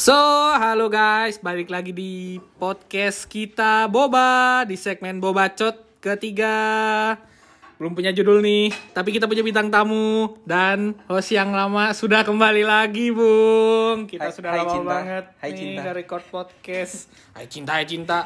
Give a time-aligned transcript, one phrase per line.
[0.00, 0.16] So,
[0.56, 6.56] halo guys, balik lagi di podcast kita Boba di segmen Bobacot ketiga.
[7.76, 12.64] Belum punya judul nih, tapi kita punya bintang tamu dan host yang lama sudah kembali
[12.64, 14.08] lagi, Bung.
[14.08, 14.88] Kita Hai- sudah hai lama cinta.
[14.88, 15.92] banget Hai nih cinta.
[15.92, 16.94] record podcast.
[17.36, 18.18] Hai cinta, hai cinta.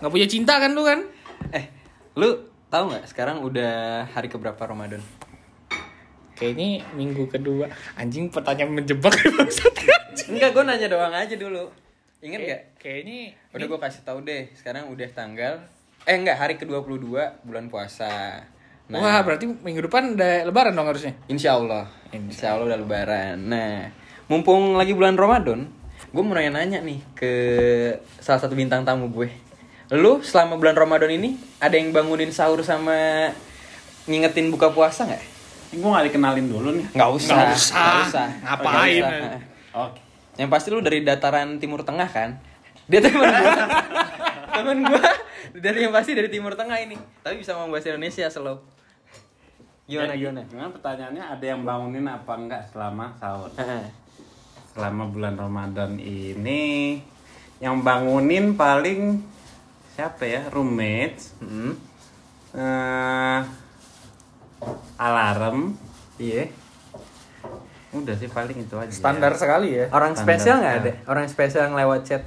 [0.00, 1.04] Nggak punya cinta kan lu kan?
[1.52, 1.68] Eh,
[2.16, 2.40] lu
[2.72, 5.04] tahu nggak sekarang udah hari keberapa Ramadan?
[6.42, 7.70] Kayaknya minggu kedua.
[7.94, 9.14] Anjing pertanyaan menjebak
[10.26, 11.70] Enggak, gue nanya doang aja dulu.
[12.18, 12.62] Ingat nggak?
[12.82, 14.50] Kayaknya Udah gue kasih tahu deh.
[14.58, 15.62] Sekarang udah tanggal
[16.02, 17.14] eh enggak hari ke-22
[17.46, 18.42] bulan puasa.
[18.90, 21.14] Nah, Wah, berarti minggu depan udah lebaran dong harusnya.
[21.30, 21.86] insya Allah.
[22.10, 23.38] Insya Allah udah lebaran.
[23.38, 23.86] Nah,
[24.26, 25.70] mumpung lagi bulan Ramadan,
[26.10, 27.32] gue mau nanya-nanya nih ke
[28.18, 29.30] salah satu bintang tamu gue.
[29.94, 33.30] Lu selama bulan Ramadan ini ada yang bangunin sahur sama
[34.10, 35.31] ngingetin buka puasa nggak?
[35.72, 36.84] Ini gue gak dikenalin dulu nih.
[36.92, 37.32] Nggak usah.
[37.32, 37.80] Nggak usah.
[37.80, 38.26] Nggak usah.
[38.44, 39.00] Ngapain?
[39.00, 39.40] Nggak usah.
[39.88, 40.00] Oke.
[40.36, 42.36] Yang pasti lu dari dataran Timur Tengah kan?
[42.84, 43.66] Dia temen gua.
[44.60, 45.02] temen gua
[45.56, 46.96] dari yang pasti dari Timur Tengah ini.
[47.24, 48.60] Tapi bisa ngomong bahasa Indonesia slow.
[49.84, 50.40] Gimana gimana?
[50.44, 53.48] Gimana pertanyaannya ada yang bangunin apa enggak selama sahur?
[53.56, 53.84] Heeh.
[54.72, 56.96] Selama bulan Ramadan ini
[57.60, 59.20] yang bangunin paling
[59.92, 60.48] siapa ya?
[60.48, 61.76] Roommates, Hmm.
[62.56, 63.40] eh,
[64.96, 65.74] alarm,
[66.16, 66.46] Iya.
[67.92, 68.88] udah sih paling itu aja.
[68.88, 69.84] Standar sekali ya.
[69.88, 70.90] Orang Standar spesial nggak ada?
[70.90, 71.08] sekali.
[71.08, 72.22] Orang spesial yang lewat chat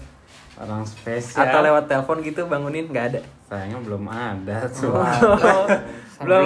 [0.56, 1.42] Orang spesial.
[1.42, 3.20] atau lewat telepon gitu bangunin nggak ada?
[3.46, 4.94] Sayangnya belum ada tuh.
[6.16, 6.44] belum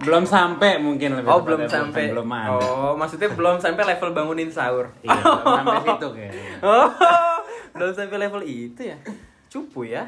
[0.00, 2.12] belum sampai mungkin lebih Oh belum sampai.
[2.12, 2.54] belum ada.
[2.54, 4.86] Oh maksudnya belum sampai level bangunin sahur.
[5.00, 6.56] Iya, belum sampai situ kayaknya.
[6.60, 6.88] Oh
[7.72, 8.96] belum sampai level itu ya.
[9.48, 10.04] Cupu ya.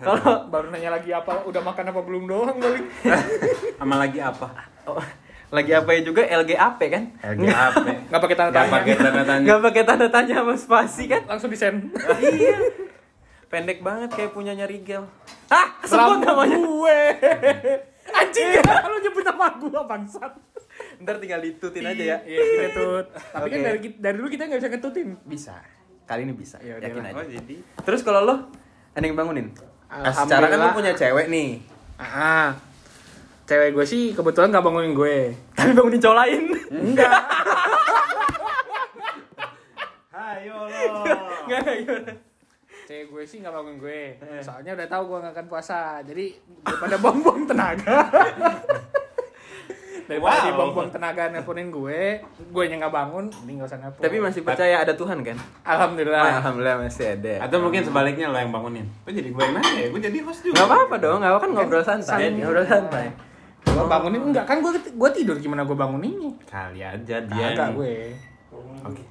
[0.00, 0.16] Kalau
[0.52, 2.84] baru nanya lagi apa udah makan apa belum doang balik
[3.78, 4.48] Sama lagi apa?
[4.84, 4.96] Oh,
[5.50, 7.04] lagi apa ya juga LGAP kan?
[7.20, 7.74] LGAP.
[8.08, 9.44] nggak pakai tanda Gak tanya pakai tanda tanya.
[9.44, 11.22] Nggak pakai tanda tanya sama spasi kan?
[11.26, 12.56] langsung disend iya.
[13.46, 15.02] Pendek banget kayak punyanya Rigel.
[15.46, 16.54] Ah, sebut namanya.
[16.56, 16.98] gue
[18.10, 20.32] anjing lu nyebut nama gue bangsat
[20.98, 22.18] Ntar tinggal ditutin aja ya.
[22.22, 25.54] iya kita tut tapi kan dari dari dulu kita nggak bisa ngetutin Bisa.
[26.02, 26.58] Kali ini bisa.
[26.58, 27.14] Ya, Yakin aja.
[27.14, 28.34] Oh jadi Terus kalau lo
[28.90, 29.54] ada yang bangunin?
[29.90, 30.72] Ah, secara kan Alhamdulillah.
[30.72, 31.50] punya cewek nih.
[31.98, 32.54] ah
[33.44, 36.42] cewek gue sih kebetulan nggak bangunin gue Tapi bangunin cowok lain.
[36.70, 37.10] enggak
[40.12, 41.02] Ayo lo.
[41.44, 42.12] Enggak gimana?
[42.82, 44.00] cewek gue sih nggak bangunin gue
[44.40, 47.98] soalnya udah tahu gue nggak akan puasa jadi daripada buang-buang tenaga
[50.10, 50.46] daripada Wow.
[50.50, 52.18] dibuang-buang tenaga nelponin gue
[52.50, 55.38] gue yang nggak bangun ini nggak usah nelpon Tapi masih percaya ada Tuhan kan?
[55.62, 57.34] alhamdulillah Alhamdulillah masih ada.
[57.46, 58.82] Atau mungkin sebaliknya lo yang bangunin.
[59.06, 59.88] Kok jadi gue yang nanya ya?
[59.88, 60.54] Gue jadi host juga.
[60.58, 62.20] Nggak apa-apa dong, nggak apa kan ngobrol santai.
[62.34, 63.06] Ngobrol santai.
[63.60, 67.46] gue bangunin enggak kan gue gue tidur gimana gue banguninnya Kali aja dia.
[67.54, 67.76] Agak nih.
[67.78, 67.94] gue
[68.82, 69.02] Oke.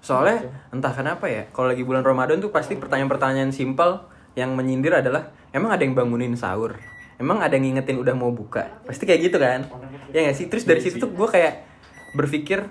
[0.00, 4.00] Soalnya entah kenapa ya, kalau lagi bulan Ramadan tuh pasti pertanyaan-pertanyaan simpel
[4.32, 6.78] yang menyindir adalah emang ada yang bangunin sahur?
[7.18, 8.78] Emang ada yang ngingetin udah mau buka?
[8.86, 9.66] Pasti kayak gitu kan?
[10.14, 10.46] Ya nggak sih?
[10.46, 11.66] Terus dari situ tuh gue kayak
[12.14, 12.62] berpikir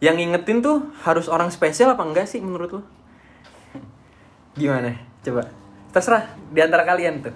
[0.00, 2.82] yang ngingetin tuh harus orang spesial apa enggak sih menurut lo?
[4.56, 4.96] Gimana?
[5.20, 5.46] Coba.
[5.92, 7.34] Terserah di antara kalian tuh.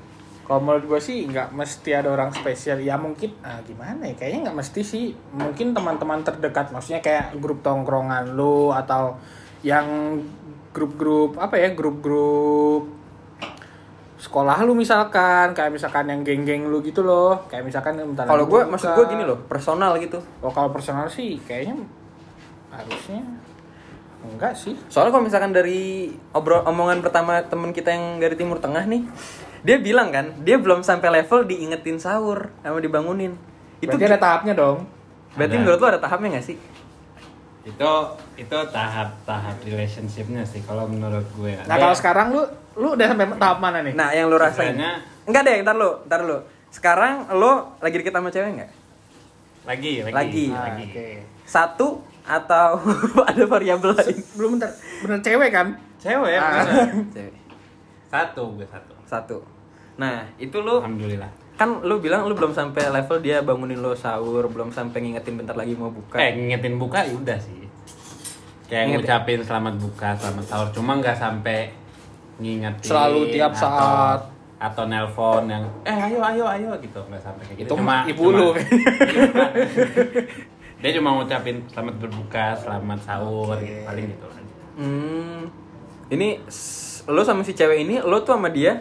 [0.49, 4.49] kalau menurut gue sih nggak mesti ada orang spesial ya mungkin ah, gimana ya kayaknya
[4.49, 9.21] nggak mesti sih mungkin teman-teman terdekat maksudnya kayak grup tongkrongan lu atau
[9.61, 10.17] yang
[10.73, 12.98] grup-grup apa ya grup-grup
[14.19, 18.91] sekolah lu misalkan kayak misalkan yang geng-geng lu gitu loh kayak misalkan Kalau gue maksud
[18.99, 20.19] gue gini loh, personal gitu.
[20.43, 21.79] oh, kalau personal sih kayaknya
[22.75, 23.23] harusnya
[24.19, 28.83] enggak sih Soalnya kalau misalkan dari obrol omongan pertama temen kita yang dari Timur Tengah
[28.91, 29.07] nih,
[29.63, 33.39] dia bilang kan, dia belum sampai level diingetin sahur sama dibangunin.
[33.79, 34.99] Itu berarti ada tahapnya dong
[35.39, 35.63] berarti Ada.
[35.63, 36.57] menurut lu ada tahapnya gak sih?
[37.63, 37.91] Itu
[38.35, 41.53] itu tahap-tahap relationshipnya sih kalau menurut gue.
[41.69, 42.43] nah kalau sekarang lu
[42.79, 44.73] lu udah sampai tahap mana nih Nah, yang lu rasain.
[44.73, 46.39] Sebenarnya- Enggak deh, ntar lu, ntar lu.
[46.69, 48.71] Sekarang lo lagi deket sama cewek nggak?
[49.65, 50.45] lagi lagi Lagi.
[50.49, 50.85] Ah, lagi.
[50.87, 51.07] oke.
[51.45, 51.89] Satu
[52.23, 52.71] atau
[53.29, 54.17] ada variabel lain?
[54.35, 56.65] belum bentar bener cewek kan Cewek Ah.
[57.11, 57.35] Cewek.
[58.07, 58.95] Satu gue satu.
[59.05, 59.39] Satu.
[59.97, 61.29] Nah, itu lu Alhamdulillah.
[61.55, 65.53] kan lu bilang lu belum sampai level dia bangunin lo sahur, belum sampai ngingetin bentar
[65.53, 66.17] lagi mau buka.
[66.17, 67.67] Eh ngingetin buka ya udah sih.
[68.65, 69.01] Kayak Inget ya?
[69.19, 70.69] ngucapin selamat buka, selamat sahur.
[70.71, 71.73] Cuma nggak sampai
[72.39, 72.87] ngingetin.
[72.87, 74.21] Selalu tiap atau- saat.
[74.59, 77.71] Atau nelpon yang eh ayo ayo ayo gitu nggak sampai kayak gitu.
[77.71, 77.75] Itu
[78.11, 78.49] ibu lu.
[80.79, 83.83] dia cuma ngucapin selamat berbuka, selamat sahur, gitu.
[83.83, 84.53] paling gitu aja.
[84.75, 85.41] Hmm.
[86.09, 86.29] Ini
[87.09, 88.79] lo sama si cewek ini, lo tuh sama dia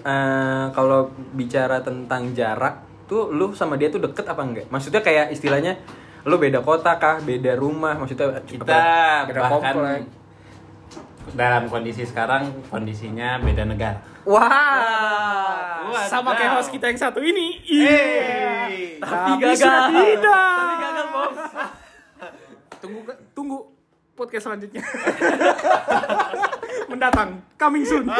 [0.00, 4.64] eh, kalau bicara tentang jarak tuh lo sama dia tuh deket apa enggak?
[4.66, 5.78] Maksudnya kayak istilahnya
[6.22, 10.00] lo beda kota kah, beda rumah, maksudnya Kita apa- Beda bahkan komplek.
[11.34, 13.98] Dalam kondisi sekarang kondisinya beda negara.
[14.28, 15.90] Wah.
[15.90, 17.58] Wah, Sama kayak host kita yang satu ini.
[17.66, 19.00] Hey.
[19.00, 19.84] Tapi Tapi gagal.
[19.90, 20.54] tidak.
[20.54, 21.38] Tapi gagal, Bos.
[22.80, 23.00] Tunggu
[23.32, 23.58] tunggu
[24.14, 24.82] podcast selanjutnya.
[26.90, 28.04] Mendatang, coming soon.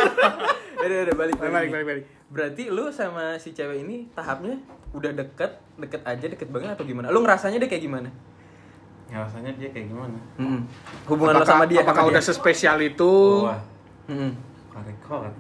[0.81, 2.05] Udah, udah, balik, balik, balik, balik, balik.
[2.33, 4.57] Berarti lu sama si cewek ini tahapnya
[4.97, 7.13] udah deket, deket aja, deket banget atau gimana?
[7.13, 8.09] Lu ngerasanya dia kayak gimana?
[9.11, 10.19] Ya, rasanya dia kayak gimana?
[10.39, 10.61] Mm-mm.
[11.11, 11.83] Hubungan lo sama dia?
[11.83, 12.29] Apakah sama udah dia?
[12.31, 13.13] sespesial itu?
[13.43, 13.59] Wah,
[14.71, 15.35] korek-korek.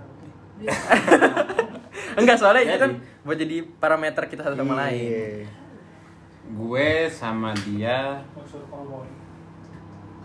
[2.19, 2.83] Enggak, soalnya itu Jadi.
[2.83, 4.99] kan buat jadi parameter kita satu sama lain.
[5.07, 5.31] Iya.
[6.51, 8.27] Gue sama dia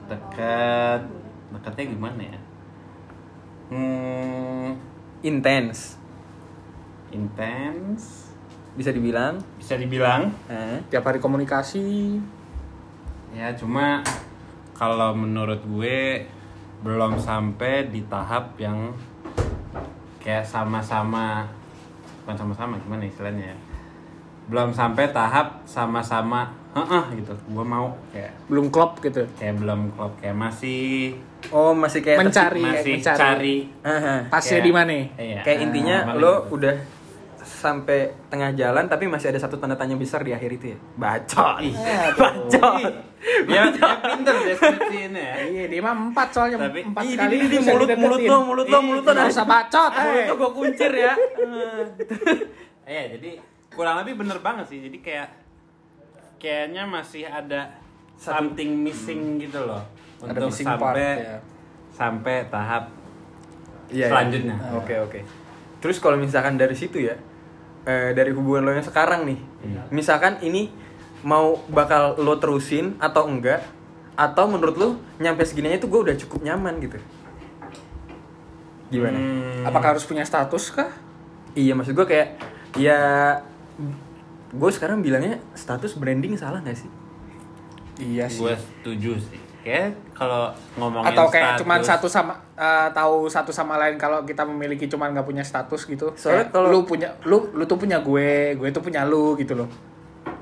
[0.09, 1.05] dekat
[1.53, 2.39] dekatnya gimana ya?
[3.69, 4.77] Hmm,
[5.21, 5.97] Intens,
[7.09, 8.29] intens
[8.75, 9.41] bisa dibilang.
[9.57, 10.77] bisa dibilang Eh.
[10.91, 12.19] Tiap hari komunikasi.
[13.35, 13.99] Ya cuma
[14.71, 16.23] kalau menurut gue
[16.81, 18.95] belum sampai di tahap yang
[20.17, 21.43] kayak sama-sama
[22.23, 23.57] bukan sama-sama gimana istilahnya ya
[24.45, 29.25] belum sampai tahap sama-sama heeh gitu gue mau kayak Belum klop gitu.
[29.33, 31.15] kayak belum klop kayak masih
[31.47, 32.57] Oh, masih kayak Mencari.
[32.59, 33.19] masih mencari.
[33.21, 34.15] cari Aha.
[34.27, 34.93] Pasnya Kayak- di mana?
[35.15, 35.41] iya.
[35.45, 36.57] Kayak intinya Paling lo gitu.
[36.57, 36.75] udah
[37.55, 40.77] sampai tengah jalan tapi masih ada satu tanda tanya besar di akhir itu ya.
[40.93, 41.63] Bacot.
[42.19, 42.93] Bacot.
[43.25, 47.35] dia, dia pinter deskripsiinnya ya Iya, dia mah empat soalnya Tapi- empat Ih, kali.
[47.47, 49.11] bisa mulut mulut lo, mulut lo, mulut lo.
[49.11, 49.91] Nggak usah bacot.
[49.95, 50.25] Mulut eh.
[50.27, 51.13] lo gue kuncir ya.
[52.85, 53.41] Iya, jadi
[53.71, 54.77] kurang lebih bener banget sih.
[54.79, 55.27] Jadi kayak
[56.37, 57.73] kayaknya masih ada
[58.13, 59.81] something missing gitu loh
[60.21, 61.37] Ada untuk missing sampai part, ya.
[61.89, 62.83] sampai tahap
[63.85, 64.55] Iya, selanjutnya.
[64.55, 64.77] iya.
[64.77, 65.19] Oke oke.
[65.77, 67.13] Terus kalau misalkan dari situ ya,
[67.85, 69.81] eh, dari hubungan lo yang sekarang nih, Iya.
[69.89, 70.69] misalkan ini
[71.21, 73.61] mau bakal lo terusin atau enggak,
[74.13, 74.87] atau menurut lo
[75.17, 76.97] nyampe segininya tuh gue udah cukup nyaman gitu.
[78.87, 79.17] Gimana?
[79.17, 80.93] Hmm, Apakah harus punya status kah?
[81.53, 82.37] Iya maksud gue kayak
[82.75, 82.99] ya
[84.51, 86.91] gue sekarang bilangnya status branding salah gak sih?
[87.97, 88.43] Iya sih.
[88.43, 89.39] gue setuju sih.
[89.65, 94.21] Kayak kalau ngomongin Atau kayak status, cuman satu sama eh, tahu satu sama lain kalau
[94.21, 96.13] kita memiliki cuman nggak punya status gitu.
[96.13, 99.65] Soalnya kalau- lu punya lu lu tuh punya gue, gue tuh punya lu gitu loh.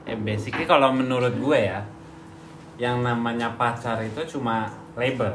[0.03, 1.79] Eh, basically kalau menurut gue ya,
[2.75, 5.31] yang namanya pacar itu cuma label.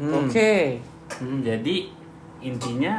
[0.00, 0.24] Hmm.
[0.24, 0.80] Oke.
[1.12, 1.44] Hmm.
[1.44, 1.92] Jadi
[2.40, 2.96] intinya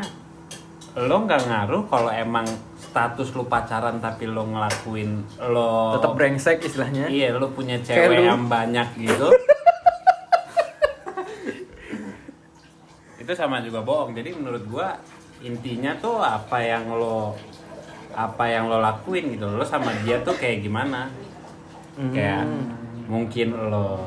[0.93, 2.45] lo nggak ngaruh kalau emang
[2.77, 7.09] status lu pacaran tapi lo ngelakuin lo Tetap brengsek istilahnya.
[7.09, 8.29] Iya, lu punya Kayak cewek lu.
[8.29, 9.27] yang banyak gitu.
[13.23, 14.11] itu sama juga bohong.
[14.11, 14.99] Jadi menurut gua
[15.39, 17.33] intinya tuh apa yang lo
[18.13, 19.47] apa yang lo lakuin gitu.
[19.47, 21.07] Lo sama dia tuh kayak gimana?
[21.95, 22.45] Kayak
[23.07, 23.99] mungkin lo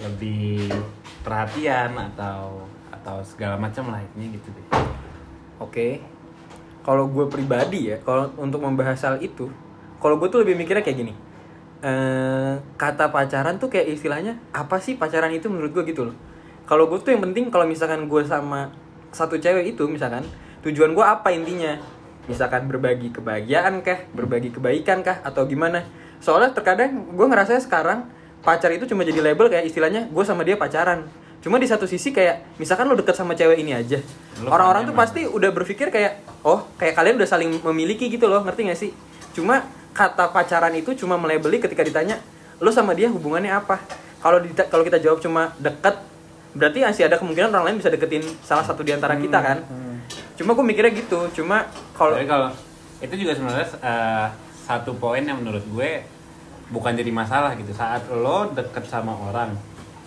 [0.00, 0.70] lebih
[1.26, 4.66] perhatian atau atau segala macam lah intinya gitu deh.
[5.60, 6.00] Oke.
[6.84, 9.48] Kalau gue pribadi ya, kalau untuk membahas hal itu,
[10.04, 11.14] kalau gue tuh lebih mikirnya kayak gini.
[11.80, 16.16] Eh, kata pacaran tuh kayak istilahnya apa sih pacaran itu menurut gue gitu loh.
[16.64, 18.72] Kalau gue tuh yang penting kalau misalkan gue sama
[19.12, 20.24] satu cewek itu misalkan
[20.64, 21.76] tujuan gue apa intinya?
[22.24, 25.84] Misalkan berbagi kebahagiaan kah, berbagi kebaikan kah, atau gimana?
[26.24, 28.08] Soalnya terkadang gue ngerasa sekarang
[28.40, 31.04] pacar itu cuma jadi label kayak istilahnya gue sama dia pacaran.
[31.44, 34.00] Cuma di satu sisi kayak misalkan lo deket sama cewek ini aja,
[34.48, 38.68] orang-orang tuh pasti udah berpikir kayak oh kayak kalian udah saling memiliki gitu loh ngerti
[38.68, 38.90] gak sih
[39.32, 39.64] cuma
[39.96, 42.20] kata pacaran itu cuma melebeli ketika ditanya
[42.60, 43.80] lo sama dia hubungannya apa
[44.22, 46.13] kalau kita jawab cuma deket
[46.54, 49.58] berarti masih ada kemungkinan orang lain bisa deketin salah satu di antara kita kan?
[50.34, 51.62] cuma gue mikirnya gitu cuma
[51.94, 52.50] kalau Tapi kalau
[52.98, 54.26] itu juga sebenarnya eh,
[54.66, 56.02] satu poin yang menurut gue
[56.72, 57.70] bukan jadi masalah gitu.
[57.76, 59.52] Saat lo deket sama orang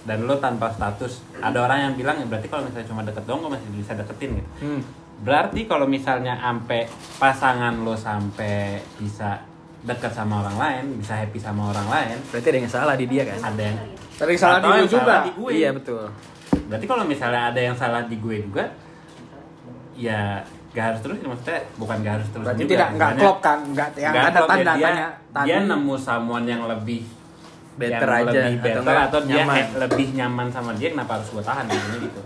[0.03, 3.45] dan lo tanpa status ada orang yang bilang ya berarti kalau misalnya cuma deket doang
[3.45, 4.49] lo masih bisa deketin gitu.
[4.63, 4.81] Hmm,
[5.21, 6.87] berarti kalau misalnya ampe
[7.21, 9.43] pasangan lo sampai bisa
[9.83, 13.23] deket sama orang lain bisa happy sama orang lain berarti ada yang salah di dia
[13.23, 13.39] kan?
[14.19, 15.05] ada yang salah di yang juga.
[15.05, 15.51] salah di gue.
[15.53, 16.05] iya betul
[16.67, 18.63] berarti kalau misalnya ada yang salah di gue juga
[19.93, 22.71] ya gak harus terus maksudnya bukan gak harus terus Berarti juga.
[22.71, 23.59] tidak nggak klop kan?
[23.65, 25.47] Nggak yang Nggak ada klop ya, tanda dia, tanya tadi.
[25.47, 27.01] dia nemu someone yang lebih
[27.77, 29.55] Better yang aja, lebih atau better enggak atau, dia nyaman.
[29.55, 32.19] he- lebih nyaman sama dia kenapa harus gue tahan gitu gitu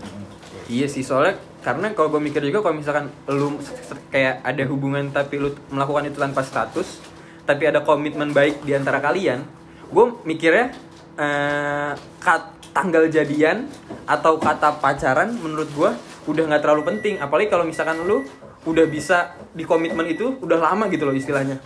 [0.64, 3.60] Iya sih soalnya karena kalau gue mikir juga kalau misalkan lu
[4.08, 7.04] kayak ada hubungan tapi lu melakukan itu tanpa status
[7.42, 9.42] tapi ada komitmen baik di antara kalian,
[9.86, 10.70] gue mikirnya
[11.14, 13.68] eh, kat- tanggal jadian
[14.08, 15.90] atau kata pacaran menurut gue
[16.28, 18.24] udah nggak terlalu penting apalagi kalau misalkan lu
[18.64, 21.58] udah bisa di komitmen itu udah lama gitu loh istilahnya.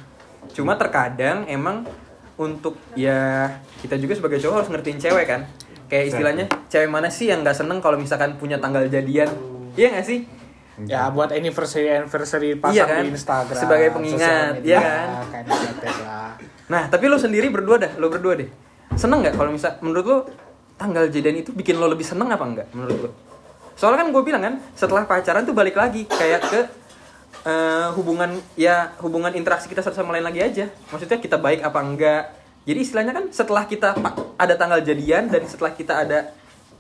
[0.53, 1.85] Cuma terkadang emang
[2.37, 3.49] untuk ya
[3.81, 5.41] kita juga sebagai cowok harus ngertiin cewek kan
[5.89, 9.29] kayak istilahnya cewek mana sih yang nggak seneng kalau misalkan punya tanggal jadian
[9.75, 10.21] iya nggak sih
[10.85, 13.01] Ya buat anniversary anniversary pasang Iya kan?
[13.01, 13.57] di Instagram.
[13.57, 15.45] Sebagai pengingat, media, iya kan?
[16.05, 16.33] Lah.
[16.69, 18.51] nah tapi lo sendiri berdua dah lo berdua deh
[18.93, 20.19] seneng nggak kalau misal menurut lo
[20.76, 23.11] tanggal jadian itu bikin lo lebih seneng apa enggak menurut lo?
[23.76, 26.61] Soalnya kan gue bilang kan setelah pacaran tuh balik lagi kayak ke
[27.45, 30.68] eh, hubungan ya hubungan interaksi kita satu sama lain lagi aja.
[30.92, 32.23] Maksudnya kita baik apa enggak?
[32.68, 33.97] Jadi istilahnya kan setelah kita
[34.37, 36.33] ada tanggal jadian dan setelah kita ada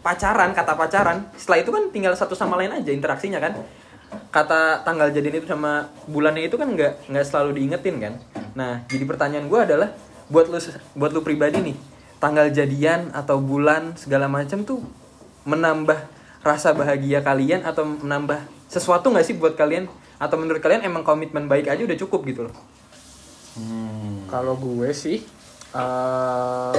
[0.04, 3.56] pacaran kata pacaran setelah itu kan tinggal satu sama lain aja interaksinya kan.
[4.30, 8.14] Kata tanggal jadian itu sama bulannya itu kan nggak nggak selalu diingetin kan.
[8.56, 9.88] Nah jadi pertanyaan gue adalah
[10.26, 10.58] buat lu
[10.98, 11.76] buat lu pribadi nih
[12.26, 14.82] tanggal jadian atau bulan segala macam tuh
[15.46, 16.10] menambah
[16.42, 19.86] rasa bahagia kalian atau menambah sesuatu nggak sih buat kalian
[20.18, 22.56] atau menurut kalian emang komitmen baik aja udah cukup gitu loh
[23.56, 24.28] Hmm.
[24.28, 25.24] Kalau gue sih
[25.72, 26.74] eh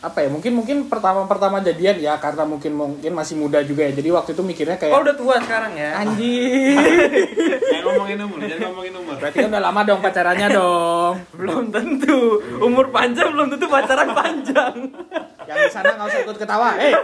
[0.00, 3.92] apa ya mungkin mungkin pertama pertama jadian ya karena mungkin mungkin masih muda juga ya.
[3.92, 5.92] Jadi waktu itu mikirnya kayak oh udah tua sekarang ya?
[6.00, 6.76] Anjing.
[7.68, 9.14] Jangan ngomongin umur, jangan ngomongin umur.
[9.20, 11.14] berarti kan udah lama dong pacarannya dong.
[11.36, 12.18] Belum tentu.
[12.64, 14.74] Umur panjang belum tentu pacaran panjang.
[15.44, 16.70] Yang di sana nggak usah ikut ketawa.
[16.80, 16.96] Eh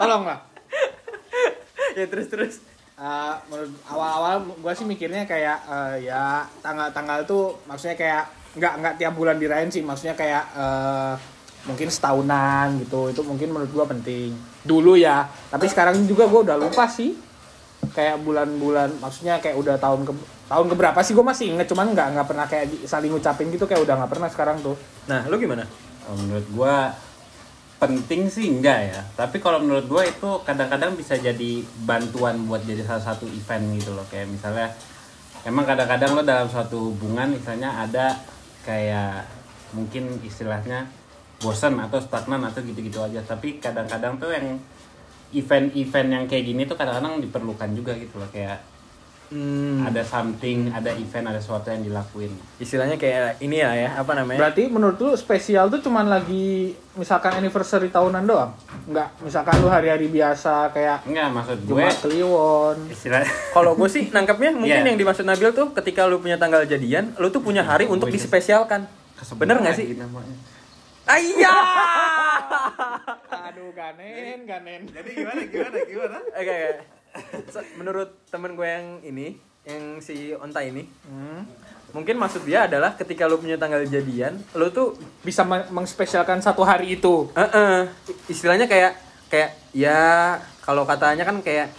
[0.00, 0.40] tolong lah.
[1.92, 2.54] Ya terus terus.
[2.96, 8.24] Eh, menurut awal-awal gue sih mikirnya kayak eh, ya tanggal-tanggal tuh maksudnya kayak
[8.56, 9.84] nggak nggak tiap bulan dirayain sih.
[9.84, 11.35] Maksudnya kayak eh,
[11.66, 14.30] mungkin setahunan gitu itu mungkin menurut gue penting.
[14.62, 17.14] Dulu ya tapi sekarang juga gue udah lupa sih.
[17.92, 20.12] Kayak bulan-bulan maksudnya kayak udah tahun ke
[20.46, 23.82] tahun keberapa sih gue masih inget cuman nggak nggak pernah kayak saling ngucapin gitu kayak
[23.82, 24.78] udah nggak pernah sekarang tuh.
[25.10, 25.66] Nah lu gimana?
[26.06, 26.94] Oh, menurut gua
[27.76, 32.86] penting sih enggak ya tapi kalau menurut gua itu kadang-kadang bisa jadi bantuan buat jadi
[32.86, 34.06] salah satu event gitu loh.
[34.06, 34.70] Kayak misalnya
[35.42, 38.22] emang kadang-kadang lo dalam suatu hubungan misalnya ada
[38.62, 39.26] kayak
[39.74, 40.86] mungkin istilahnya
[41.38, 44.56] bosan atau stagnan atau gitu-gitu aja tapi kadang-kadang tuh yang
[45.32, 48.62] event-event yang kayak gini tuh kadang-kadang diperlukan juga gitu loh kayak
[49.28, 54.14] hmm, ada something ada event ada sesuatu yang dilakuin istilahnya kayak ini ya ya apa
[54.14, 58.54] namanya berarti menurut lu spesial tuh cuman lagi misalkan anniversary tahunan doang
[58.86, 64.04] nggak misalkan lu hari-hari biasa kayak enggak maksud gue Jumat Kliwon istilahnya Kalau gue sih
[64.12, 64.88] nangkapnya mungkin Iya.
[64.94, 68.84] yang dimaksud Nabil tuh ketika lu punya tanggal jadian, lu tuh punya hari untuk dispesialkan.
[69.40, 69.96] Bener nggak sih?
[69.96, 70.36] namanya.
[71.06, 71.62] Ayah.
[73.46, 76.18] aduh ganen ganen Jadi gimana gimana gimana?
[76.28, 76.82] Oke, oke.
[77.48, 79.26] So, menurut temen gue yang ini,
[79.64, 81.46] yang si Onta ini, Hmm.
[81.90, 86.60] mungkin maksud dia adalah ketika lu punya tanggal jadian, lu tuh bisa men- mengspesialkan satu
[86.60, 87.80] hari itu eh eh,
[88.26, 88.92] istilahnya kayak
[89.26, 91.72] kayak ya kalau katanya kan kayak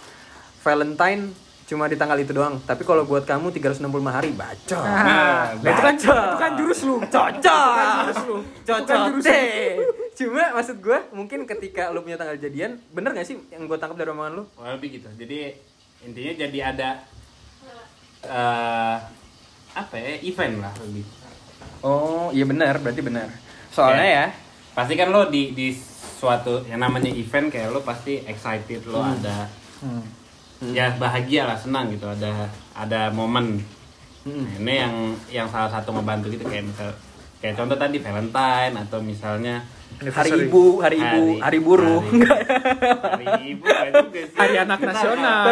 [0.58, 1.30] Valentine
[1.68, 2.56] cuma di tanggal itu doang.
[2.64, 4.80] Tapi kalau buat kamu 365 hari bacot.
[4.80, 6.16] Nah, Nah, itu kan baca.
[6.24, 6.96] itu kan jurus lu.
[6.98, 7.36] Cocok.
[7.36, 8.36] Itu kan jurus lu.
[8.40, 9.62] Itu kan Cocok jurus deh.
[10.16, 13.94] Cuma maksud gue mungkin ketika lu punya tanggal jadian, bener gak sih yang gue tangkap
[13.96, 14.44] dari omongan lu?
[14.50, 15.08] Kurang lebih gitu.
[15.14, 15.38] Jadi
[16.00, 16.88] intinya jadi ada
[18.18, 18.96] eh
[19.72, 21.04] apa ya event lah lebih.
[21.78, 23.30] Oh, iya benar, berarti benar.
[23.70, 24.26] Soalnya ya,
[24.74, 25.74] Pasti kan lo di di
[26.18, 29.46] suatu yang namanya event kayak lo pasti excited lo ada
[29.78, 30.02] Hmm.
[30.60, 33.62] Ya bahagia lah senang gitu ada ada momen
[34.26, 34.44] Hmm.
[34.44, 34.94] Nah, ini yang
[35.30, 36.92] yang salah satu ngebantu gitu kayak misal
[37.40, 39.64] kayak contoh tadi Valentine atau misalnya
[40.04, 42.02] hari ibu, hari ibu, hari, buruh.
[42.04, 44.36] hari, hari ibu juga sih.
[44.42, 45.44] Hari anak Kita nasional.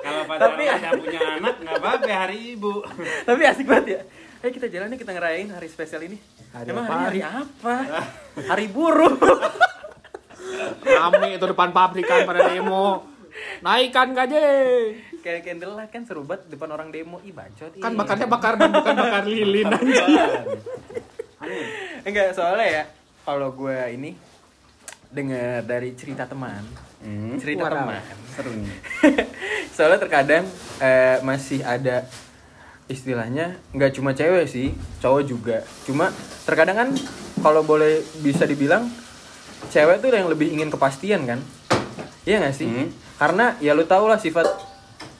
[0.00, 2.72] kalau pacaran Tapi- nggak punya anak nggak apa-apa hari ibu
[3.28, 4.00] Tapi asik banget ya.
[4.40, 6.16] Eh kita jalan nih kita ngerayain hari spesial ini.
[6.50, 7.00] Hari Emang apaan?
[7.04, 7.74] hari, hari apa?
[8.48, 9.12] hari buruh.
[10.80, 13.04] Rame itu depan pabrikan pada demo.
[13.60, 14.40] Naikkan gaji.
[15.20, 17.20] Kayak candlelight kan seru banget depan orang demo.
[17.20, 17.76] Ih bacot.
[17.76, 20.04] Kan bakarnya bakar ban bukan bakar lilin aja.
[22.02, 22.84] Enggak, soalnya ya
[23.22, 24.16] kalau gue ini
[25.08, 26.62] dengar dari cerita teman.
[27.00, 27.76] Hmm, Cerita Wadaw.
[27.80, 28.02] teman.
[28.30, 28.76] seru nih
[29.74, 30.44] soalnya terkadang
[30.78, 32.04] eh, masih ada
[32.86, 34.68] istilahnya nggak cuma cewek sih
[35.00, 36.12] cowok juga cuma
[36.44, 36.88] terkadang kan
[37.40, 38.84] kalau boleh bisa dibilang
[39.66, 41.40] cewek tuh yang lebih ingin kepastian kan
[42.22, 42.92] iya nggak sih Hmm.
[43.20, 44.48] Karena ya lu tau lah sifat.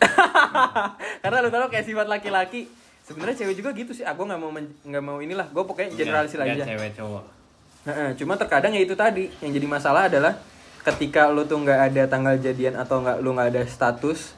[1.23, 2.65] Karena lu tau kayak sifat laki-laki.
[3.05, 4.03] Sebenarnya cewek juga gitu sih.
[4.03, 5.45] Aku nggak mau nggak mau inilah.
[5.51, 6.65] Gue pokoknya generalisir Nggak- aja.
[6.67, 7.25] cewek cowok.
[7.81, 9.29] Heeh, cuma terkadang ya itu tadi.
[9.41, 10.41] Yang jadi masalah adalah
[10.81, 14.33] ketika lu tuh nggak ada tanggal jadian atau nggak lu nggak ada status,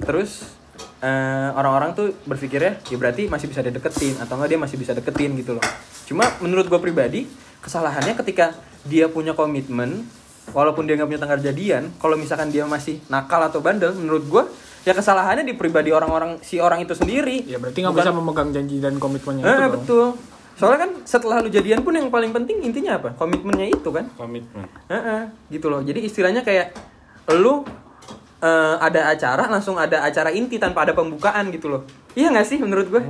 [0.00, 0.48] terus
[1.00, 5.36] eh, orang-orang tuh berpikirnya ya berarti masih bisa dideketin atau nggak dia masih bisa deketin
[5.36, 5.64] gitu loh.
[6.08, 7.28] Cuma menurut gue pribadi
[7.60, 8.56] kesalahannya ketika
[8.88, 10.08] dia punya komitmen,
[10.52, 14.42] walaupun dia nggak punya tanggal jadian, kalau misalkan dia masih nakal atau bandel, menurut gue
[14.80, 17.44] ya kesalahannya di pribadi orang-orang si orang itu sendiri.
[17.44, 19.72] Ya berarti nggak bisa memegang janji dan komitmennya Eh, itu dong.
[19.76, 20.06] betul.
[20.56, 23.16] Soalnya kan setelah lu jadian pun yang paling penting intinya apa?
[23.16, 24.08] Komitmennya itu kan.
[24.12, 24.68] Komitmen.
[24.92, 25.80] Heeh, gitu loh.
[25.80, 26.76] Jadi istilahnya kayak
[27.36, 27.64] lu
[28.40, 31.82] eh, ada acara langsung ada acara inti tanpa ada pembukaan gitu loh.
[32.12, 33.02] Iya nggak sih menurut gue?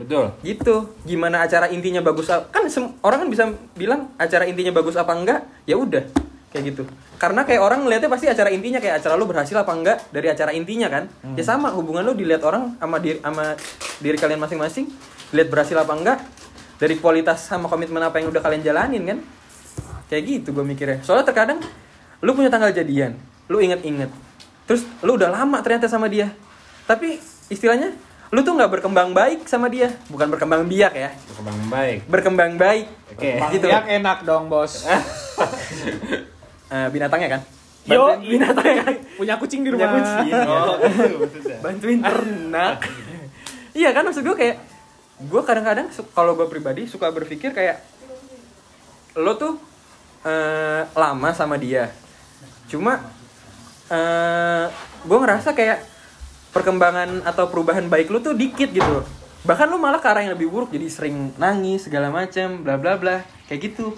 [0.00, 0.32] Betul.
[0.44, 0.74] Gitu.
[1.04, 2.64] Gimana acara intinya bagus kan
[3.04, 3.44] orang kan bisa
[3.76, 5.40] bilang acara intinya bagus apa enggak?
[5.68, 6.04] Ya udah
[6.52, 6.82] kayak gitu.
[7.16, 10.52] Karena kayak orang ngeliatnya pasti acara intinya kayak acara lu berhasil apa enggak dari acara
[10.52, 11.08] intinya kan.
[11.34, 13.56] Ya sama hubungan lu dilihat orang sama diri sama
[13.98, 14.86] diri kalian masing-masing,
[15.32, 16.18] lihat berhasil apa enggak
[16.76, 19.18] dari kualitas sama komitmen apa yang udah kalian jalanin kan.
[20.12, 21.00] Kayak gitu gue mikirnya.
[21.00, 21.58] Soalnya terkadang
[22.20, 23.16] lu punya tanggal jadian,
[23.48, 24.12] lu inget-inget.
[24.68, 26.28] Terus lu udah lama ternyata sama dia.
[26.84, 27.16] Tapi
[27.48, 27.96] istilahnya
[28.32, 31.10] lu tuh nggak berkembang baik sama dia, bukan berkembang biak ya.
[31.32, 31.98] Berkembang baik.
[32.08, 32.86] Berkembang baik.
[33.12, 33.30] Oke.
[33.40, 33.66] Bang gitu.
[33.68, 34.84] Biak enak dong bos.
[36.72, 37.42] Eh, binatangnya kan?
[37.84, 38.94] Yo, Bantuin binatangnya kan?
[39.12, 39.96] punya kucing di Punya rumah.
[40.00, 40.32] kucing.
[40.32, 41.56] Oh, itu maksudnya.
[41.60, 42.78] Bantuin ternak.
[43.80, 44.56] iya kan maksud gue kayak
[45.22, 47.84] gue kadang-kadang kalau gue pribadi suka berpikir kayak
[49.14, 49.60] lo tuh
[50.24, 51.92] eh, lama sama dia.
[52.66, 53.04] Cuma
[53.92, 54.64] eh
[55.04, 55.84] gue ngerasa kayak
[56.52, 59.04] perkembangan atau perubahan baik lu tuh dikit gitu.
[59.42, 62.96] Bahkan lu malah ke arah yang lebih buruk jadi sering nangis segala macem bla bla
[62.96, 63.92] bla kayak gitu.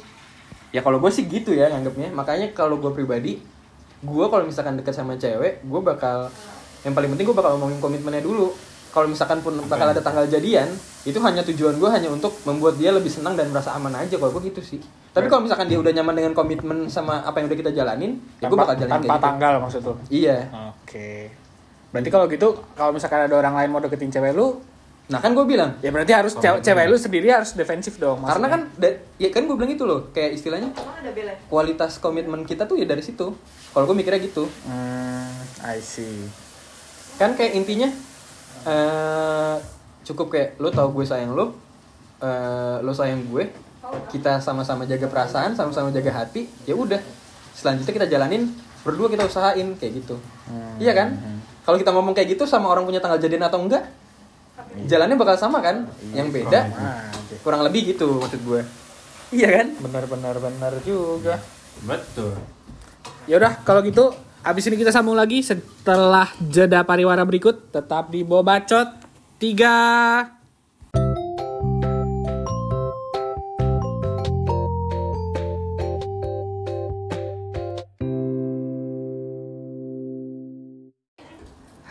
[0.75, 2.11] Ya kalau gue sih gitu ya nganggapnya.
[2.11, 3.38] Makanya kalau gue pribadi,
[4.02, 6.35] gue kalau misalkan deket sama cewek, gue bakal
[6.83, 8.50] yang paling penting gue bakal ngomongin komitmennya dulu.
[8.90, 10.71] Kalau misalkan pun bakal ada tanggal jadian,
[11.07, 14.35] itu hanya tujuan gue hanya untuk membuat dia lebih senang dan merasa aman aja kalau
[14.35, 14.83] gue gitu sih.
[15.14, 18.50] Tapi kalau misalkan dia udah nyaman dengan komitmen sama apa yang udah kita jalanin, ya
[18.50, 19.26] gue bakal jalanin tanpa gitu.
[19.31, 19.95] tanggal maksud lu.
[20.11, 20.38] Iya.
[20.75, 21.31] Oke.
[21.95, 24.59] Berarti kalau gitu, kalau misalkan ada orang lain mau deketin cewek lu,
[25.04, 28.18] Nah kan gue bilang, ya berarti harus cewek, cewek lu sendiri harus defensif dong.
[28.18, 28.49] karena maksudnya.
[28.49, 30.73] kan da- ya kan gue bilang itu loh, kayak istilahnya
[31.46, 33.37] kualitas komitmen kita tuh ya dari situ.
[33.70, 34.49] Kalau gue mikirnya gitu.
[34.64, 35.28] Hmm,
[35.61, 36.25] I see.
[37.14, 37.87] kan kayak intinya
[38.64, 39.56] eh
[40.02, 41.54] cukup kayak lo tau gue sayang lo
[42.18, 43.45] eh lo sayang gue
[44.08, 46.99] kita sama-sama jaga perasaan sama-sama jaga hati ya udah
[47.52, 48.50] selanjutnya kita jalanin
[48.82, 50.17] berdua kita usahain kayak gitu
[50.76, 51.14] iya kan
[51.62, 53.84] kalau kita ngomong kayak gitu sama orang punya tanggal jadian atau enggak
[54.86, 55.86] jalannya bakal sama kan?
[56.14, 56.60] Yang beda?
[56.75, 57.10] Ah,
[57.43, 58.60] kurang lebih gitu maksud gue.
[59.34, 59.67] Iya kan?
[59.82, 61.43] Benar benar benar juga.
[61.82, 62.38] Betul.
[63.26, 64.14] Ya udah kalau gitu
[64.45, 65.43] abis ini kita sambung lagi.
[65.43, 68.88] Setelah jeda pariwara berikut tetap di Bobacot
[69.40, 70.43] 3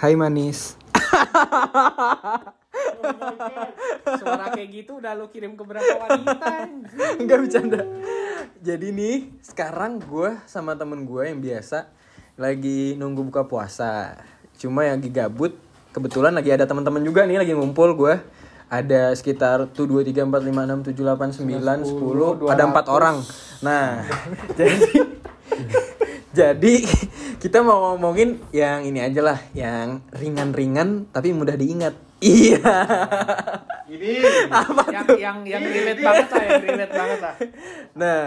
[0.03, 0.82] Hai manis
[4.19, 6.45] Suara kayak gitu udah lu kirim ke berapa wanita?
[7.21, 7.79] Enggak bercanda.
[8.63, 11.85] Jadi nih, sekarang gue sama temen gue yang biasa
[12.39, 14.17] lagi nunggu buka puasa.
[14.57, 15.53] Cuma yang lagi gabut,
[15.93, 18.17] kebetulan lagi ada teman-teman juga nih lagi ngumpul gue.
[18.73, 23.21] Ada sekitar tuh 2 3 4 5 6 7 8 9 10, ada empat orang.
[23.61, 24.01] Nah,
[24.59, 25.13] jadi
[26.33, 26.81] jadi
[27.43, 31.91] kita mau ngomongin yang ini aja lah, yang ringan-ringan tapi mudah diingat.
[32.23, 32.71] Iya.
[33.83, 34.23] Ini
[34.87, 37.35] yang yang yang relate banget lah, yang relate banget lah.
[37.99, 38.23] Nah,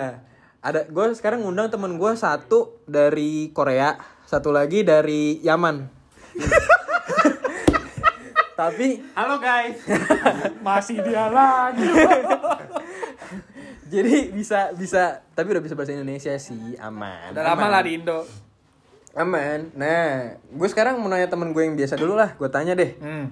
[0.60, 3.96] ada gue sekarang ngundang temen gue satu dari Korea,
[4.28, 5.88] satu lagi dari Yaman.
[8.60, 9.80] Tapi Halo guys.
[10.60, 11.88] Masih dia lagi.
[13.96, 17.32] jadi bisa bisa tapi udah bisa bahasa Indonesia sih aman.
[17.32, 18.44] Udah lama lah di Indo.
[19.16, 19.72] Aman.
[19.72, 22.36] Nah, gue sekarang mau nanya temen gue yang biasa dulu lah.
[22.36, 22.92] Gue tanya deh.
[23.00, 23.26] Hmm.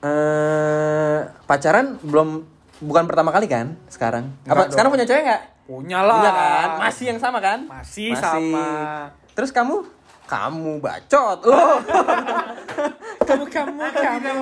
[0.00, 2.48] eh pacaran belum
[2.80, 4.32] bukan pertama kali kan sekarang?
[4.48, 4.96] Apa Enggak sekarang dong.
[4.96, 5.42] punya cewek nggak?
[5.68, 6.16] Punya lah.
[6.16, 6.68] Punya kan?
[6.80, 7.58] Masih yang sama kan?
[7.68, 8.68] Masih sama.
[9.36, 9.84] Terus kamu?
[10.24, 11.38] Kamu bacot.
[11.50, 11.78] Oh.
[13.28, 14.32] Kamu kamu kamu.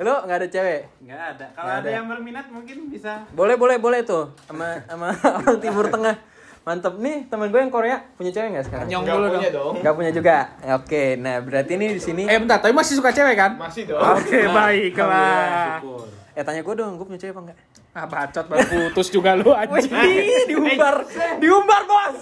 [0.00, 0.80] Lo nggak ada cewek?
[1.04, 1.46] Nggak ada.
[1.52, 3.26] Kalau ada yang berminat mungkin bisa.
[3.34, 6.14] Boleh boleh boleh tuh sama sama orang Timur Tengah.
[6.60, 8.86] Mantep nih temen gue yang Korea punya cewek nggak sekarang?
[8.92, 9.80] Nyong dulu dong.
[9.80, 10.60] Nggak punya juga.
[10.76, 12.28] Oke, nah berarti ini di sini.
[12.28, 13.56] Eh bentar, tapi masih suka cewek kan?
[13.56, 13.96] Masih dong.
[13.96, 15.80] Oke, baiklah.
[15.80, 16.04] Syukur.
[16.36, 17.58] Eh tanya gue dong, gue punya cewek apa enggak?
[17.90, 19.90] Ah, bacot baru putus juga lu anjing.
[19.90, 21.02] Wih, diumbar,
[21.42, 22.18] diumbar bos,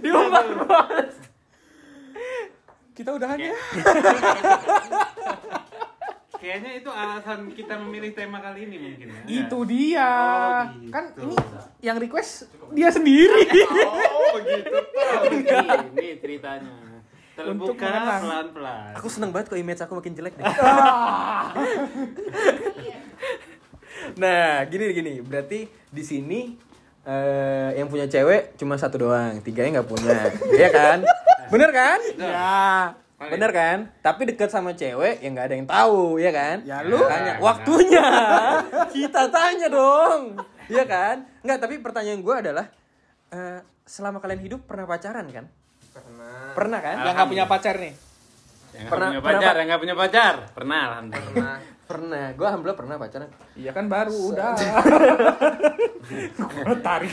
[0.00, 1.14] diumbar bos.
[2.94, 3.52] Kita udahan ya.
[6.44, 9.22] Kayaknya itu alasan kita memilih tema kali ini mungkin ya.
[9.24, 10.12] Itu dia.
[10.12, 10.92] Oh, gitu.
[10.92, 11.34] Kan ini
[11.80, 13.48] yang request dia sendiri.
[13.80, 14.76] Oh, begitu.
[15.96, 17.00] Ini ceritanya.
[17.32, 17.88] Terbuka
[18.20, 18.92] pelan-pelan.
[18.92, 20.44] Aku seneng banget kok image aku makin jelek deh.
[24.20, 26.60] nah, gini gini, berarti di sini
[27.08, 30.28] eh, yang punya cewek cuma satu doang, tiganya nggak punya,
[30.60, 30.98] Iya kan?
[31.48, 31.98] Bener kan?
[32.20, 33.03] ya.
[33.16, 33.78] Bener kan?
[34.00, 36.56] Tapi deket sama cewek ya nggak ada yang tahu, ya kan?
[36.62, 38.06] Ya, lu- tanya waktunya.
[38.94, 40.38] Kita tanya dong.
[40.66, 41.16] Iya kan?
[41.40, 42.66] Nggak, tapi pertanyaan gue adalah
[43.30, 45.46] eh, selama kalian hidup pernah pacaran kan?
[45.90, 46.52] Pernah.
[46.52, 46.94] Pernah kan?
[47.00, 47.94] Yang nggak punya pacar nih.
[48.74, 49.58] Yang Pernah- punya pernah pacar, apa?
[49.58, 50.34] yang nggak punya pacar.
[50.50, 51.30] Pernah, alhamdulillah.
[51.30, 51.56] Pernah.
[51.84, 52.32] Pernah.
[52.32, 53.28] Gue alhamdulillah pernah pacaran.
[53.56, 54.56] Iya kan baru udah.
[56.36, 57.12] Gua tarik.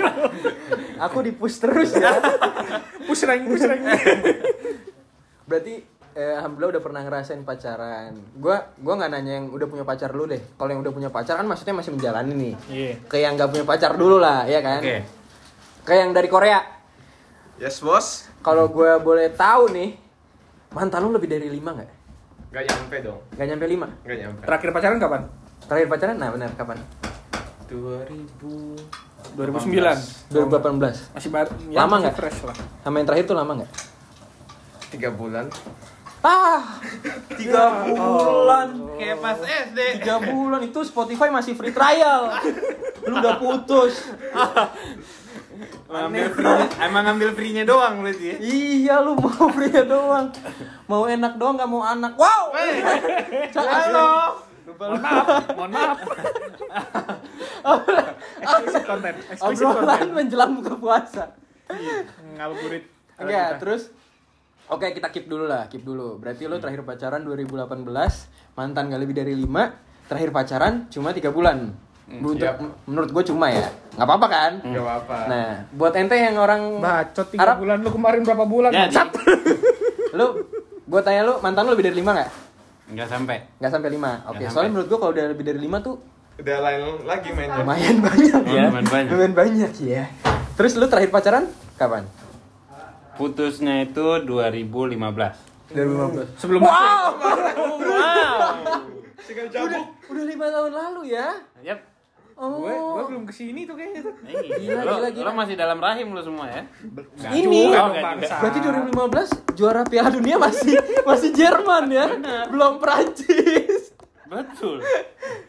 [1.06, 2.18] Aku di push terus ya.
[3.06, 3.82] push rank, push rank.
[5.46, 5.74] Berarti
[6.14, 8.14] eh, alhamdulillah udah pernah ngerasain pacaran.
[8.38, 10.42] Gua gua nggak nanya yang udah punya pacar dulu deh.
[10.54, 12.54] Kalau yang udah punya pacar kan maksudnya masih menjalani nih.
[12.70, 12.92] Iya.
[13.06, 14.80] Kayak yang nggak punya pacar dulu lah, ya kan?
[14.82, 14.96] Oke.
[15.86, 16.60] Kayak yang dari Korea.
[17.56, 18.28] Yes, bos.
[18.44, 19.96] Kalau gue boleh tahu nih,
[20.74, 21.95] mantan lu lebih dari lima nggak?
[22.56, 23.20] Gak nyampe dong.
[23.36, 23.88] Nggak nyampe lima.
[24.00, 24.40] Gak nyampe.
[24.48, 25.22] Terakhir pacaran kapan?
[25.68, 26.80] Terakhir pacaran, nah benar kapan?
[27.68, 30.32] 2000 2009.
[30.32, 31.12] 2018.
[31.12, 31.52] Masih baru.
[31.68, 32.14] Lama masih nggak?
[32.16, 32.56] Fresh lah.
[32.80, 33.70] Sama yang terakhir tuh lama nggak?
[34.86, 35.52] tiga bulan.
[36.24, 36.80] Ah,
[37.36, 38.68] tiga bulan.
[38.96, 39.78] Kayak pas SD.
[40.00, 42.40] Tiga bulan itu Spotify masih free trial.
[43.04, 44.00] Lu udah putus.
[45.86, 48.36] Ngambil free emang ngambil free-nya doang berarti ya.
[48.40, 50.28] Iya lu mau pria doang.
[50.90, 52.12] Mau enak doang gak mau anak.
[52.18, 52.52] Wow!
[53.56, 54.42] Halo.
[54.76, 55.98] Mohon maaf, mohon maaf.
[58.44, 60.12] Eksklusif konten, eksklusif Obrolan konten.
[60.12, 61.24] menjelang buka puasa.
[62.36, 62.84] Ngabuburit.
[63.16, 63.88] Enggak terus?
[64.66, 66.18] Oke kita keep dulu lah Keep dulu.
[66.18, 67.86] Berarti lu terakhir pacaran 2018
[68.58, 71.70] Mantan gak lebih dari 5 Terakhir pacaran cuma 3 bulan
[72.06, 72.62] Untuk, siap.
[72.84, 75.16] Menurut gue cuma ya Gak apa-apa kan Gak apa-apa.
[75.26, 78.70] Nah buat ente yang orang Bacot 3 Arab bulan lu kemarin berapa bulan?
[78.70, 78.82] Jadi.
[78.88, 79.08] Bangsat.
[80.12, 80.26] Lu
[80.82, 82.30] Gue tanya lu mantan lu lebih dari 5 gak?
[82.86, 83.36] Enggak sampai.
[83.56, 84.70] Gak sampai 5 Oke Nggak soalnya sampai.
[84.70, 85.96] menurut gue kalau udah lebih dari 5 tuh
[86.36, 87.58] Udah lain lagi mainnya.
[87.58, 89.10] lumayan banyak ya Lumayan banyak.
[89.10, 90.04] lumayan banyak ya
[90.52, 92.06] terus lu terakhir pacaran kapan
[93.14, 94.94] Putusnya itu 2015.
[95.66, 97.16] 2015 Sebelum wow
[99.18, 99.82] Tinggal udah cabut.
[100.06, 101.28] udah lima tahun lalu ya
[101.64, 101.80] Yap.
[102.36, 104.14] Oh gue gue belum ke sini tuh kayaknya tuh.
[104.60, 105.24] Gila, lo, gila, gila.
[105.24, 106.62] lo masih dalam rahim lo semua ya.
[107.32, 108.34] ini juga, dong, nggak bangsa.
[108.38, 110.76] berarti 2015 juara Piala Dunia masih
[111.08, 112.06] masih Jerman ya
[112.46, 113.96] belum Prancis
[114.26, 114.84] Betul.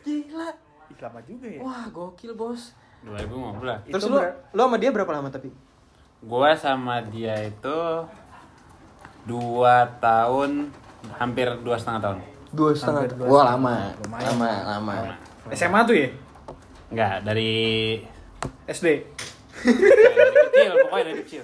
[0.02, 0.50] gila
[0.88, 1.60] Ih, lama juga ya.
[1.60, 2.71] wah gokil bos
[3.04, 3.91] 2015.
[3.91, 5.50] terus lu ber- lu sama dia berapa lama tapi
[6.17, 7.78] Gua sama dia itu
[9.23, 10.71] dua tahun,
[11.13, 12.17] hampir dua setengah tahun.
[12.50, 14.93] dua setengah Hampir dua wah lama lama lama
[15.50, 16.10] SMA tuh ya?
[16.88, 17.54] Enggak, dari
[18.67, 18.88] SD.
[19.58, 21.43] dari kecil, pokoknya dari kecil.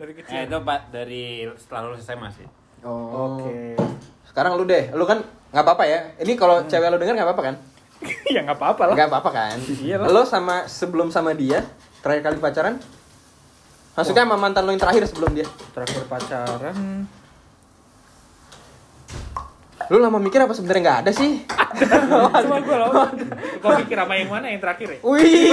[0.00, 0.34] Dari kecil.
[0.34, 1.24] Eh, itu pak dari
[1.56, 2.46] setelah lulus SMA sih.
[2.80, 3.76] oh Oke.
[4.24, 5.20] sekarang lu deh lu kan
[5.52, 7.54] nggak apa-apa ya ini kalau cewek lu denger nggak apa-apa kan
[8.34, 8.94] ya nggak apa-apa lah.
[8.96, 9.56] Gak apa-apa kan?
[9.60, 10.08] Iya lah.
[10.08, 11.68] Lo sama sebelum sama dia
[12.00, 12.74] terakhir kali pacaran?
[13.92, 15.44] Maksudnya sama mantan lo yang terakhir sebelum dia?
[15.76, 17.04] Terakhir pacaran.
[19.90, 21.42] Lu lama mikir apa sebenarnya nggak ada sih?
[22.46, 22.90] Cuma gue loh.
[23.58, 24.98] Kau pikir apa yang mana yang terakhir ya?
[25.02, 25.50] Wih.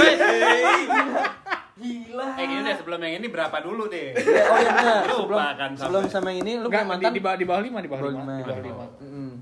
[1.78, 2.26] Gila.
[2.38, 4.14] Eh gini deh, sebelum yang ini berapa dulu deh?
[4.14, 5.02] Oh iya benar.
[5.10, 5.78] Sebelum, kan sampai.
[5.78, 8.02] sebelum sama yang ini lu punya di, mantan di, bawah, di bawah lima, di bawah
[8.10, 8.32] lima.
[8.42, 8.88] Di bawah.
[9.02, 9.32] Mm.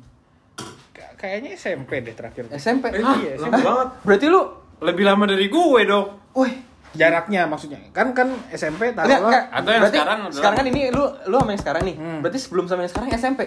[1.16, 2.44] Kayaknya SMP deh terakhir.
[2.56, 2.92] SMP.
[2.92, 3.88] Eh, iya, Lama banget.
[4.04, 4.42] Berarti lu
[4.76, 6.06] Lebih lama dari gue dong.
[6.36, 6.52] Wih,
[6.96, 7.80] Jaraknya maksudnya.
[7.92, 9.48] Kan kan SMP taruhlah.
[9.52, 11.96] Atau yang Berarti sekarang sekarang kan ini lu lu sama yang sekarang nih.
[11.96, 12.20] Hmm.
[12.20, 13.40] Berarti sebelum sama yang sekarang SMP.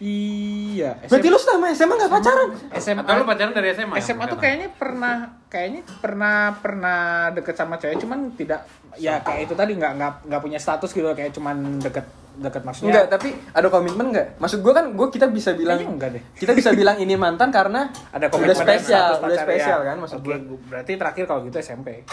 [0.00, 0.96] Iya.
[1.04, 2.48] Berarti lu sama SMA nggak pacaran?
[2.72, 4.00] SMA Atau lu pacaran dari SMA?
[4.00, 8.64] SMA tuh kayaknya pernah kayaknya pernah pernah deket sama cewek cuman tidak
[8.96, 12.96] ya kayak itu tadi nggak nggak nggak punya status gitu kayak cuman deket deket maksudnya
[12.96, 14.40] Enggak, tapi ada komitmen enggak?
[14.40, 16.22] Maksud gua kan gua kita bisa bilang Kayaknya enggak deh.
[16.34, 19.86] Kita bisa bilang ini mantan karena ada udah komitmen dan spesial, udah spesial ya.
[19.86, 20.36] kan maksud gua.
[20.40, 22.08] gua- berarti terakhir kalau gitu SMP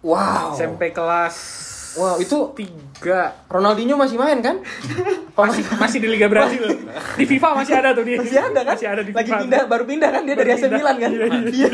[0.00, 0.56] Wow.
[0.56, 1.36] SMP kelas
[1.92, 4.56] Wow, itu tiga Ronaldinho masih main kan?
[5.38, 6.64] masih masih di Liga Brazil
[7.14, 8.74] di FIFA masih ada tuh dia Masih ada kan?
[8.74, 9.40] masih ada di Lagi FIFA.
[9.40, 10.64] pindah, baru pindah kan dia Baru dari AC.
[10.70, 11.10] Milan kan?
[11.10, 11.40] Iya, iya.
[11.48, 11.68] Iya.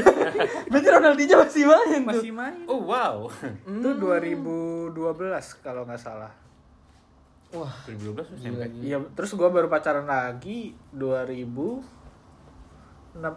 [0.66, 2.02] Berarti Ronaldinho masih main tuh.
[2.04, 3.30] masih main Oh wow.
[3.64, 4.94] itu 2012
[5.60, 6.32] kalau nggak salah
[7.48, 8.84] Wah, 2012 tuh gila, SMP.
[8.84, 11.80] Iya, terus gua baru pacaran lagi 2000 enam-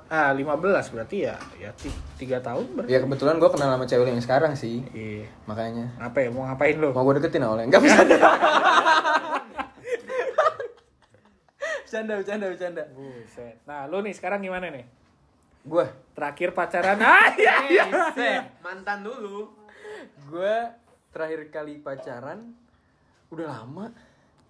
[0.08, 2.90] ah 15 berarti ya ya ti- tiga tahun berarti.
[2.90, 4.86] Ya kebetulan gua kenal sama cewek yang sekarang sih.
[4.90, 5.26] Iya.
[5.46, 6.92] Makanya Apa ya mau ngapain lo?
[6.92, 7.98] mau gue deketin oleh enggak bisa.
[11.82, 12.84] bercanda, bercanda, bercanda.
[12.90, 13.56] Buset.
[13.64, 14.86] Nah, lu nih sekarang gimana nih?
[15.62, 16.98] Gua, Terakhir pacaran.
[17.04, 17.86] Ah, iya, iya.
[18.62, 19.52] Mantan dulu.
[20.26, 20.72] gua
[21.12, 22.56] terakhir kali pacaran
[23.28, 23.92] udah lama.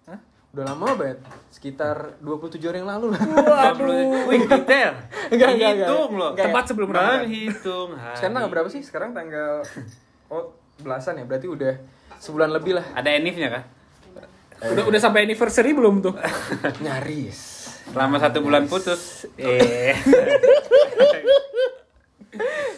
[0.06, 0.20] Hah?
[0.52, 1.18] Udah lama banget.
[1.48, 3.24] Sekitar 27 hari yang lalu lah.
[3.24, 4.28] Waduh.
[4.28, 5.00] Wih, detail.
[5.32, 5.88] Enggak, enggak, enggak.
[5.88, 6.30] Hitung loh.
[6.36, 6.46] Enggak.
[6.52, 7.24] Tepat sebelum Ramadan.
[7.24, 8.16] Menghitung hari.
[8.20, 8.82] Sekarang tanggal berapa sih?
[8.84, 9.64] Sekarang tanggal
[10.28, 10.52] oh
[10.84, 11.24] belasan ya.
[11.24, 11.72] Berarti udah
[12.20, 12.84] sebulan lebih lah.
[12.92, 13.64] Ada enifnya kan?
[14.76, 16.14] Udah udah sampai anniversary belum tuh?
[16.84, 17.40] Nyaris.
[17.88, 19.24] Selama satu bulan putus.
[19.40, 19.96] Eh.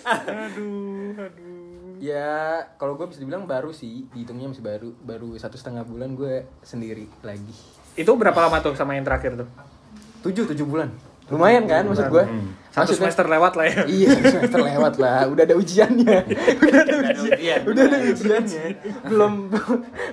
[0.06, 1.63] aduh, aduh.
[2.04, 2.28] Ya,
[2.76, 7.08] kalau gue bisa dibilang baru sih, dihitungnya masih baru, baru satu setengah bulan gue sendiri
[7.24, 7.54] lagi.
[7.96, 9.48] Itu berapa lama tuh sama yang terakhir tuh?
[10.20, 10.92] Tujuh, tujuh bulan.
[11.24, 12.20] Lumayan kan maksud gue?
[12.68, 13.80] Satu Maksudnya- semester lewat lah ya.
[13.88, 15.24] Iya, satu semester lewat lah.
[15.24, 16.16] Udah ada ujiannya.
[16.60, 17.60] Udah ada ujian.
[17.64, 18.64] Udah ada ujiannya.
[19.08, 19.32] Belum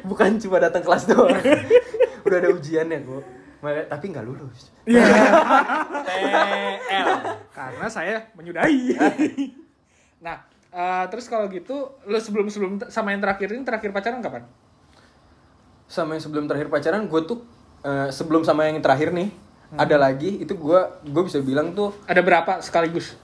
[0.07, 1.35] bukan cuma datang kelas doang.
[2.25, 3.23] Udah ada ujiannya kok.
[3.59, 4.71] Makanya- Tapi nggak lulus.
[6.07, 7.07] TL.
[7.51, 8.95] Karena saya menyudahi.
[10.23, 10.39] nah,
[10.71, 14.43] eh, terus kalau gitu, lu sebelum sebelum sama yang terakhir ini terakhir pacaran kapan?
[15.91, 17.43] Sama yang sebelum terakhir pacaran, gue tuh
[17.83, 19.31] eh, sebelum sama yang terakhir nih
[19.71, 23.15] ada lagi itu gue gue bisa bilang tuh Ada berapa sekaligus?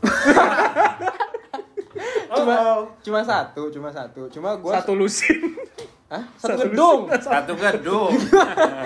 [2.37, 5.39] cuma cuma satu cuma satu cuma gue Satu lusin.
[6.07, 6.23] Hah?
[6.39, 8.15] satu, satu gedung Satu gedung.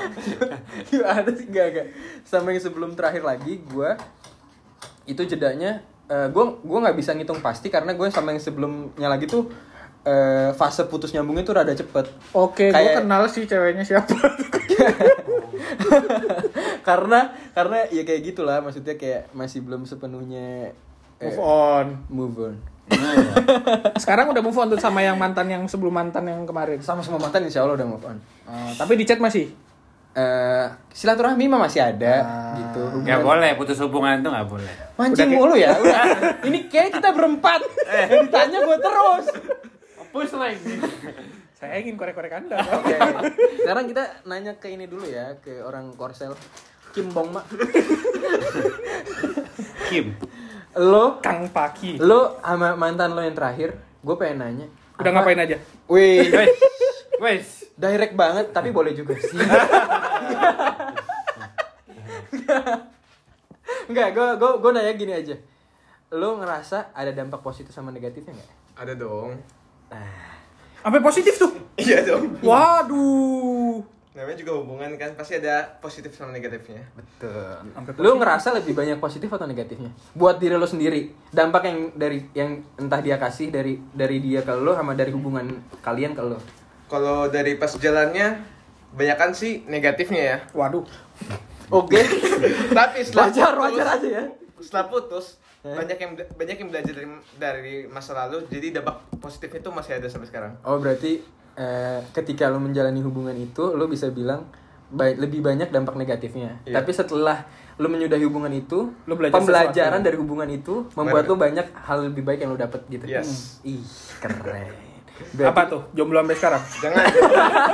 [0.90, 1.88] Gimana sih gak gak
[2.26, 3.90] sama yang sebelum terakhir lagi gue
[5.06, 5.86] itu jedanya
[6.28, 9.48] gue gue nggak bisa ngitung pasti karena gue sama yang sebelumnya lagi tuh
[10.02, 14.12] eh, fase putus nyambungnya tuh rada cepet Oke, gue Kayak- kenal sih ceweknya siapa.
[16.82, 17.20] karena
[17.52, 20.74] karena ya kayak gitulah maksudnya kayak masih belum sepenuhnya
[21.18, 21.88] eh, move on.
[22.10, 22.56] move on
[23.96, 26.82] Sekarang udah move on tuh sama yang mantan yang sebelum mantan yang kemarin.
[26.82, 29.48] sama semua mantan insya Allah udah move on Eh, tapi di chat masih.
[30.12, 32.52] Eh, silaturahmi mah masih ada Ah.
[32.54, 34.74] gitu Gak boleh putus hubungan itu gak boleh.
[34.94, 36.04] mancing kayak- mulu ya udah.
[36.44, 37.64] ini kayak kita berempat
[38.06, 39.26] yang ditanya gue terus
[40.12, 40.60] Push lagi.
[41.54, 42.60] Saya ingin korek-korek Anda.
[42.60, 42.92] Oke.
[43.56, 46.36] Sekarang kita nanya ke ini dulu ya, ke orang Korsel.
[46.92, 47.48] Kim Bong Mak.
[49.88, 50.12] Kim.
[50.74, 51.96] Lo, Kang Paki.
[51.98, 54.68] lo sama mantan lo yang terakhir, gue pengen nanya.
[54.98, 55.58] Udah apa- ngapain aja?
[55.86, 56.50] Wih, Wes.
[57.18, 57.48] Wes.
[57.82, 59.42] Direct banget, tapi boleh juga sih.
[63.90, 65.36] Enggak, gue gue gue nanya gini aja.
[66.14, 68.52] Lo ngerasa ada dampak positif sama negatifnya nggak?
[68.78, 69.42] Ada dong.
[70.82, 71.52] Sampai positif tuh.
[71.76, 72.38] Iya dong.
[72.46, 73.82] Waduh.
[74.12, 76.84] Namanya juga hubungan kan pasti ada positif sama negatifnya.
[76.92, 77.72] Betul.
[78.04, 79.88] Lo ngerasa lebih banyak positif atau negatifnya?
[80.12, 84.52] Buat diri lo sendiri, dampak yang dari yang entah dia kasih dari dari dia ke
[84.52, 86.40] lo sama dari hubungan kalian ke lo.
[86.92, 88.44] Kalau dari pas jalannya
[88.92, 90.38] banyakan sih negatifnya ya.
[90.52, 90.84] Waduh.
[91.72, 92.04] Oke.
[92.78, 94.24] Tapi setelah wajar putus- wajar aja ya.
[94.60, 95.28] Setelah putus
[95.62, 95.78] Eh?
[95.78, 97.06] banyak yang banyak yang belajar dari
[97.38, 100.58] dari masa lalu jadi dampak positifnya itu masih ada sampai sekarang.
[100.62, 101.22] Oh berarti
[101.54, 104.50] eh, ketika lo menjalani hubungan itu lo bisa bilang
[104.90, 106.58] ba- lebih banyak dampak negatifnya.
[106.66, 106.82] Iya.
[106.82, 107.46] Tapi setelah
[107.78, 110.02] lo menyudahi hubungan itu, Lo belajar pembelajaran sesuatu.
[110.04, 113.06] dari hubungan itu membuat lo banyak hal lebih baik yang lo dapet gitu.
[113.06, 113.62] Yes.
[113.62, 113.86] Ih
[114.18, 114.81] keren.
[115.40, 115.82] Apa tuh?
[115.92, 116.64] Jomblo sampai sekarang?
[116.78, 117.06] Jangan.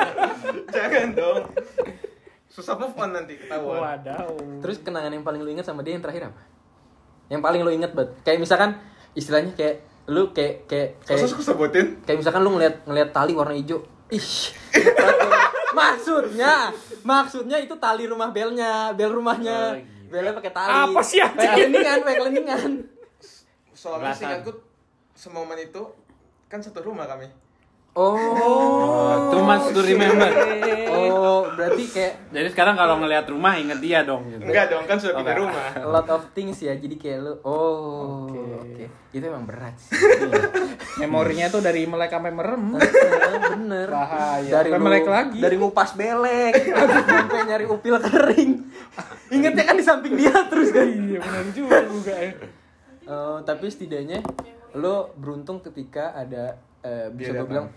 [0.76, 1.42] Jangan dong.
[2.48, 3.80] Susah move on nanti ketahuan.
[3.80, 4.34] Wadaw.
[4.60, 6.42] Terus kenangan yang paling lo ingat sama dia yang terakhir apa?
[7.28, 8.12] Yang paling lo ingat banget.
[8.22, 8.70] Kayak misalkan
[9.12, 9.76] istilahnya kayak
[10.08, 11.86] lu kayak kayak kayak Masa aku sebutin?
[12.02, 14.24] kayak misalkan lu ngeliat ngeliat tali warna hijau ih
[15.76, 16.72] maksudnya
[17.04, 19.76] maksudnya itu tali rumah belnya bel rumahnya
[20.08, 21.36] belnya pakai tali Apa sih, anjing?
[21.36, 22.72] pakai keliningan pakai keliningan
[23.76, 24.20] Soalnya Belasan.
[24.40, 24.52] singkatku
[25.12, 25.82] semomen itu
[26.48, 27.28] kan satu rumah kami.
[27.94, 28.14] oh
[29.28, 30.30] Too much to remember.
[30.88, 34.44] oh berarti kayak Jadi sekarang kalau ngelihat rumah inget dia dong gitu.
[34.44, 35.42] Enggak dong, kan sudah pindah Oke.
[35.42, 35.68] rumah.
[35.76, 39.98] a lot of things ya jadi kayak lu oh oke itu emang berat sih
[41.00, 42.78] Memorinya tuh dari melek sampai merem.
[43.52, 44.52] bener Bahaya.
[44.54, 45.40] dari Sampai lu- melek lagi.
[45.40, 48.52] dari ngupas belek sampai nyari upil kering
[49.28, 52.32] ingetnya kan di samping dia terus kan Iya benar juga juga ya.
[53.04, 54.20] Eh, tapi setidaknya
[54.74, 57.68] lo beruntung ketika ada eh, bisa gue bilang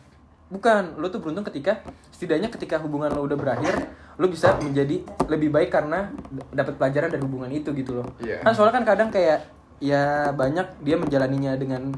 [0.47, 1.79] bukan lo tuh beruntung ketika
[2.11, 3.75] setidaknya ketika hubungan lo udah berakhir
[4.17, 6.11] lo bisa menjadi lebih baik karena
[6.51, 8.43] dapat pelajaran dari hubungan itu gitu loh Iya.
[8.43, 9.47] kan soalnya kan kadang kayak
[9.79, 11.95] ya banyak dia menjalaninya dengan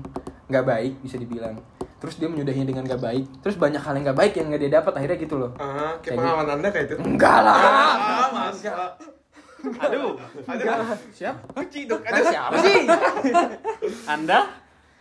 [0.46, 1.56] nggak baik bisa dibilang
[1.96, 4.72] terus dia menyudahinya dengan nggak baik terus banyak hal yang nggak baik yang nggak dia
[4.74, 6.94] dapat akhirnya gitu loh Ah, Kayak kayak pengalaman Anda kayak itu.
[7.00, 8.74] enggak lah Ah, masa.
[9.62, 11.36] Aduh, Ada Siap?
[11.70, 12.02] ciduk.
[12.02, 12.78] Ada Ada siapa sih
[14.04, 14.38] Anda?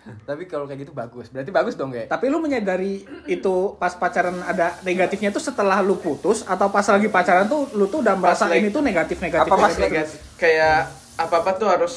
[0.01, 4.33] Tapi kalau kayak gitu bagus berarti bagus dong kayak Tapi lu menyadari itu pas pacaran
[4.41, 8.45] ada negatifnya tuh setelah lu putus atau pas lagi pacaran tuh lu tuh udah merasa
[8.45, 9.45] lagi- ini tuh negatif-negatif.
[9.45, 10.17] Apa pas negatif.
[10.35, 10.77] Kayak- kayak
[11.19, 11.93] apa-apa tuh harus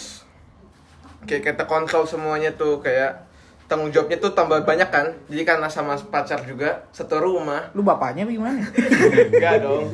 [1.24, 3.24] kayak kita kontrol semuanya tuh kayak
[3.64, 5.16] tanggung jawabnya tuh tambah banyak kan.
[5.26, 7.72] Jadi karena sama pacar juga satu rumah.
[7.72, 8.60] Lu bapaknya apa gimana?
[9.32, 9.88] Enggak dong.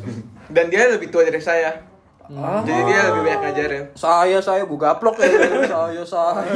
[0.51, 1.79] Dan dia lebih tua dari saya.
[2.31, 2.63] Oh.
[2.63, 3.85] Jadi dia lebih banyak ngajarin.
[3.93, 5.29] saya saya gue gaplok ya
[5.67, 6.53] saya saya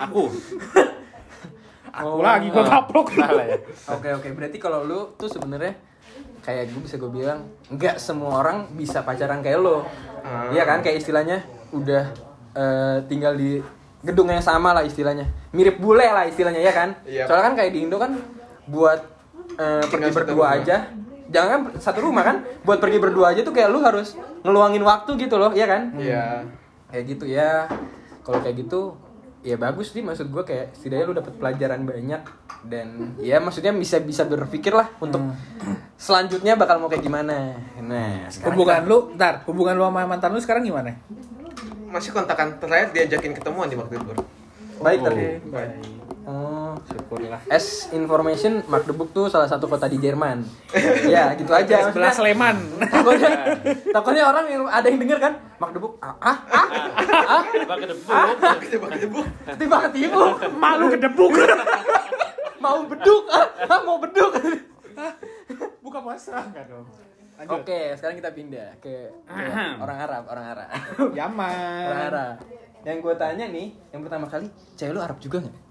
[0.00, 0.30] Aku.
[1.90, 3.10] Aku lagi gua kaplok.
[3.10, 3.58] Salah ya.
[3.90, 5.74] Oke oke berarti kalau lu tuh sebenarnya
[6.38, 9.82] kayak gue bisa gue bilang nggak semua orang bisa pacaran kayak lo
[10.48, 12.04] Iya kan kayak istilahnya udah
[12.54, 13.58] eh, tinggal di
[13.98, 17.26] gedung yang sama lah istilahnya mirip bule lah istilahnya ya kan Iya.
[17.26, 18.14] soalnya kan kayak di Indo kan
[18.64, 19.00] buat
[19.58, 20.54] eh, pergi berdua rumah.
[20.54, 20.76] aja
[21.28, 25.16] jangan kan satu rumah kan buat pergi berdua aja tuh kayak lu harus ngeluangin waktu
[25.18, 26.44] gitu loh ya kan Iya.
[26.88, 27.68] kayak gitu ya
[28.24, 28.96] kalau kayak gitu
[29.40, 32.22] ya bagus sih maksud gue kayak setidaknya lu dapat pelajaran banyak
[32.66, 35.22] dan ya maksudnya bisa bisa berpikir lah untuk
[35.94, 40.40] selanjutnya bakal mau kayak gimana nah sekarang Hubungan lu, ntar, hubungan lu sama mantan lu
[40.42, 40.90] sekarang gimana?
[41.88, 44.12] Masih kontakan terakhir diajakin ketemuan di waktu itu.
[44.78, 45.97] Baik tadi Baik.
[46.28, 47.40] Oh Syukurlah.
[47.48, 50.44] as information Magdeburg tuh salah satu kota di Jerman
[51.12, 52.56] ya gitu aja Sebelah Sleman.
[52.84, 53.30] takutnya,
[53.96, 56.66] takutnya orang yang ada yang denger kan Magdeburg ah ah ah,
[57.40, 58.24] ah Coba ke depan.
[58.60, 59.26] Kedebuk-kedebuk.
[59.56, 61.32] tiba ketipu Malu kedebuk.
[62.60, 64.32] mau beduk ah, ah mau beduk
[65.80, 66.84] Buka puasa enggak dong?
[67.38, 69.14] Oke, sekarang kita pindah ke
[69.78, 70.68] orang Arab, orang Arab.
[70.98, 71.86] orang Yaman.
[72.10, 72.36] Arab.
[72.82, 75.67] Yang gue tanya nih, yang pertama kali, cewek lu Arab juga nggak?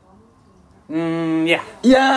[0.88, 1.60] Hmm, ya.
[1.84, 2.08] Iya.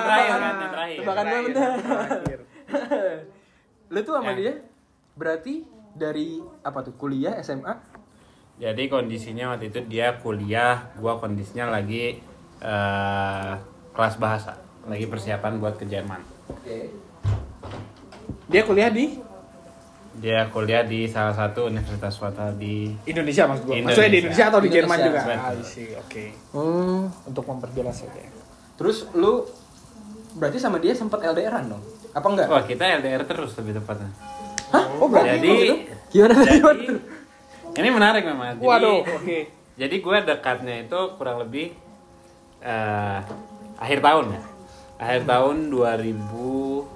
[0.00, 0.98] Terakhir kan, terakhir.
[1.04, 1.52] Tebakan gue.
[1.52, 2.38] Terakhir.
[3.92, 4.36] Lu tuh sama Ya.
[4.38, 4.52] dia
[5.18, 5.54] berarti
[5.92, 7.76] dari apa tuh kuliah SMA?
[8.60, 12.20] Jadi kondisinya waktu itu dia kuliah, gua kondisinya lagi
[12.60, 13.52] eh,
[13.96, 16.20] kelas bahasa, lagi persiapan buat ke Jerman.
[16.48, 16.92] Oke.
[18.52, 19.16] Dia kuliah di
[20.18, 23.74] Dia kuliah di salah satu universitas swasta di Indonesia maksud gua.
[23.78, 23.94] Indonesia.
[23.94, 25.20] Maksudnya di Indonesia atau di Jerman juga?
[25.22, 25.86] Indonesia.
[25.86, 26.02] Ah.
[26.02, 26.24] Oke.
[26.50, 27.00] Hmm.
[27.30, 28.22] Untuk memperjelas aja.
[28.74, 29.46] Terus lu
[30.34, 31.82] berarti sama dia sempat LDRan dong?
[32.10, 32.46] Apa enggak?
[32.50, 34.10] Wah kita LDR terus lebih tepatnya.
[34.74, 34.84] Hah?
[34.98, 35.54] Oh, berarti Jadi
[36.10, 37.00] gimana jadi gimana tuh?
[37.70, 38.58] ini menarik memang.
[38.58, 39.38] Jadi, Waduh, oke.
[39.78, 41.70] Jadi gue dekatnya itu kurang lebih
[42.60, 43.18] eh,
[43.78, 44.42] akhir tahun ya.
[45.00, 46.90] Akhir tahun 2012.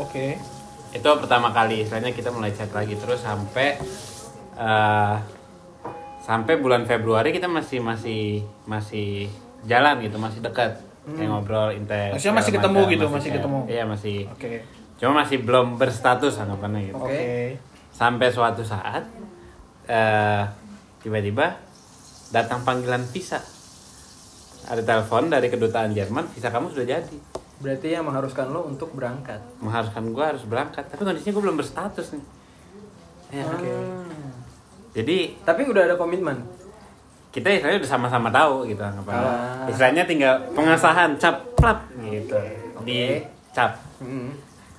[0.00, 0.55] Oke.
[0.96, 3.76] Itu pertama kali, istilahnya kita mulai chat lagi terus sampai
[4.56, 5.14] eh,
[6.24, 9.28] sampai bulan Februari kita masih masih masih
[9.68, 10.80] jalan gitu, masih dekat.
[11.06, 12.18] Kayak ngobrol intens.
[12.18, 13.58] Maksudnya masih segala ketemu macam, gitu, masih ketemu.
[13.70, 14.18] Iya, masih.
[14.26, 14.50] Oke.
[14.98, 16.98] Cuma masih belum berstatus anggapannya gitu.
[16.98, 17.60] Oke.
[17.94, 19.06] Sampai suatu saat
[19.86, 20.42] eh
[21.04, 21.62] tiba-tiba
[22.34, 23.38] datang panggilan visa.
[24.66, 27.18] Ada telepon dari kedutaan Jerman, visa kamu sudah jadi.
[27.56, 29.40] Berarti yang mengharuskan lo untuk berangkat.
[29.64, 32.24] Mengharuskan gue harus berangkat, tapi kondisinya gue belum berstatus nih.
[33.32, 33.72] Ya, Oke.
[34.96, 36.40] Jadi Tapi udah ada komitmen.
[37.36, 39.28] kita istilahnya udah sama-sama tahu gitu anggapannya.
[39.28, 39.68] Ah.
[39.68, 42.32] Istilahnya tinggal pengesahan cap plap gitu
[42.80, 43.20] di
[43.52, 43.76] cap.
[44.00, 44.32] Hmm.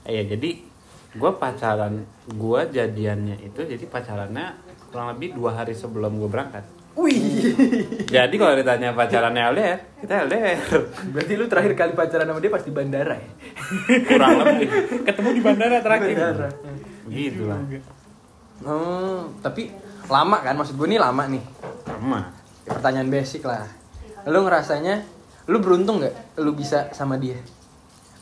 [0.10, 0.66] Iya jadi
[1.14, 4.58] gue pacaran gue jadiannya itu jadi pacarannya
[4.90, 6.66] kurang lebih dua hari sebelum gue berangkat.
[6.98, 7.22] Wih.
[8.10, 10.58] Jadi kalau ditanya pacarannya LDR, kita LDR.
[11.14, 13.32] Berarti lu terakhir kali pacaran sama dia pas di bandara ya?
[14.02, 14.68] Kurang lebih.
[15.06, 16.18] Ketemu di bandara terakhir.
[16.18, 16.50] Bandara.
[17.06, 17.62] Gitu lah.
[18.66, 19.70] Hmm, tapi
[20.10, 20.58] lama kan?
[20.58, 21.44] Maksud gue nih lama nih.
[21.86, 22.20] Sama.
[22.66, 23.70] Ya, pertanyaan basic lah.
[24.26, 25.06] Lu ngerasanya,
[25.46, 26.42] lu beruntung nggak?
[26.42, 27.38] Lu bisa sama dia?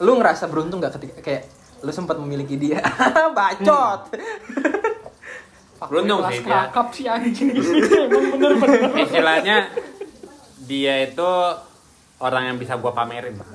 [0.03, 1.43] Lu ngerasa beruntung nggak ketika kayak
[1.79, 2.83] lu sempat memiliki dia?
[3.37, 4.11] Bacot.
[5.75, 6.71] Beruntung sih dia.
[6.71, 7.51] Kakap sih anjing.
[8.07, 8.89] Emang bener-bener.
[9.03, 9.57] Istilahnya
[10.65, 11.31] dia itu
[12.23, 13.47] orang yang bisa gue pamerin lah.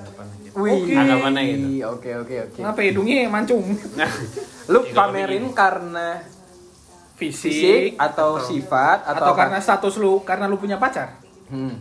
[0.45, 0.55] gitu.
[0.61, 0.93] Wih.
[0.93, 1.67] Anggapannya gitu.
[1.97, 2.57] Oke oke oke.
[2.61, 3.65] Kenapa hidungnya mancung?
[4.71, 6.21] Lu pamerin karena
[7.21, 11.21] Fisik, fisik atau, sifat atau, atau, karena status lu karena lu punya pacar?
[11.53, 11.77] Hmm.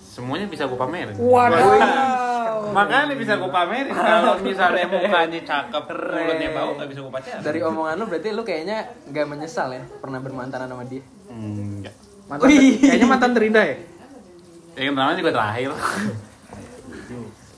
[0.00, 1.12] Semuanya bisa gue pamerin.
[1.20, 1.76] Waduh.
[2.68, 3.88] Makanya bisa gue pamerin.
[3.88, 7.40] Kalau misalnya mukanya cakep, mulutnya bau, gak bisa gue pacaran.
[7.40, 11.02] Dari omongan lu berarti lu kayaknya gak menyesal ya pernah bermantanan sama dia.
[11.28, 11.94] Enggak.
[12.26, 12.76] Mantan, Wih.
[12.78, 13.76] kayaknya mantan terindah ya?
[14.76, 15.70] Yang pertama juga terakhir.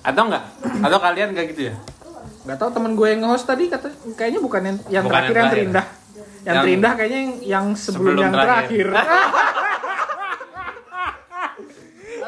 [0.01, 0.45] Atau enggak?
[0.81, 1.75] Atau kalian enggak gitu ya?
[2.43, 5.37] Gak tau temen gue yang nge-host tadi kata kayaknya bukan yang, yang Bukan terakhir yang
[5.37, 5.57] yang terakhir.
[5.59, 5.87] terindah.
[6.41, 8.87] Yang, Yang- terindah kayaknya yang, yang sebelum, Sebelum yang terakhir.
[8.87, 9.21] terakhir.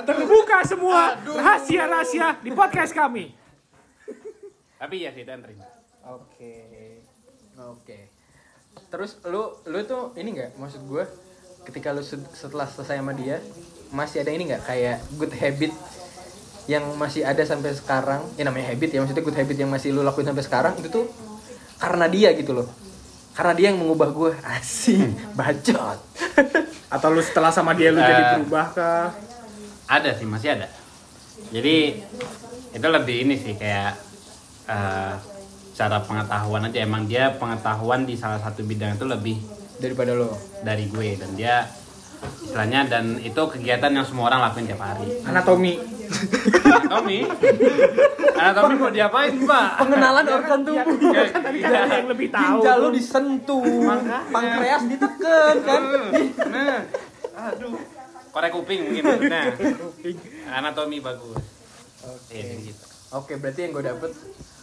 [0.03, 3.37] Terbuka semua rahasia-rahasia di podcast kami.
[4.81, 5.69] Tapi ya sih, terindah.
[6.09, 6.55] Oke.
[7.61, 7.99] Oke.
[8.89, 11.05] Terus lu lu tuh ini nggak maksud gue
[11.69, 12.01] ketika lu
[12.33, 13.39] setelah selesai sama dia
[13.93, 15.71] masih ada ini nggak kayak good habit
[16.65, 20.01] yang masih ada sampai sekarang ya namanya habit ya maksudnya good habit yang masih lu
[20.01, 21.07] lakuin sampai sekarang itu tuh
[21.77, 22.67] karena dia gitu loh
[23.37, 26.01] karena dia yang mengubah gue asik bacot
[26.93, 28.05] Atau lu setelah sama dia lu Eh.
[28.05, 29.09] jadi berubah kah?
[29.93, 30.67] Ada sih, masih ada.
[31.53, 32.01] Jadi
[32.73, 33.93] itu lebih ini sih kayak
[34.73, 35.15] eh,
[35.77, 36.79] cara pengetahuan aja.
[36.81, 39.37] Emang dia pengetahuan di salah satu bidang itu lebih
[39.77, 40.33] daripada lo
[40.65, 41.67] dari gue dan dia
[42.23, 45.11] istilahnya dan itu kegiatan yang semua orang lakuin tiap hari.
[45.27, 45.75] Anatomi.
[46.93, 47.21] Tommy.
[48.39, 49.69] Anatomi mau diapain, Pak?
[49.81, 51.11] Pengenalan organ tubuh.
[51.11, 51.69] Ya, Kan iya.
[51.83, 52.61] ada yang lebih tahu.
[52.63, 53.65] Ginjal lu disentuh,
[54.31, 55.83] pankreas diteken kan.
[56.53, 56.79] Nah,
[57.51, 58.02] aduh.
[58.33, 59.05] Korek kuping mungkin.
[59.33, 59.45] Nah,
[60.59, 61.39] anatomi bagus.
[62.03, 62.41] Oke.
[62.65, 62.85] gitu.
[63.13, 64.11] Oke, berarti yang gue dapet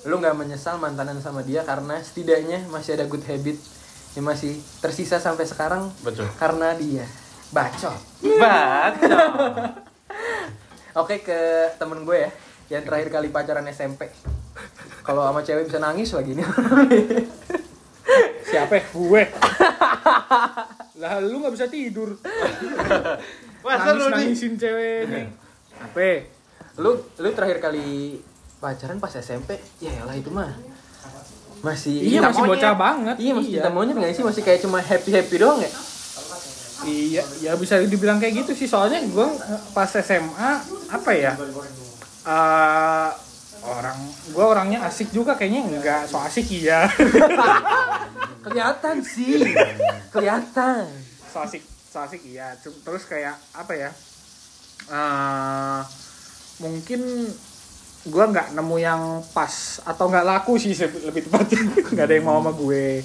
[0.07, 3.59] lu nggak menyesal mantanan sama dia karena setidaknya masih ada good habit
[4.15, 6.26] yang masih tersisa sampai sekarang Betul.
[6.39, 7.05] karena dia
[7.53, 7.99] bacot.
[8.41, 9.22] Baca.
[10.97, 12.32] Oke ke temen gue ya
[12.74, 14.09] yang terakhir kali pacaran SMP.
[15.05, 16.45] Kalau sama cewek bisa nangis lagi nih.
[18.49, 18.82] Siapa?
[18.93, 19.24] Gue.
[20.99, 22.17] lah lu nggak bisa tidur.
[23.60, 24.12] Wah, Nangis nih.
[24.14, 25.26] nangisin cewek nih.
[25.78, 26.10] Apa?
[26.78, 28.16] lu lu terakhir kali
[28.57, 29.60] pacaran pas SMP?
[29.78, 30.55] Ya lah itu mah
[31.60, 32.51] masih Iya, masih monyet.
[32.55, 33.16] bocah banget.
[33.18, 33.60] Iya masih Iya.
[33.60, 35.72] cinta monyet nggak sih masih kayak cuma happy happy doang ya?
[36.82, 38.64] Iya, ya bisa dibilang kayak gitu sih.
[38.66, 39.28] Soalnya gue
[39.70, 40.51] pas SMA
[40.88, 41.36] apa ya?
[42.22, 43.10] eh
[43.62, 43.97] orang
[44.30, 46.88] gue orangnya asik juga kayaknya nggak so asik iya
[48.39, 49.51] Kelihatan sih,
[50.10, 50.88] kelihatan.
[51.28, 51.60] so asik
[52.00, 53.89] so asik iya terus kayak apa ya
[54.88, 55.80] eh
[56.60, 57.28] mungkin
[58.08, 59.02] gue nggak nemu yang
[59.36, 59.52] pas
[59.84, 61.60] atau nggak laku sih lebih tepatnya.
[61.91, 63.04] Nggak ada yang mau sama gue.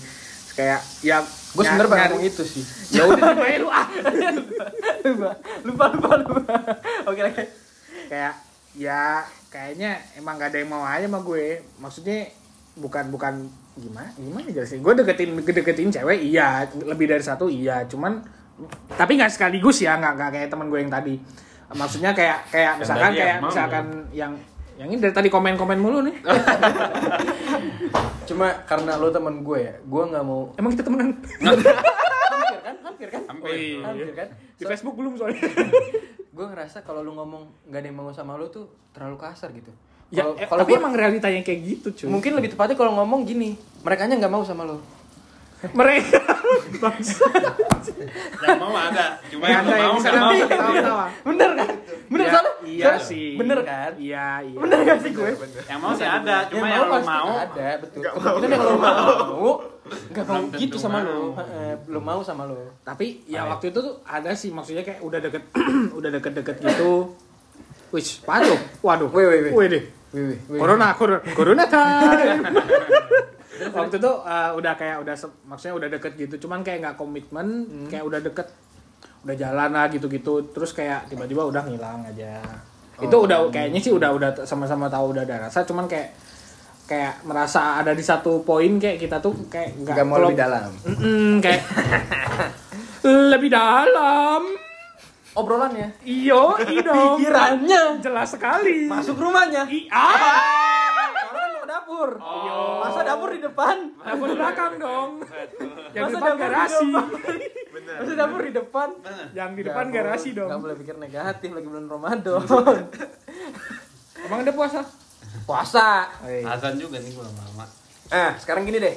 [0.54, 1.18] Kayak ya
[1.50, 2.64] Gue ny- sebenernya pengen nyari- ngomong itu sih.
[2.94, 3.86] ya udah lu ah.
[5.02, 5.30] Lupa,
[5.66, 6.54] lupa, lupa, lupa.
[7.10, 7.42] Oke, oke.
[8.06, 8.34] kayak
[8.78, 11.58] ya kayaknya emang gak ada yang mau aja sama gue.
[11.82, 12.30] Maksudnya
[12.78, 13.34] bukan bukan
[13.74, 16.70] gimana gimana jelasin gue deketin deketin cewek iya.
[16.70, 17.82] Lebih dari satu iya.
[17.90, 18.22] Cuman
[18.90, 21.14] tapi nggak sekaligus ya nggak nggak kayak teman gue yang tadi
[21.70, 24.32] maksudnya kayak kayak misalkan kayak misalkan yang
[24.74, 26.14] yang ini dari tadi komen komen mulu nih
[28.24, 30.48] Cuma karena lo temen gue ya, gue nggak mau.
[30.56, 33.52] emang kita temenan Hampir kan, hampir kan, Hampir.
[33.78, 34.28] hampir kan.
[34.56, 35.44] di Facebook belum soalnya
[36.34, 39.70] Gue ngerasa kalau lu ngomong nggak ada yang mau sama lo tuh terlalu kasar gitu.
[40.08, 43.22] ya Kalau- eh, tapi gua- emang realitanya kayak gitu cuy mungkin lebih tepatnya kalau ngomong
[43.22, 44.80] gini, mereka nya nggak mau sama lo.
[45.72, 46.20] Mereka
[46.76, 47.24] bangsa
[48.36, 51.06] Yang mau ada, cuma yang ada mau nggak mau.
[51.24, 51.70] Bener kan?
[52.04, 52.52] Bener soalnya?
[52.62, 53.90] iya soalnya- sih Bener kan?
[53.96, 55.30] iya iya Bener gak sih gue?
[55.64, 58.00] Yang mau sih ada, cuma yang yang lo pasti mau ada betul.
[58.04, 59.48] Kemungkinan yang lo mau
[59.84, 61.32] nggak mau gitu sama lo.
[61.34, 62.72] Heeh, belum mau sama lo.
[62.80, 65.42] tapi ya waktu itu tuh ada sih maksudnya kayak udah deket
[65.98, 67.12] udah deket-deket gitu
[67.88, 69.52] Wih, waduh, waduh, Wih, wih, wih.
[69.54, 70.58] Wih deh, Wih, wih, wih.
[70.58, 72.42] corona, corona, corona time.
[73.70, 77.86] waktu itu uh, udah kayak udah maksudnya udah deket gitu, cuman kayak nggak komitmen, Hmm.
[77.86, 78.48] kayak udah deket,
[79.22, 82.42] udah jalan lah gitu-gitu, terus kayak tiba-tiba udah ngilang aja.
[82.96, 83.24] Itu Oh.
[83.24, 86.14] udah kayaknya sih udah udah sama-sama tahu udah ada rasa, cuman kayak
[86.84, 90.68] kayak merasa ada di satu poin kayak kita tuh kayak nggak mau lebih dalam.
[90.84, 91.62] Mm-mm, kayak
[93.32, 94.42] lebih dalam.
[95.34, 95.90] Obrolannya.
[96.06, 97.18] Iyo, dong.
[97.18, 98.86] Pikirannya Jelas sekali.
[98.86, 99.66] masuk rumahnya.
[99.66, 99.90] I
[101.84, 102.10] ah, dapur.
[102.80, 103.76] Masa dapur di depan?
[103.92, 105.10] dapur belakang dong.
[105.92, 106.88] Yang Masa depan garasi.
[106.88, 107.06] depan?
[108.00, 108.88] Masa dapur di depan?
[109.36, 110.60] Yang di depan garasi Gak dong.
[110.64, 112.40] boleh pikir negatif lagi bulan Ramadan.
[114.24, 114.80] Emang ada puasa?
[115.44, 116.08] Puasa.
[116.24, 117.68] Azan juga nih gue lama.
[118.08, 118.96] Ah, sekarang gini deh.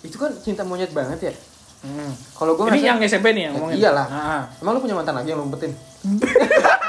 [0.00, 1.34] Itu kan cinta monyet banget ya.
[1.82, 2.14] Hmm.
[2.38, 3.76] Kalau gue Ini yang SMP nih yang ngomongin.
[3.76, 4.06] Iyalah.
[4.06, 5.74] Nah, Emang lu punya mantan lagi yang lu umpetin?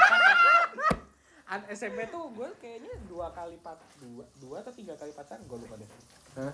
[1.54, 5.54] an- SMP tuh gue kayaknya dua kali pat dua dua atau tiga kali pacaran gue
[5.56, 5.88] lupa deh.
[6.34, 6.52] Hah?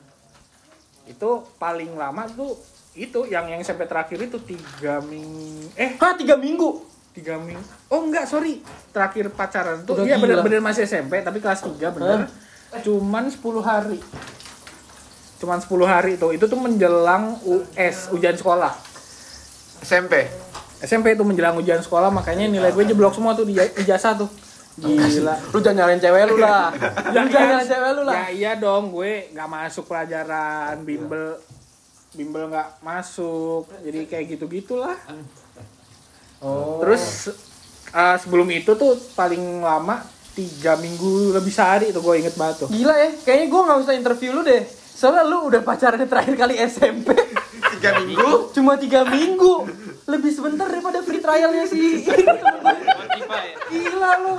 [1.08, 2.60] Itu paling lama tuh
[2.92, 6.90] itu yang yang SMP terakhir itu tiga minggu eh Hah, tiga minggu?
[7.10, 7.58] tiga minggu
[7.90, 8.62] oh enggak sorry
[8.94, 12.30] terakhir pacaran tuh Udah iya bener-bener masih SMP tapi kelas 3 bener
[12.86, 13.98] cuman 10 hari
[15.42, 18.70] cuman 10 hari itu itu tuh menjelang US ujian sekolah
[19.82, 20.30] SMP.
[20.80, 24.30] SMP itu menjelang ujian sekolah makanya nilai gue jeblok semua tuh di ijazah tuh
[24.76, 26.70] gila Lu jangan nyalain cewek lu lah.
[27.10, 28.14] Ya, Lu jangan nyalain cewek lu lah.
[28.14, 31.36] ya iya dong gue nggak masuk pelajaran bimbel
[32.10, 34.96] bimbel nggak masuk jadi kayak gitu gitulah
[36.40, 36.80] Oh.
[36.80, 37.28] Terus
[37.92, 40.00] uh, sebelum itu tuh paling lama
[40.32, 42.68] tiga minggu lebih sehari tuh gue inget banget tuh.
[42.72, 44.64] Gila ya, kayaknya gue gak usah interview lu deh.
[44.96, 47.12] Soalnya lu udah pacarannya terakhir kali SMP.
[47.76, 48.56] Tiga minggu.
[48.56, 49.68] Cuma tiga minggu.
[50.08, 53.44] Lebih sebentar daripada free trialnya si ini temen gue.
[53.68, 54.34] Gila lu.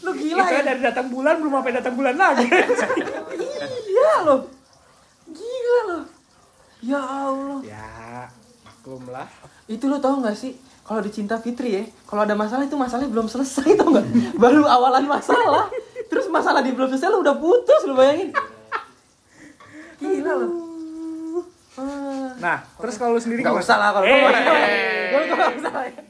[0.00, 0.62] Lu gila Itu ya.
[0.62, 2.46] dari datang bulan belum sampai datang bulan lagi.
[3.90, 4.36] Iya lo.
[5.26, 5.98] Gila lo.
[6.80, 7.60] Ya Allah.
[7.60, 7.88] ya
[8.64, 9.28] maklum lah.
[9.66, 10.56] Itu lo tau gak sih?
[10.80, 14.06] Kalau di Cinta Fitri ya, kalau ada masalah itu masalahnya belum selesai tau gak?
[14.42, 15.68] Baru awalan masalah.
[16.08, 18.32] Terus masalah di belum selesai lo udah putus lo bayangin.
[19.96, 20.48] Gila lo.
[21.76, 22.32] Ah.
[22.36, 25.72] Nah terus kalau lu sendiri Gak usah lah kalau Eh, gue eh, Gue gak usah
[25.86, 26.00] ya.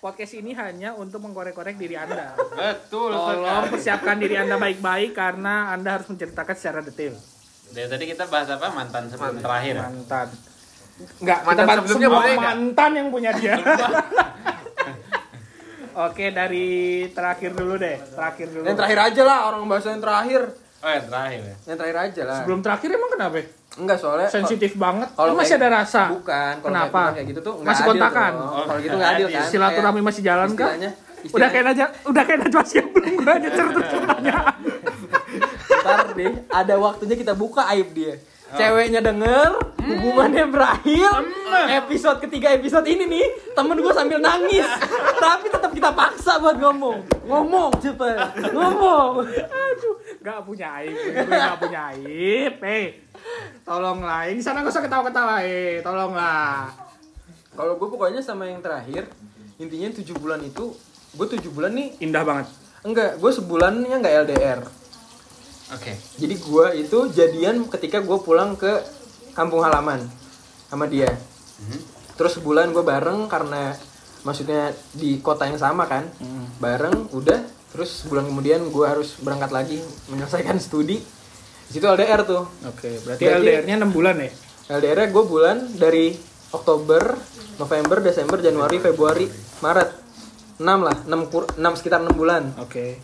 [0.00, 2.32] Podcast ini hanya untuk mengkorek-korek diri Anda.
[2.32, 7.12] Betul Tolong persiapkan diri Anda baik-baik karena Anda harus menceritakan secara detail.
[7.70, 9.76] Dari tadi kita bahas apa mantan sebelum terakhir.
[9.76, 9.86] ya?
[9.92, 10.28] Mantan.
[11.20, 13.54] Enggak, kita Mantan bahas sebelumnya semua boleh mantan yang punya dia.
[16.08, 16.68] Oke, dari
[17.12, 18.00] terakhir dulu deh.
[18.00, 18.64] Terakhir dulu.
[18.64, 20.42] Yang terakhir aja lah orang bahasa yang terakhir.
[20.80, 21.56] Oh yang terakhir ya.
[21.68, 22.38] Yang terakhir aja lah.
[22.40, 23.36] Sebelum terakhir emang kenapa?
[23.78, 25.08] Enggak soalnya Sensitif banget.
[25.14, 26.02] kalau Kan masih ada rasa.
[26.10, 26.90] Bukan, Kenapa?
[26.90, 28.32] kayak, kayak gitu tuh Masih kontakan?
[28.34, 29.46] Oh, kalau gitu nggak adil kan.
[29.46, 30.90] Silaturahmi masih jalan istilahnya,
[31.30, 34.56] Udah kayak aja, udah kayak Najwa Shihab belum gua aja pertanyaan.
[35.80, 38.16] Ntar deh, ada waktunya kita buka aib dia.
[38.50, 41.22] Ceweknya denger, hubungannya berakhir.
[41.70, 44.66] Episode ketiga episode ini nih, temen gue sambil nangis.
[45.22, 46.98] Tapi tetap kita paksa buat ngomong.
[47.30, 49.22] Ngomong cepet, ngomong.
[49.38, 52.54] Aduh, gak punya aib, gue gak punya aib.
[52.58, 53.09] Eh,
[53.62, 54.26] tolonglah.
[54.30, 56.70] Ini sana gak usah ketawa-ketawa, eh, tolonglah.
[57.54, 59.10] Kalau gue pokoknya sama yang terakhir,
[59.58, 60.72] intinya tujuh bulan itu,
[61.14, 62.46] gue tujuh bulan nih, Indah banget.
[62.80, 64.60] enggak, gue sebulannya nggak LDR.
[65.76, 65.92] Oke.
[66.16, 68.80] Jadi gue itu jadian ketika gue pulang ke
[69.36, 70.02] kampung halaman
[70.66, 71.12] sama dia.
[72.16, 73.76] Terus sebulan gue bareng karena
[74.24, 76.08] maksudnya di kota yang sama kan,
[76.58, 77.40] bareng udah.
[77.70, 79.78] Terus sebulan kemudian gue harus berangkat lagi
[80.10, 80.98] menyelesaikan studi.
[81.70, 82.42] Di situ LDR tuh.
[82.66, 84.30] Oke, berarti, Berarti- LDR-nya 6 bulan ya?
[84.70, 86.12] LDR gue bulan dari
[86.50, 87.14] Oktober,
[87.56, 89.24] November, Desember, Januari, Februari,
[89.60, 89.88] Maret.
[90.58, 92.50] 6 lah, 6, kur- 6 sekitar 6 bulan.
[92.58, 92.98] Oke.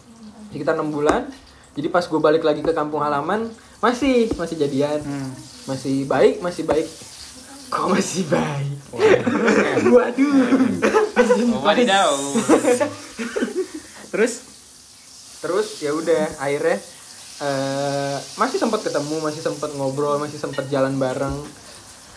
[0.50, 1.30] Sekitar 6 bulan.
[1.72, 3.46] Jadi pas gue balik lagi ke kampung halaman,
[3.78, 4.98] masih masih jadian.
[4.98, 5.30] Hmm.
[5.64, 6.84] Masih baik, masih baik.
[7.66, 8.76] Kok masih baik?
[9.86, 10.34] Waduh.
[11.16, 12.12] Masih Oh, wadidaw.
[14.12, 14.32] Terus
[15.36, 16.78] Terus ya udah akhirnya
[17.36, 21.36] eh masih sempat ketemu, masih sempat ngobrol, masih sempat jalan bareng.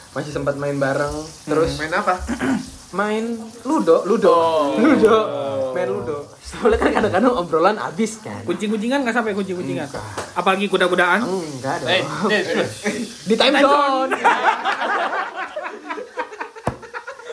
[0.09, 1.13] Masih sempat main bareng.
[1.43, 2.17] Terus Main apa?
[2.97, 3.21] main
[3.61, 4.33] ludo, ludo,
[4.75, 5.17] ludo,
[5.71, 6.25] main ludo.
[6.41, 8.41] Soalnya kan kadang-kadang obrolan habis kan.
[8.41, 9.85] kucing-kucingan nggak sampai kucing-kucingan?
[10.33, 11.21] Apalagi kuda-kudaan?
[11.21, 12.31] Enggak Eh, dong.
[12.31, 12.41] eh,
[13.21, 14.11] Di time zone.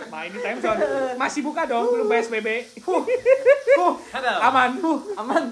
[0.06, 0.84] Main di time zone.
[1.16, 2.48] Masih buka dong, belum PSBB.
[4.12, 4.30] ada.
[4.42, 4.70] Aman.
[5.16, 5.42] aman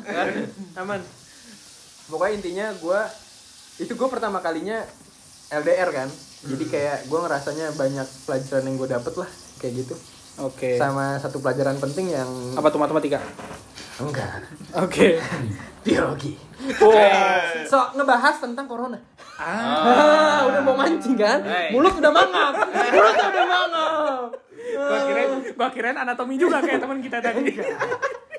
[0.77, 1.01] aman
[2.07, 3.01] pokoknya intinya gue
[3.77, 4.81] itu gue pertama kalinya
[5.51, 6.09] LDR kan
[6.45, 9.95] jadi kayak gue ngerasanya banyak pelajaran yang gue dapet lah kayak gitu
[10.37, 10.75] Oke.
[10.75, 13.23] sama satu pelajaran penting yang Apa tuh matematika?
[13.97, 14.43] enggak
[14.77, 15.23] Oke.
[15.87, 16.35] biologi
[16.81, 17.65] Wah.
[17.65, 18.99] so ngebahas tentang corona
[19.35, 19.83] Ah.
[19.83, 21.71] ah, udah mau mancing kan Hey.
[21.71, 22.55] mulut udah mangap
[22.95, 24.27] mulut udah mangap
[24.67, 27.53] Gua kirain, gua kirain anatomi juga kayak teman kita tadi.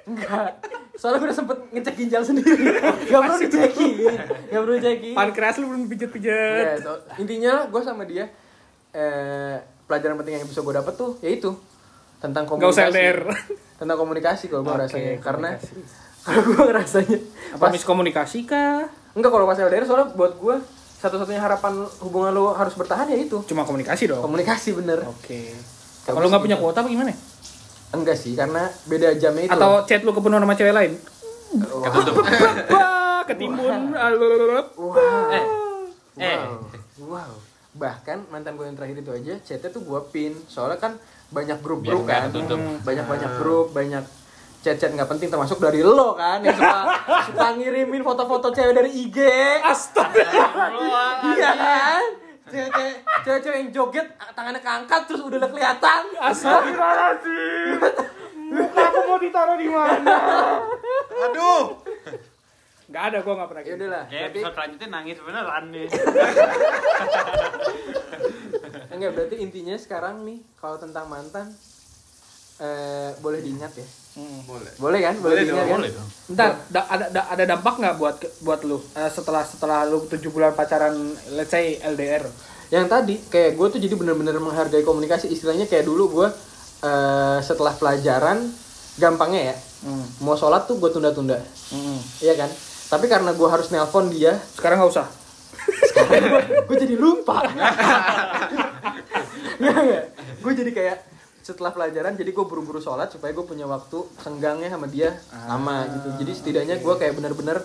[0.05, 0.61] enggak
[0.95, 2.77] soalnya gue udah sempet ngecek ginjal sendiri
[3.09, 3.93] gak perlu dicekin
[4.47, 6.61] gak perlu dicekin Pankreas lu belum pijet-pijet.
[6.61, 8.29] Ya, so, intinya gue sama dia
[8.91, 11.51] eh, pelajaran penting yang bisa gue dapet tuh yaitu
[12.17, 13.01] tentang Gak komunikasi.
[13.75, 15.79] Tentang komunikasi kalau gue Oke, rasanya karena komunikasi.
[16.21, 17.17] kalau gue ngerasanya
[17.51, 18.85] Apa pas miskomunikasi kah?
[19.11, 20.55] enggak kalau pas LDR soalnya buat gue
[20.95, 24.21] satu-satunya harapan hubungan lo harus bertahan ya itu Cuma komunikasi dong.
[24.21, 25.49] komunikasi bener Oke.
[25.49, 25.74] Kalau
[26.05, 27.11] Kalau nggak punya kuota apa gimana?
[27.95, 30.91] enggak sih karena beda jamnya itu Atau chat lu kepenuh sama cewek lain?
[31.55, 32.13] Ketutup.
[32.67, 33.95] Wah, ketimbun.
[34.75, 35.45] Wow Eh.
[36.19, 36.37] Eh.
[36.99, 37.31] wow wow
[37.75, 40.95] bahkan mantan gue yang terakhir itu aja chatnya tuh gue pin soalnya kan
[41.27, 42.59] banyak grup-grup kan ketutup.
[42.87, 44.03] banyak banyak grup banyak
[44.63, 46.81] chat-chat nggak penting termasuk dari lo kan yang suka
[47.27, 49.19] suka ngirimin foto-foto cewek dari IG
[49.59, 50.23] Astaga.
[51.35, 52.03] iya kan
[52.45, 57.77] cewek-cewek cewek-cewek yang joget tangannya keangkat terus udah udah kelihatan Astagfirullahaladzim.
[58.45, 60.17] Muka aku mau ditaruh di mana?
[61.29, 61.81] Aduh.
[62.85, 63.77] Gak ada, gua gak pernah ya gitu.
[63.81, 65.87] udahlah Kayak berarti episode selanjutnya nangis beneran nih.
[68.95, 71.51] enggak berarti intinya sekarang nih kalau tentang mantan
[72.63, 74.71] eh, boleh diingat ya Boleh.
[74.75, 76.07] boleh kan boleh, Boleh dong, kan Boleh dong.
[76.27, 80.23] Ntar, da- ada, da- ada dampak nggak buat buat lu Eh, setelah setelah lu 7
[80.29, 80.95] bulan pacaran,
[81.31, 82.23] let's say LDR?
[82.67, 86.27] yang tadi kayak gue tuh jadi bener-bener menghargai komunikasi istilahnya kayak dulu gue
[86.81, 88.41] eh, setelah pelajaran
[88.95, 90.01] gampangnya ya Hmm.
[90.19, 91.37] mau sholat tuh gue tunda-tunda
[91.69, 91.99] Hmm.
[92.19, 92.49] iya kan
[92.87, 95.05] tapi karena gue harus nelpon dia Sekarang nggak usah.
[96.63, 97.37] gue jadi lupa
[100.39, 100.97] gue jadi kayak
[101.45, 105.13] setelah pelajaran jadi gue buru-buru sholat supaya gue punya waktu senggangnya sama dia
[105.45, 106.25] lama gitu.
[106.25, 107.61] Jadi setidaknya gue kayak bener-bener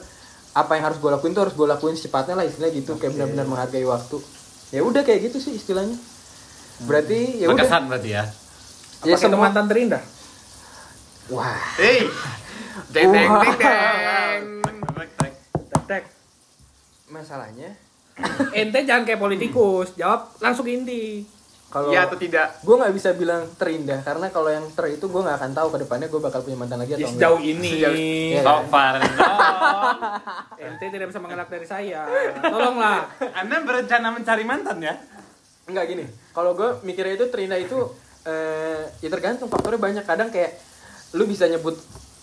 [0.52, 3.00] apa yang harus gue lakuin tuh harus gue lakuin secepatnya lah istilahnya gitu.
[3.00, 4.20] Kayak benar-benar menghargai waktu.
[4.76, 5.96] Ya udah kayak gitu sih istilahnya.
[6.84, 7.56] Berarti ya udah.
[7.56, 8.24] Berkesan berarti ya.
[9.08, 10.04] ya semua mantan terindah?
[11.32, 11.56] wah.
[11.80, 12.04] Hei.
[12.92, 15.32] Deng deng deng deng.
[15.88, 16.04] Tek.
[17.08, 17.74] masalahnya.
[18.52, 21.39] Ente jangan kayak politikus, jawab langsung inti.
[21.70, 22.58] Kalau Iya atau tidak?
[22.58, 25.78] gue nggak bisa bilang terindah karena kalau yang ter itu gue nggak akan tahu ke
[25.80, 27.52] depannya gue bakal punya mantan lagi Ya, atau sejauh enggak.
[27.52, 28.42] ini Iya.
[28.42, 28.94] So far,
[30.60, 32.00] ente tidak bisa mengelak dari saya.
[32.42, 33.06] Tolonglah.
[33.32, 34.94] Anda berencana mencari mantan ya?
[35.64, 36.04] Enggak gini.
[36.30, 37.78] Kalau gue mikirnya itu terindah itu
[38.24, 40.04] eh, ya tergantung faktornya banyak.
[40.04, 40.58] Kadang kayak
[41.12, 41.78] lu bisa nyebut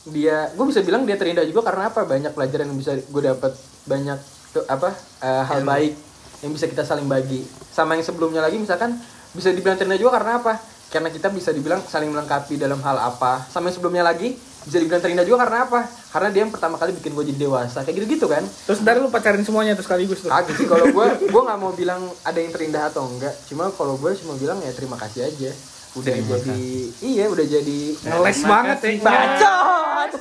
[0.05, 2.03] dia, gue bisa bilang dia terindah juga karena apa?
[2.03, 3.51] Banyak pelajaran yang bisa gue dapat,
[3.83, 4.19] banyak
[4.51, 5.93] tuh, apa eh, hal baik
[6.37, 7.43] yang bisa kita saling bagi.
[7.69, 8.95] Sama yang sebelumnya lagi misalkan
[9.37, 10.53] bisa dibilang terindah juga karena apa?
[10.87, 13.45] Karena kita bisa dibilang saling melengkapi dalam hal apa.
[13.45, 14.33] Sama yang sebelumnya lagi
[14.63, 15.79] bisa dibilang terindah juga karena apa?
[16.09, 17.83] Karena dia yang pertama kali bikin gue jadi dewasa.
[17.83, 18.41] Kayak gitu-gitu kan?
[18.41, 20.27] Terus dari lu pacarin semuanya terus sekaligus tuh.
[20.27, 23.95] Kagak sih kalau gue gue nggak mau bilang ada yang terindah atau enggak cuma kalau
[23.95, 25.51] gue cuma bilang ya terima kasih aja
[25.93, 26.61] udah jadi
[27.01, 28.91] iya udah jadi Ngeles Terima banget kasih.
[28.91, 29.01] sih.
[29.01, 30.11] Bacot.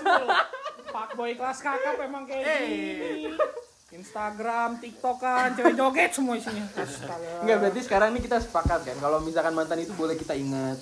[0.87, 3.37] Fuckboy kelas kakap emang kayak gini.
[3.97, 6.69] Instagram, TikTok kan, cewek joget semua isinya.
[6.77, 7.41] Astaga.
[7.41, 8.97] enggak berarti sekarang nih kita sepakat kan?
[9.01, 10.77] Kalau misalkan mantan itu boleh kita ingat.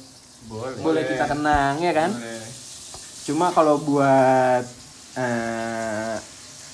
[0.44, 0.76] Boleh.
[0.82, 2.10] boleh kita kenang ya kan?
[3.24, 4.64] Cuma kalau buat
[5.16, 6.16] eh,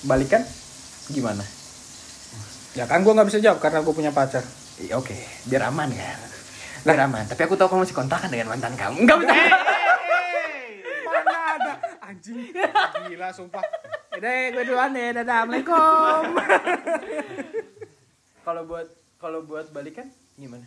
[0.03, 0.43] balikan
[1.13, 1.45] gimana?
[2.75, 4.43] Ya kan gue nggak bisa jawab karena gue punya pacar.
[4.81, 5.13] Iya, oke.
[5.45, 6.19] Biar aman kan
[6.81, 7.25] biar aman.
[7.29, 9.05] Tapi aku tahu kamu masih kontakan dengan mantan kamu.
[9.05, 9.33] Enggak bisa
[11.05, 11.73] Mana ada?
[12.01, 12.49] Anjing.
[13.05, 13.80] Gila sumpah.
[14.11, 15.09] Udah, gue duluan deh.
[15.13, 15.47] Dadah.
[15.47, 16.23] Assalamualaikum.
[18.45, 20.65] kalau buat kalau buat balikan gimana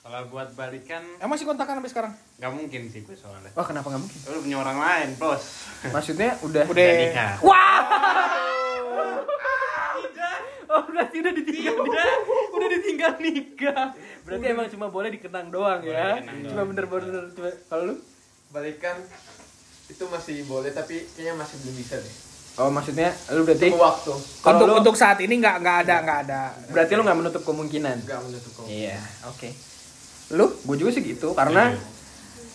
[0.00, 2.12] Kalau buat balikan, Emang masih kontakan sampai sekarang?
[2.36, 3.54] nggak mungkin sih gue soalnya.
[3.54, 5.42] oh kenapa nggak mungkin Lu punya orang lain, bos.
[5.86, 6.74] maksudnya udah Udah.
[6.74, 7.32] Udah nikah.
[10.72, 12.08] Oh, berarti udah ditinggal nikah.
[12.50, 13.84] Udah ditinggal nikah.
[14.24, 16.16] Berarti emang cuma boleh dikenang doang ya.
[16.16, 17.94] dikenang Cuma bener-bener cuma kalau lu?
[18.48, 18.96] Balikan
[19.86, 22.31] itu masih boleh tapi kayaknya masih belum bisa deh.
[22.52, 24.12] Oh, maksudnya lu berarti Tunggu waktu.
[24.44, 26.40] Kalau untuk lu- untuk saat ini nggak nggak ada nggak ada.
[26.68, 27.96] berarti lu nggak menutup kemungkinan.
[28.04, 28.82] Enggak menutup kemungkinan.
[28.92, 29.48] Iya, oke.
[30.32, 30.46] Lu?
[30.62, 31.72] Gue juga sih gitu karena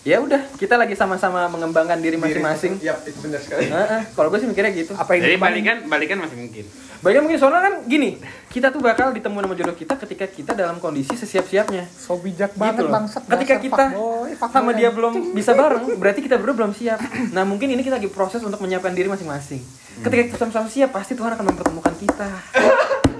[0.02, 2.78] ya udah kita lagi sama-sama mengembangkan diri masing-masing.
[2.78, 3.68] Iya, itu benar sekali.
[3.68, 4.94] Heeh, kalau gue sih mikirnya gitu.
[4.94, 5.42] Apa Jadi ini?
[5.42, 6.66] balikan, balikan masih mungkin.
[7.02, 8.18] Banyak mungkin soalnya kan gini,
[8.50, 11.86] kita tuh bakal ditemu sama jodoh kita ketika kita dalam kondisi sesiap-siapnya.
[11.94, 12.94] So bijak gitu banget loh.
[12.94, 13.22] bangsat.
[13.26, 17.00] Ketika kita fuckboy, fuckboy sama dia belum bisa bareng, berarti kita berdua belum siap.
[17.34, 19.62] Nah mungkin ini kita lagi proses untuk menyiapkan diri masing-masing.
[20.02, 22.30] Ketika kita sama-sama siap, pasti Tuhan akan mempertemukan kita.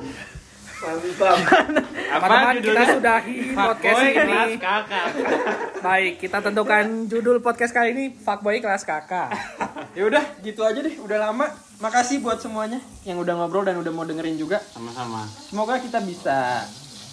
[0.78, 1.38] Mantap.
[2.18, 4.18] Teman-teman kita sudahi podcast Fuckboy ini.
[4.22, 5.08] kelas kakak.
[5.82, 9.34] Baik, kita tentukan judul podcast kali ini Fuckboy kelas kakak.
[9.98, 10.96] ya udah, gitu aja deh.
[11.02, 11.50] Udah lama.
[11.82, 14.62] Makasih buat semuanya yang udah ngobrol dan udah mau dengerin juga.
[14.74, 15.26] Sama-sama.
[15.50, 16.62] Semoga kita bisa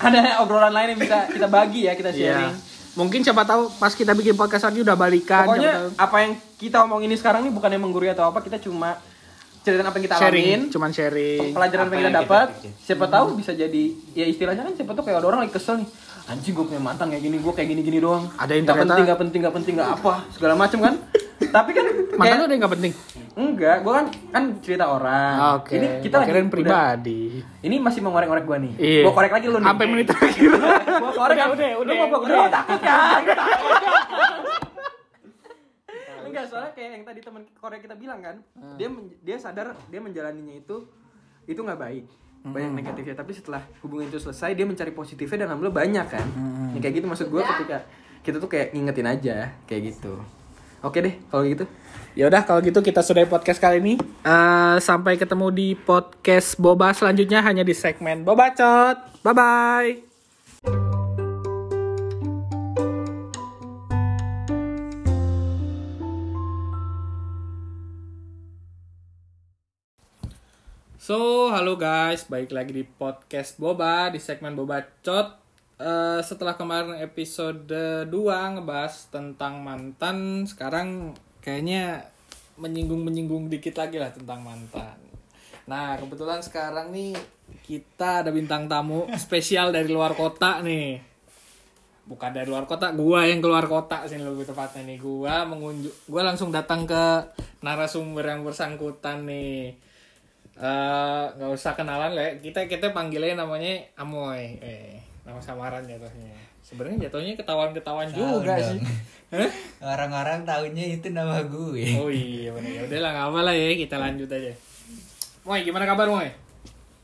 [0.00, 2.52] ada obrolan lain yang bisa kita bagi ya, kita sharing.
[2.52, 2.72] Iya.
[2.94, 5.48] Mungkin siapa tahu pas kita bikin podcast lagi udah balikan.
[5.48, 8.94] Pokoknya apa yang kita omongin ini sekarang nih bukan yang menggurui atau apa, kita cuma
[9.64, 10.60] ceritain apa yang kita sharing, alamin.
[10.68, 11.40] cuman sharing.
[11.50, 12.48] pelajaran Apa yang kita yang kita dapat
[12.78, 15.88] siapa tahu bisa jadi ya istilahnya kan siapa tahu kayak ada orang lagi kesel nih
[16.24, 19.04] anjing gue punya mantan kayak gini gue kayak gini gini doang Ada yang ternyata- penting
[19.04, 20.94] nggak penting nggak penting nggak apa segala macem kan
[21.46, 22.92] tapi kan Mantan kayak lu udah nggak penting.
[23.34, 25.74] enggak gue kan kan cerita orang Oke.
[25.74, 27.22] ini kita lagi udah- pribadi.
[27.60, 29.02] ini masih mau ngorek-ngorek gue nih Iya.
[29.02, 30.50] gue korek lagi lu nih Sampai menit terakhir.
[30.54, 31.48] gue korek Udah, kan?
[31.50, 32.36] udah, lu udah, mau gue udah.
[32.38, 33.22] udah takut kan
[36.34, 38.74] enggak soalnya kayak yang tadi teman korek kita bilang kan Hmm.
[38.74, 40.76] dia men- dia sadar dia menjalaninya itu
[41.44, 42.04] itu nggak baik
[42.44, 42.76] banyak Hmm.
[42.76, 46.74] negatifnya tapi setelah hubungan itu selesai dia mencari positifnya dan alhamdulillah banyak kan Hmm.
[46.74, 47.78] ya kayak gitu maksud gue ketika
[48.20, 50.18] kita tuh kayak ngingetin aja kayak gitu
[50.80, 51.64] oke deh kalau gitu
[52.14, 53.94] Ya udah kalau gitu kita sudahi podcast kali ini.
[53.98, 59.18] Eh, sampai ketemu di podcast Boba selanjutnya hanya di segmen Bobacot.
[59.20, 60.13] Bye bye.
[71.04, 75.36] So, halo guys, balik lagi di podcast Boba di segmen Bobacot.
[75.76, 77.68] Eh, setelah kemarin episode
[78.08, 78.08] 2
[78.56, 81.12] ngebahas tentang mantan, sekarang
[81.44, 82.08] kayaknya
[82.56, 84.96] menyinggung-menyinggung dikit lagi lah tentang mantan.
[85.68, 87.12] Nah, kebetulan sekarang nih
[87.68, 91.04] kita ada bintang tamu spesial dari luar kota nih.
[92.08, 94.96] Bukan dari luar kota, gua yang keluar kota sih lebih tepatnya nih.
[95.04, 97.28] Gua mengunjuk gua langsung datang ke
[97.60, 99.92] narasumber yang bersangkutan nih.
[100.54, 106.30] Eh, nggak usah kenalan lah, kita kita panggilnya namanya Amoy, eh nama samaran jatuhnya.
[106.62, 108.78] Sebenarnya jatuhnya ketahuan-ketahuan juga dong.
[108.78, 108.80] sih.
[109.82, 111.98] Orang-orang taunya itu nama gue.
[111.98, 114.52] Oh iya benar ya udahlah nggak apa lah ya kita lanjut aja.
[115.42, 116.30] Moy gimana kabar Moy?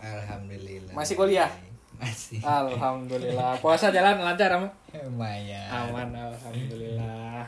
[0.00, 0.94] Alhamdulillah.
[0.94, 1.50] Masih kuliah?
[2.00, 2.40] Masih.
[2.40, 3.58] Alhamdulillah.
[3.60, 4.64] Puasa jalan lancar am?
[4.94, 5.68] Lumayan.
[5.68, 7.44] aman alhamdulillah.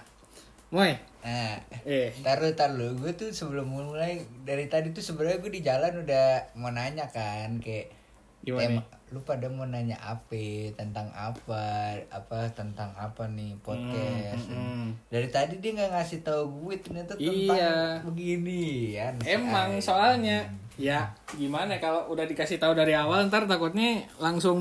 [0.68, 0.92] Moy,
[1.22, 1.54] Nah,
[1.84, 6.26] eh taruh taruh gue tuh sebelum mulai dari tadi tuh sebenarnya gue di jalan udah
[6.54, 7.94] mau nanya kan kayak
[8.42, 8.82] Gimana?
[8.82, 10.34] Emang, lu pada mau nanya apa
[10.74, 11.62] tentang apa
[12.10, 14.86] apa tentang apa nih podcast Hmm, hmm.
[15.06, 18.02] dari tadi dia nggak ngasih tahu gue ternyata tentang Iya.
[18.02, 20.42] begini ya Emang soalnya
[20.74, 24.58] ya gimana kalau udah dikasih tahu dari awal ntar takutnya langsung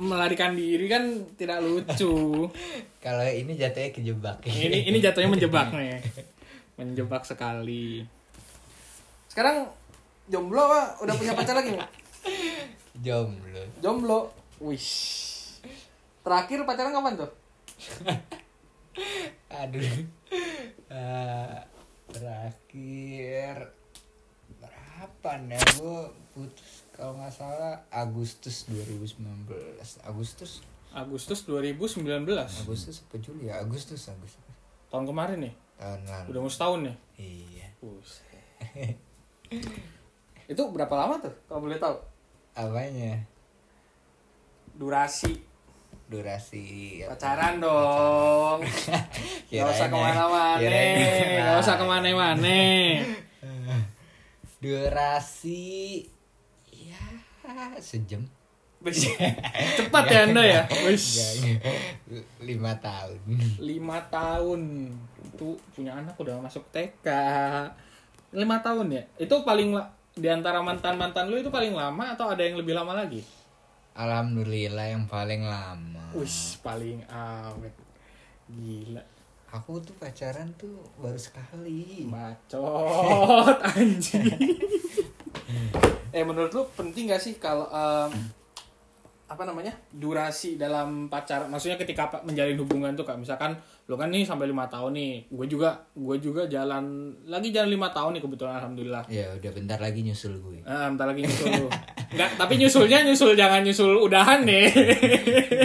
[0.00, 1.04] melarikan diri kan
[1.38, 2.48] tidak lucu.
[3.04, 6.00] kalau ini jatuhnya kejebak ini ini jatuhnya menjebak nih.
[6.74, 8.02] Menjebak sekali.
[9.30, 9.70] Sekarang
[10.30, 11.04] jomblo Pak?
[11.04, 11.90] udah punya pacar lagi nggak?
[13.02, 14.20] jomblo Jomblo.
[14.62, 14.90] Wih.
[16.24, 17.30] Terakhir pacaran kapan tuh?
[19.64, 19.86] aduh
[20.94, 21.58] Eh,
[22.14, 23.74] terakhir
[24.62, 29.18] berapa nih gue putus kalau nggak salah Agustus 2019
[30.06, 30.62] Agustus
[30.94, 32.06] Agustus 2019.
[32.38, 34.38] Agustus apa Juli ya Agustus Agustus
[34.86, 35.54] Tahun kemarin nih.
[35.74, 36.96] tahun lalu Udah mau setahun nih.
[37.18, 37.66] iya.
[40.46, 41.98] Itu berapa lama tuh kalau boleh tahu?
[42.54, 43.18] apanya
[44.74, 45.34] Durasi
[46.06, 48.62] durasi pacaran dong.
[49.50, 49.90] Gak usah Kirain ya.
[49.90, 50.60] ke mana-mana.
[50.62, 51.42] Kirain.
[51.42, 52.58] Gak usah ke mana-mana.
[54.62, 55.62] durasi
[56.74, 57.02] ya
[57.78, 58.22] sejam
[59.80, 60.60] Cepat ya anda ya.
[60.84, 61.16] Wish.
[61.40, 63.16] Enggak, lima tahun
[63.56, 64.92] Lima tahun.
[65.24, 67.08] Itu punya anak udah masuk TK.
[68.36, 69.02] Lima tahun ya.
[69.16, 69.72] Itu paling
[70.12, 73.24] di antara mantan-mantan lu itu paling lama atau ada yang lebih lama lagi?
[73.94, 77.74] alhamdulillah yang paling lama Wih, paling awet.
[78.50, 79.02] Gila.
[79.54, 84.26] aku tuh pacaran tuh baru sekali Bacot anjing.
[86.10, 88.12] eh menurut lu penting gak sih kalau em,
[89.24, 94.22] apa namanya durasi dalam pacaran maksudnya ketika menjalin hubungan tuh kak misalkan lu kan nih
[94.22, 96.84] sampai lima tahun nih gue juga gue juga jalan
[97.24, 101.08] lagi jalan lima tahun nih kebetulan alhamdulillah ya udah bentar lagi nyusul gue Ah, bentar
[101.08, 101.68] lagi nyusul lu.
[102.14, 104.64] Enggak, tapi nyusulnya nyusul jangan nyusul udahan nih.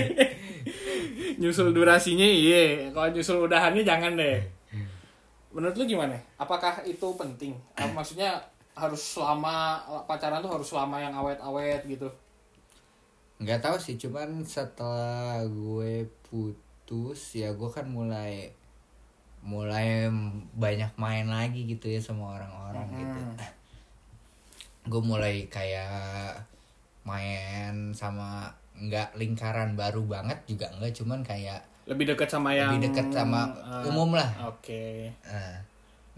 [1.39, 2.89] nyusul durasinya iya.
[2.91, 4.43] Kalau nyusul udahannya jangan deh.
[5.55, 6.19] Menurut lu gimana?
[6.35, 7.55] Apakah itu penting?
[7.73, 8.37] Ah, Maksudnya
[8.79, 12.09] harus selama pacaran tuh harus selama yang awet-awet gitu.
[13.39, 18.51] nggak tahu sih cuman setelah gue putus ya gue kan mulai
[19.39, 20.11] mulai
[20.59, 23.19] banyak main lagi gitu ya sama orang-orang gitu
[24.89, 26.35] gue mulai kayak
[27.07, 32.91] main sama nggak lingkaran baru banget juga enggak cuman kayak Lebih dekat sama yang lebih
[32.91, 35.09] dekat sama ah, umum lah Oke.
[35.25, 35.57] nah,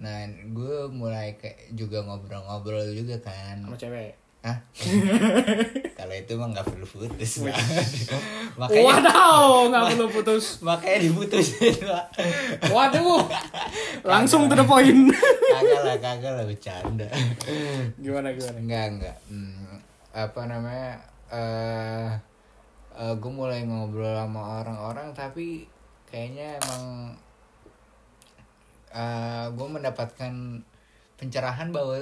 [0.02, 4.18] nah gue mulai kayak juga ngobrol-ngobrol juga kan Sama cewek.
[4.42, 4.58] Hah?
[6.02, 7.46] Kalau itu mah nggak perlu putus.
[7.46, 7.54] Pak.
[8.66, 10.46] makanya Wadaw, nggak perlu putus.
[10.66, 12.06] makanya diputusin, Pak.
[12.74, 13.22] Waduh.
[14.02, 15.14] Langsung to the point.
[15.14, 17.06] Kagak lah, kagak lah bercanda.
[18.02, 18.58] gimana gimana?
[18.58, 19.18] Enggak, enggak.
[19.30, 19.78] Hmm,
[20.10, 20.92] apa namanya?
[21.30, 22.10] Eh
[22.98, 25.70] eh, gue mulai ngobrol sama orang-orang tapi
[26.10, 27.14] kayaknya emang
[28.92, 30.34] eh gue mendapatkan
[31.16, 31.96] pencerahan bahwa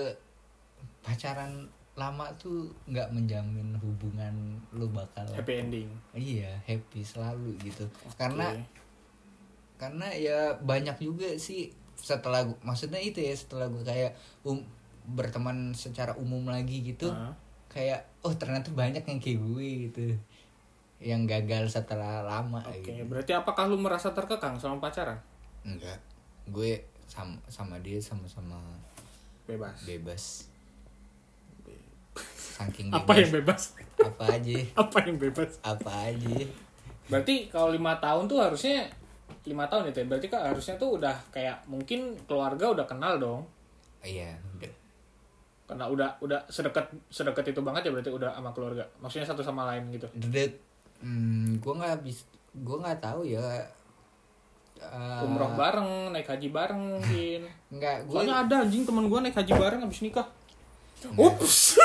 [0.99, 4.31] pacaran lama tuh nggak menjamin hubungan
[4.71, 5.89] lu bakal Happy ending.
[6.13, 7.83] iya happy selalu gitu
[8.15, 8.63] karena Oke.
[9.77, 14.63] karena ya banyak juga sih setelah gua- maksudnya itu ya setelah gue kayak um,
[15.09, 17.35] berteman secara umum lagi gitu Ah.
[17.67, 20.05] kayak oh ternyata banyak yang kayak gue gitu
[20.99, 25.19] yang gagal setelah lama Oke, gitu berarti apakah lu merasa terkekang sama pacaran?
[25.61, 25.99] enggak
[26.49, 26.71] gue
[27.05, 28.57] sama sama dia sama-sama
[29.45, 29.81] Bebas.
[29.83, 30.23] bebas
[32.53, 33.73] saking Apa yang bebas?
[33.97, 35.57] apa aja Apa yang bebas?
[35.61, 36.37] apa aja
[37.09, 38.85] Berarti kalau lima tahun tuh harusnya
[39.41, 40.05] lima tahun itu ya.
[40.05, 43.41] Berarti kan harusnya tuh udah kayak mungkin keluarga udah kenal dong.
[44.05, 44.69] iya udah
[45.65, 48.85] Karena udah udah sedekat sedekat itu banget ya berarti udah sama keluarga.
[49.01, 50.05] Maksudnya satu sama lain gitu.
[50.21, 50.53] Dek,
[51.01, 53.41] hmm, gue nggak bis, gue nggak tahu ya.
[54.79, 57.41] Eh, Umroh bareng, naik haji bareng mungkin.
[57.75, 60.27] Nggak, gue Soalnya ada anjing temen gue naik haji bareng habis nikah.
[61.19, 61.75] Ups.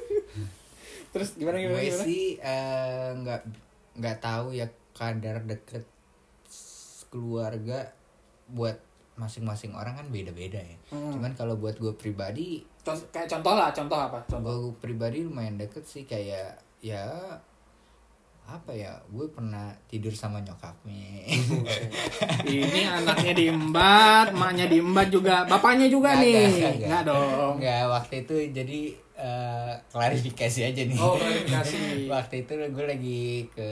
[1.16, 3.40] Terus gimana gimana gue sih eh, nggak
[3.96, 5.84] nggak tahu ya kadar deket
[7.08, 7.88] keluarga
[8.52, 8.76] buat
[9.16, 10.76] masing-masing orang kan beda-beda ya.
[10.92, 11.16] Hmm.
[11.16, 14.20] Cuman kalau buat gue pribadi, Contoh, kayak contoh lah, contoh apa?
[14.28, 14.52] Contoh.
[14.68, 17.08] gue pribadi lumayan deket sih kayak ya
[18.46, 21.26] apa ya gue pernah tidur sama nyokapnya
[22.46, 26.34] Ini anaknya diembat, maknya diembat juga, bapaknya juga Nggak, nih.
[26.34, 26.72] nggak, nggak.
[26.86, 27.54] Enggak dong.
[27.58, 28.80] Enggak, waktu itu jadi
[29.16, 30.96] eh, klarifikasi aja nih.
[30.96, 31.76] Oh, klarifikasi.
[32.14, 33.68] waktu itu gue lagi ke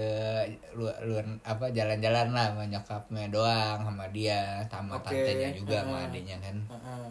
[0.75, 5.97] luar, luar apa jalan-jalan lah sama nyokapnya doang sama dia sama Oke, tantenya juga sama
[5.97, 6.07] heeh.
[6.11, 6.57] adiknya kan.
[6.69, 7.05] Heeh.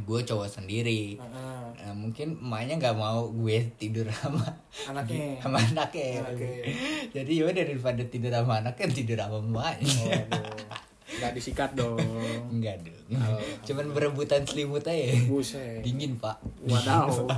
[0.00, 1.62] Gue cowok sendiri Heeh.
[1.80, 4.44] Nah, mungkin emaknya nggak mau gue tidur sama
[4.86, 5.38] Anaknya.
[5.38, 6.62] sama anaknya Anaknya.
[7.10, 9.90] jadi ya daripada tidur sama anaknya tidur sama emaknya
[10.28, 10.58] Waduh.
[11.10, 11.98] Nggak disikat dong.
[12.48, 13.02] enggak dong
[13.62, 15.80] cuman berebutan selimut aja Buset.
[15.80, 17.10] dingin pak Wadaw.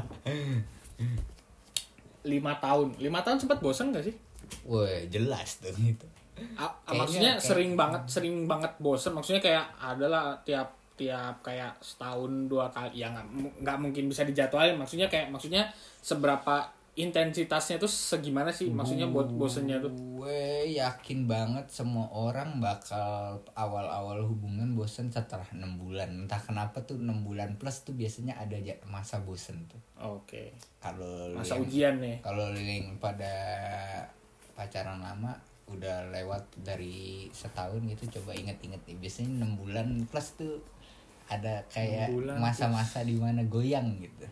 [2.22, 2.94] Lima tahun.
[2.98, 4.14] Lima tahun sempat bosan gak sih?
[4.62, 6.04] wah jelas dong itu
[6.54, 11.74] A- Kayaknya maksudnya kayak- sering banget sering banget bosen maksudnya kayak adalah tiap tiap kayak
[11.82, 14.78] setahun dua kali ya nggak mu- nggak mungkin bisa dijadwalin.
[14.78, 15.66] Maksudnya kayak maksudnya
[15.98, 18.68] seberapa intensitasnya tuh segimana sih?
[18.68, 19.90] Maksudnya buat bosennya tuh?
[20.22, 26.12] gue yakin banget semua orang bakal awal-awal hubungan bosen setelah enam bulan.
[26.14, 29.80] Entah kenapa tuh enam bulan plus tuh biasanya ada aja masa bosen tuh.
[29.98, 30.52] Oke.
[30.78, 32.16] Kalau lu masa yang- ujian nih.
[32.20, 33.34] kalau yang pada
[34.52, 35.32] pacaran lama
[35.66, 39.00] udah lewat dari setahun gitu coba inget-inget nih.
[39.00, 40.60] Biasanya enam bulan plus tuh
[41.40, 44.26] ada kayak masa-masa di mana goyang gitu.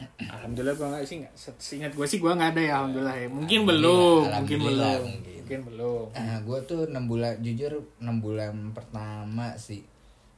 [0.00, 3.28] Alhamdulillah gua nggak sih nggak seingat gue sih gua nggak ada ya alhamdulillah ya.
[3.28, 5.36] Mungkin Alhamdulillah, belum mungkin belum mungkin.
[5.44, 6.06] mungkin belum.
[6.16, 9.84] Nah, gue tuh enam bulan jujur enam bulan pertama sih.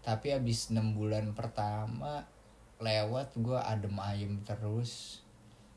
[0.03, 2.27] Tapi abis enam bulan pertama
[2.83, 5.23] lewat gue adem ayem terus.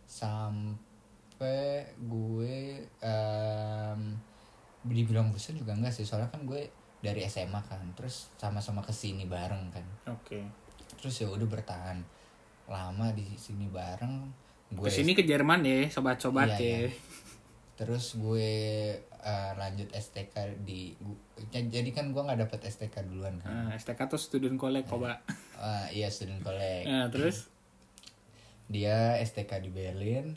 [0.09, 4.01] Sampai gue em
[4.85, 6.07] dibilang bosan juga enggak sih.
[6.07, 6.65] Soalnya kan gue
[7.05, 7.81] dari SMA kan.
[7.93, 9.85] Terus sama-sama ke sini bareng kan.
[10.09, 10.41] Oke.
[10.95, 12.01] Terus ya udah bertahan
[12.65, 14.25] lama di sini bareng.
[14.71, 16.77] Gue ke sini ke Jerman ya sobat-sobat Iya, ya.
[16.81, 16.91] Iya.
[17.75, 18.49] terus gue
[18.97, 20.31] eh, lanjut STK
[20.63, 23.69] di gu- j- jadi kan gue nggak dapet STK duluan kan.
[23.69, 25.21] Nah, STK tuh student collect kok pak.
[25.55, 26.87] Ah, iya student collect.
[26.87, 27.51] Nah, terus?
[28.65, 30.33] Dia STK di Berlin.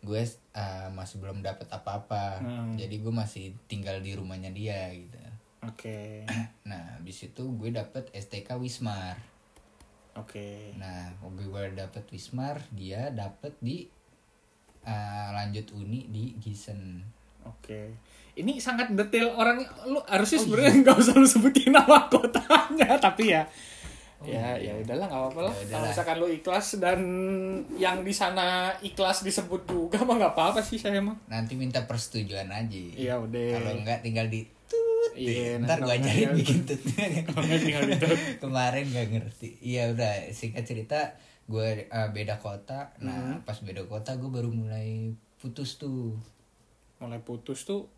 [0.00, 2.40] Gue eh, masih belum dapet apa-apa.
[2.40, 2.72] Hmm.
[2.72, 5.19] jadi gue masih tinggal di rumahnya dia gitu
[5.62, 5.98] oke
[6.70, 9.16] nah habis itu gue dapet STK Wismar
[10.16, 13.84] oke nah gue dapet Wismar dia dapet di
[14.84, 16.82] eh, lanjut uni di Gießen
[17.40, 17.96] Oke.
[18.36, 20.80] Ini sangat detail orang lu harusnya Oh, sebenarnya iya.
[20.84, 23.42] nggak usah lu sebutin nama kotanya, tapi ya
[24.20, 25.54] ya ya udahlah nggak apa-apa lah.
[25.56, 27.00] Ya Kalau misalkan lu ikhlas dan
[27.80, 31.16] yang di sana ikhlas disebut juga mah nggak apa-apa sih saya mah.
[31.32, 33.56] nanti minta persetujuan aja Iya udah.
[33.56, 34.44] kalau enggak tinggal di
[35.12, 36.80] Iya, ntar gue ajarin bikin tut.
[38.38, 43.42] kemarin gak ngerti iya udah singkat cerita gue eh, beda kota nah Hmm.
[43.42, 46.14] pas beda kota gue baru mulai putus tuh
[46.96, 47.88] Mulai putus tuh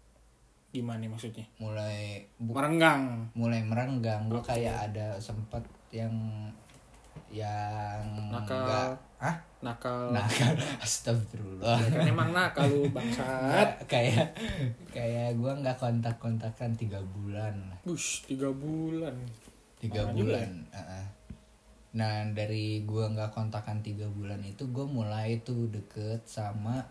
[0.68, 1.44] gimana maksudnya?
[1.59, 3.28] mulai Merenggang.
[3.32, 6.14] mulai merenggang gue kayak ada sempat yang
[7.28, 8.00] yang
[8.30, 8.57] Nakal.
[8.57, 10.10] enggak ah Nakal.
[10.10, 13.86] nakal astagfirullah Ya kan emang nakal lu bangsat.
[13.86, 14.34] Kayak
[14.90, 17.54] kayak gue nggak kontak kontakan tiga bulan
[17.86, 19.14] Bush, tiga bulan.
[19.82, 21.06] tiga juga bulan uh-uh.
[21.98, 26.86] nah dari gua nggak kontakan tiga bulan itu gue mulai tuh deket sama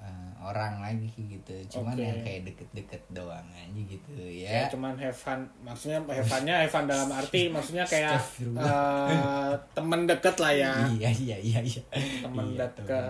[0.00, 1.52] uh, orang lagi gitu.
[1.78, 2.02] Cuman Oke.
[2.02, 4.64] yang kayak deket-deket doang aja gitu ya.
[4.64, 10.08] Ya, cuman have fun maksudnya have funnya have fun dalam arti maksudnya kayak eh, temen
[10.08, 10.72] deket lah ya.
[10.96, 11.82] Iya iya iya iya.
[12.24, 13.04] Temen Iya, deket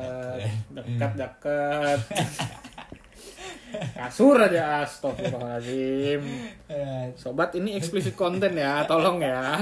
[0.75, 1.13] deket.
[1.17, 2.01] deket
[3.95, 6.23] kasur aja astagfirullahaladzim.
[7.15, 9.55] Sobat ini eksplisit konten ya tolong ya.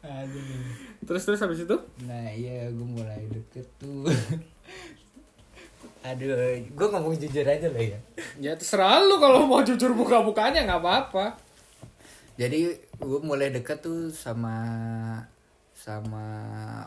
[0.00, 0.40] Aduh.
[1.04, 1.76] Terus terus habis itu?
[2.08, 4.08] Nah iya gue mulai deket tuh
[6.06, 7.98] aduh gue ngomong jujur aja lah ya.
[8.38, 11.34] Ya terserah lu kalau mau jujur buka-bukanya nggak apa-apa.
[12.38, 14.54] Jadi gue mulai deket tuh sama
[15.74, 16.26] sama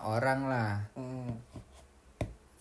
[0.05, 0.73] orang lah.
[0.95, 1.35] Hmm,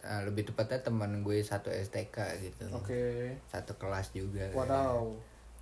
[0.09, 2.65] Ah, lebih tepatnya teman gue satu STK gitu.
[2.73, 3.29] Oke.
[3.45, 4.49] Satu kelas juga.
[4.57, 5.05] Wadaw.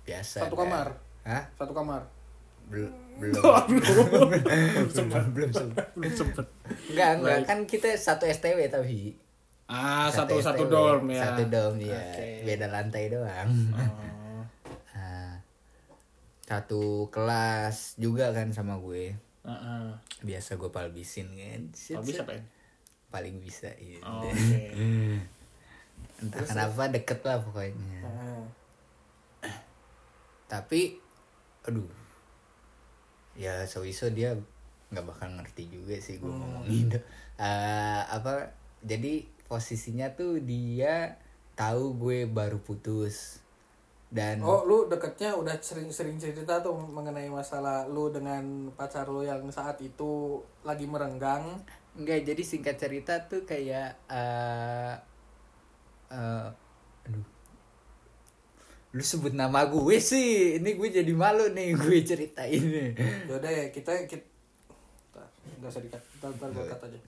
[0.07, 0.63] Biasa satu kan.
[0.63, 0.87] kamar?
[1.27, 1.43] Hah?
[1.59, 2.01] Satu kamar?
[2.71, 2.87] Belum.
[3.19, 5.23] Belum belum sempet.
[5.35, 5.85] Belum sempet.
[5.99, 6.47] Belum sempet.
[6.87, 7.39] Enggak enggak.
[7.43, 9.19] Kan kita satu STW tapi
[9.67, 10.71] ah satu satu STW.
[10.71, 12.27] dorm ya satu dorm ya Oke.
[12.43, 14.43] beda lantai doang Oh,
[14.97, 15.37] Ah,
[16.41, 19.11] satu kelas juga kan sama gue
[19.43, 19.87] heeh.
[20.21, 21.61] biasa gue palbisin kan
[21.93, 22.23] Oh, set.
[22.23, 22.43] pak ya?
[23.07, 23.99] paling bisa iya.
[24.01, 24.71] Oh, Oke.
[26.17, 28.43] entah kenapa deket lah pokoknya Oh.
[30.47, 30.95] tapi
[31.61, 31.91] aduh
[33.35, 34.31] ya sowieso dia
[34.87, 36.97] nggak bakal ngerti juga sih gue ngomong gitu
[37.37, 38.49] Eh, apa
[38.81, 41.17] jadi posisinya tuh dia
[41.57, 43.41] tahu gue baru putus.
[44.07, 49.43] Dan Oh, lu deketnya udah sering-sering cerita tuh mengenai masalah lu dengan pacar lu yang
[49.51, 51.59] saat itu lagi merenggang.
[51.97, 54.93] enggak jadi singkat cerita tuh kayak eh
[56.13, 56.47] eh,
[57.09, 57.25] aduh.
[58.93, 62.63] Lu sebut nama gue sih ini gue jadi malu nih gue ceritain
[63.27, 64.23] Yaudah ya, kita, kita
[65.57, 66.99] nggak usah dikat ntar, ntar gue cut aja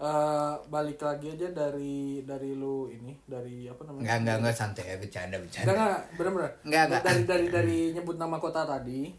[0.00, 4.84] Eh, balik lagi aja dari dari lu ini dari apa namanya Enggak, enggak, enggak santai
[4.88, 5.70] ya, bercanda, bercanda.
[5.76, 6.52] enggak, bener-bener.
[6.64, 7.02] Enggak, enggak.
[7.04, 9.12] Dari dari dari nyebut nama kota tadi,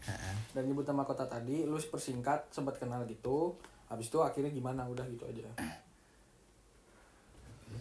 [0.50, 3.54] dari nyebut nama kota tadi, lu persingkat sempat kenal gitu.
[3.86, 4.82] Habis itu akhirnya gimana?
[4.90, 5.46] Udah gitu aja.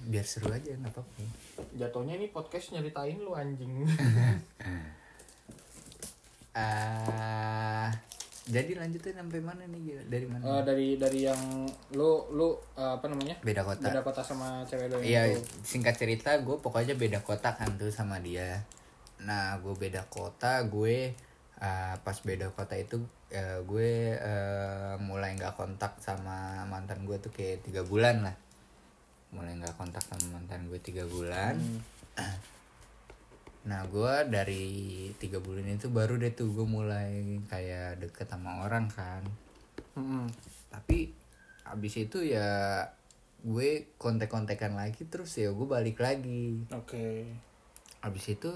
[0.06, 1.26] Biar seru aja, enggak apa-apa.
[1.82, 3.82] Jatuhnya ini podcast nyeritain lu anjing.
[6.54, 7.90] Ah,
[8.50, 9.82] jadi lanjutin sampai mana nih?
[9.86, 10.02] Gil?
[10.10, 10.42] Dari mana?
[10.42, 13.38] Eh, dari dari yang lu lu eh, apa namanya?
[13.46, 13.86] Beda kota.
[13.86, 15.46] Beda kota sama cewek yang Iya, itu.
[15.62, 18.66] singkat cerita gue pokoknya beda kota kan tuh sama dia.
[19.22, 21.14] Nah, gue beda kota, gue
[21.62, 22.98] uh, pas beda kota itu
[23.30, 28.36] uh, gue uh, mulai nggak kontak sama mantan gue tuh kayak tiga bulan lah.
[29.30, 31.62] Mulai nggak kontak sama mantan gue tiga bulan.
[33.62, 34.66] Nah, gue dari
[35.16, 39.22] tiga bulan itu baru deh tuh gue mulai kayak deket sama orang kan
[39.94, 40.26] Mm-mm.
[40.68, 41.14] tapi
[41.62, 42.82] abis itu ya
[43.42, 47.30] gue kontek-kontekan lagi terus ya gue balik lagi Oke.
[48.02, 48.50] abis itu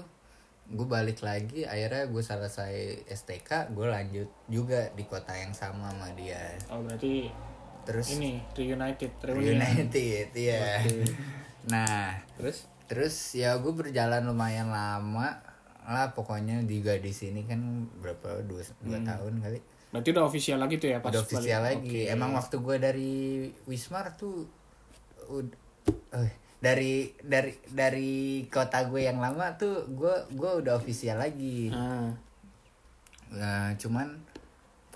[0.66, 2.74] gue balik lagi akhirnya gue selesai
[3.06, 7.30] STK gue lanjut juga di kota yang sama sama dia Oh, berarti
[7.86, 9.62] terus ini reunited, reunion.
[9.62, 10.82] United ya
[11.66, 15.42] nah Terus terus ya gue berjalan lumayan lama
[15.86, 19.58] lah pokoknya juga di sini kan berapa dua dua tahun kali
[19.94, 21.78] berarti udah official lagi tuh ya pas udah official balik.
[21.78, 22.10] lagi Oke.
[22.10, 23.14] emang waktu gue dari
[23.70, 24.50] Wismar tuh
[26.14, 28.14] eh, dari dari dari
[28.50, 32.10] kota gue yang lama tuh gue gue udah official lagi Ah.
[33.26, 34.06] Nah, cuman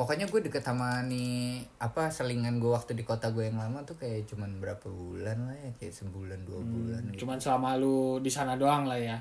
[0.00, 3.94] pokoknya gue deket sama nih apa selingan gue waktu di kota gue yang lama tuh
[3.94, 7.20] kayak cuman berapa bulan lah ya kayak sebulan dua bulan gitu.
[7.20, 9.18] Cuman selama lu di sana doang lah ya.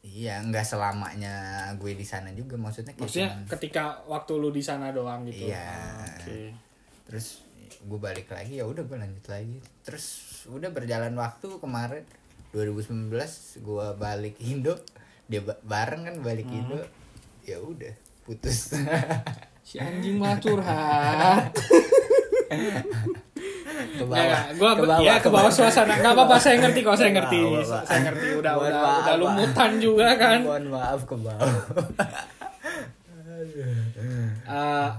[0.00, 1.34] iya nggak selamanya
[1.74, 5.46] gue di sana juga maksudnya kayak Maksudnya cuman- ketika waktu lu di sana doang gitu.
[5.46, 5.58] Iya.
[5.58, 6.54] Ah, Oke.
[7.04, 7.26] terus
[7.80, 10.06] gue balik lagi ya udah gue lanjut lagi terus
[10.46, 12.06] udah berjalan waktu kemarin
[12.52, 13.10] 2019
[13.58, 14.78] gue balik Indo
[15.24, 16.58] dia ba- bareng kan balik Hmm.
[16.60, 16.78] Indo
[17.42, 18.70] ya udah putus
[19.62, 21.48] Si anjing mah curhat.
[23.92, 25.52] ke bawah gua, ke bawah, ya ke bawah bawah.
[25.52, 25.96] suasana.
[25.96, 27.40] Enggak apa-apa, saya ngerti kok, saya ngerti.
[27.64, 30.38] Saya ngerti udah Mohon udah maaf, udah lumutan juga kan.
[30.40, 31.56] mohon maaf ke bawah
[34.44, 34.90] Eh,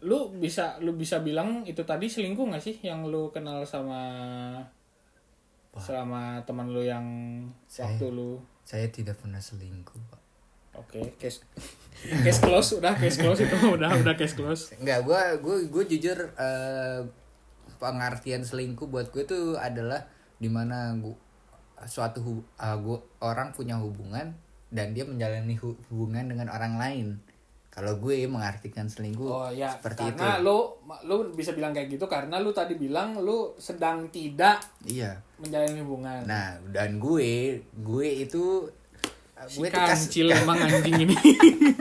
[0.00, 3.98] lu bisa lu bisa bilang itu tadi selingkuh gak sih yang lu kenal sama
[5.74, 7.02] selama teman lu yang
[7.66, 10.20] Saya- waktu lu saya tidak pernah selingkuh pak
[10.76, 11.42] oke case
[11.94, 16.18] case close udah case close itu udah udah case close Enggak, gue gue gue jujur
[16.34, 17.00] eh,
[17.76, 21.14] pengertian selingkuh buat gue tuh adalah di mana gua
[21.82, 24.34] suatu hu- ah, gua- orang punya hubungan
[24.68, 27.08] dan dia menjalani hu- hubungan dengan orang lain.
[27.68, 30.44] Kalau gue mengartikan selingkuh oh ya seperti karena itu.
[30.44, 30.58] lu
[31.02, 35.16] lu bisa bilang kayak gitu karena lu tadi bilang lu sedang tidak Iya.
[35.36, 37.32] menjalani hubungan Nah, dan gue
[37.64, 38.68] gue itu
[39.44, 41.16] si gue tuh kas- kancil emang anjing ini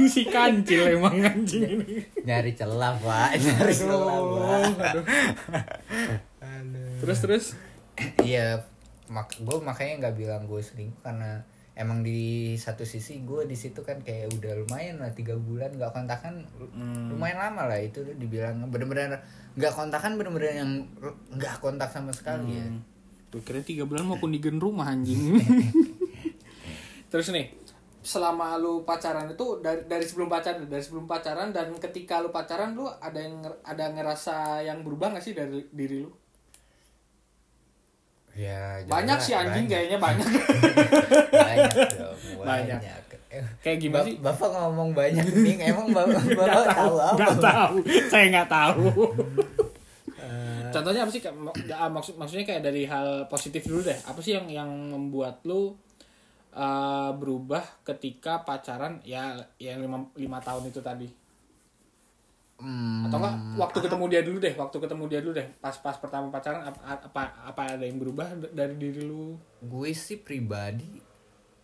[0.05, 3.29] si kancil emang anjing ini nyari celah, Pak.
[3.35, 5.03] Nyari celah, Pak.
[6.41, 6.93] aduh.
[6.99, 7.45] terus terus
[8.17, 8.65] Iya,
[9.07, 12.19] mak gue makanya nggak bilang gue selingkuh karena emang di
[12.55, 16.41] satu sisi gue di situ kan kayak udah lumayan lah tiga bulan nggak kontakan
[17.07, 19.21] lumayan lama lah itu dibilang bener-bener
[19.53, 20.71] nggak kontakan bener-bener yang
[21.31, 22.65] nggak kontak sama sekali ya.
[23.29, 25.37] Gue kira tiga bulan mau kundigen rumah anjing.
[27.11, 27.51] Terus nih,
[28.01, 32.71] selama lu pacaran itu dari dari sebelum pacaran dari sebelum pacaran dan ketika lu pacaran
[32.71, 36.11] lu ada yang ada ngerasa yang berubah gak sih dari diri lu?
[38.31, 39.75] Ya, Banyak sih anjing banyak.
[39.75, 40.23] kayaknya banyak.
[41.35, 42.15] banyak dong,
[42.47, 42.79] Banyak.
[42.79, 43.03] banyak.
[43.59, 44.15] Kayak gimana sih?
[44.23, 47.15] Bapak ngomong banyak nih, emang bapak, bapak Nggak tahu apa?
[47.19, 47.75] Nggak tahu.
[48.07, 48.83] Saya nggak tahu.
[50.15, 50.63] Eh.
[50.71, 51.21] Contohnya apa sih?
[51.75, 53.99] Maksud maksudnya kayak dari hal positif dulu deh.
[54.07, 55.75] Apa sih yang yang membuat lu
[56.55, 61.09] uh, berubah ketika pacaran ya yang lima, lima tahun itu tadi?
[62.61, 65.97] Hmm, atau enggak waktu ketemu dia dulu deh waktu ketemu dia dulu deh pas pas
[65.97, 69.33] pertama pacaran apa apa apa ada yang berubah dari diri lu?
[69.65, 71.01] Gue sih pribadi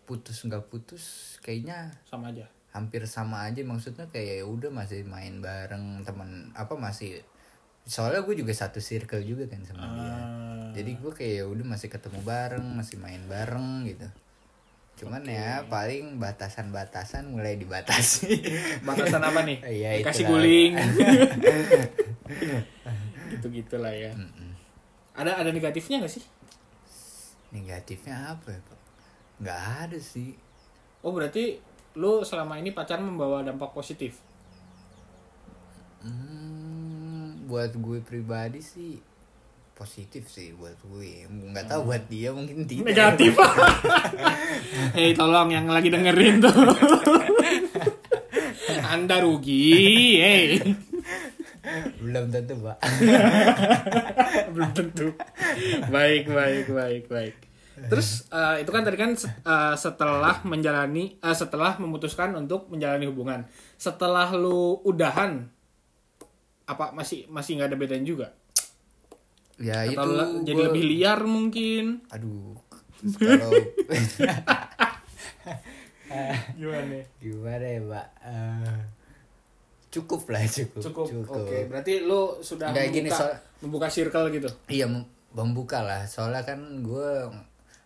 [0.09, 2.47] putus nggak putus kayaknya sama aja.
[2.73, 7.21] hampir sama aja maksudnya kayak ya udah masih main bareng teman apa masih
[7.83, 10.07] soalnya gue juga satu circle juga kan sama dia.
[10.07, 10.71] Ah.
[10.71, 14.07] jadi gue kayak ya udah masih ketemu bareng masih main bareng gitu
[14.97, 18.33] cuman ya paling batasan-batasan mulai dibatasi.
[18.87, 19.61] Batasan apa nih?
[19.61, 20.73] Iya, kasih guling.
[23.37, 24.17] Gitu gitulah ya
[25.17, 26.23] ada ada negatifnya nggak sih?
[27.49, 28.79] Negatifnya apa ya pak?
[29.41, 30.37] Nggak ada sih.
[31.01, 31.57] Oh berarti
[31.97, 34.21] lu selama ini pacaran membawa dampak positif?
[36.05, 39.01] Hmm, buat gue pribadi sih
[39.77, 43.37] positif sih buat gue nggak tahu buat dia mungkin tidak Negatif.
[44.97, 46.49] Hei, tolong yang lagi dengerin tuh.
[48.97, 49.69] Anda rugi.
[50.17, 50.57] Hei.
[52.01, 52.79] belum tentu pak
[54.55, 55.13] Belum tentu.
[55.93, 57.35] Baik, baik, baik, baik.
[57.77, 63.45] Terus eh, itu kan tadi kan eh, setelah menjalani eh, setelah memutuskan untuk menjalani hubungan.
[63.77, 65.45] Setelah lu udahan
[66.65, 68.27] apa masih masih nggak ada bedanya juga?
[69.57, 71.85] Ya Atau itu la- jadi gua- lebih liar mungkin?
[72.07, 72.55] aduh
[73.13, 73.51] kalau
[76.53, 76.97] Gimana?
[77.17, 78.79] gimana ya pak Eh,
[79.89, 81.07] cukup lah cukup Cukup.
[81.43, 84.49] Oke, berarti lu sudah Nggak, membuka, gini, soal- membuka circle gitu.
[84.67, 87.09] iya mem- membuka lah soalnya kan gue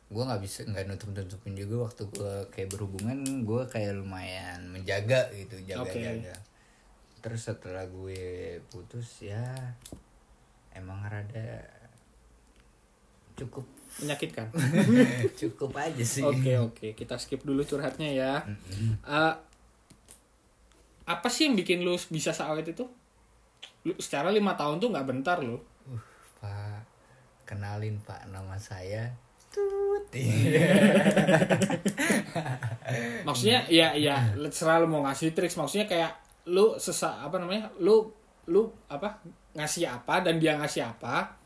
[0.07, 5.31] gue nggak bisa nggak nutup nutupin juga waktu gue kayak berhubungan gue kayak lumayan menjaga
[5.31, 5.99] gitu jaga Oke.
[5.99, 6.35] jaga
[7.17, 8.21] terus setelah gue
[8.67, 9.43] putus ya
[10.75, 11.63] emang rada
[13.35, 13.63] cukup
[13.99, 14.47] Menyakitkan.
[15.39, 18.33] cukup aja sih Oke oke, kita skip dulu curhatnya ya.
[19.03, 19.33] Eh,
[21.03, 22.87] apa sih yang bikin lu bisa saat itu?
[23.83, 25.59] Lu secara lima tahun tuh nggak bentar lu.
[25.91, 25.99] Uh,
[26.39, 26.87] pak
[27.43, 29.11] kenalin pak nama saya
[29.51, 30.07] Tut.
[33.27, 35.59] Maksudnya ya ya selalu mau ngasih triks.
[35.59, 36.15] Maksudnya kayak
[36.47, 37.67] lu sesa apa namanya?
[37.83, 38.15] Lu
[38.47, 39.19] lu apa
[39.57, 41.37] ngasih apa dan dia ngasih apa?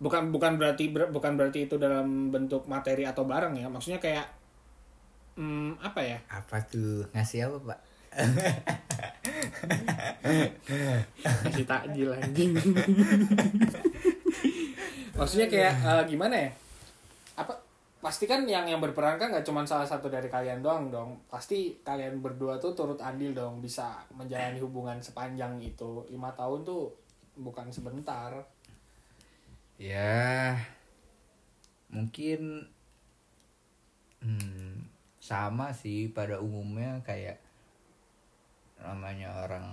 [0.00, 3.68] Bukan bukan berarti ber- bukan berarti itu dalam bentuk materi atau barang ya.
[3.68, 4.26] Maksudnya kayak
[5.40, 6.18] hmm, apa ya?
[6.28, 7.80] apa tuh ngasih apa pak
[11.22, 12.50] Kasih takjil anjing.
[15.14, 16.50] Maksudnya kayak eh, gimana ya?
[17.38, 17.54] Apa
[18.00, 21.22] pasti kan yang yang berperan kan nggak cuma salah satu dari kalian doang dong.
[21.30, 26.02] Pasti kalian berdua tuh turut andil dong bisa menjalani hubungan sepanjang itu.
[26.10, 26.90] Lima tahun tuh
[27.40, 28.32] bukan sebentar.
[29.80, 30.60] ya
[31.88, 32.68] mungkin
[34.20, 34.86] hmm,
[35.16, 37.40] sama sih pada umumnya kayak
[38.80, 39.68] namanya orang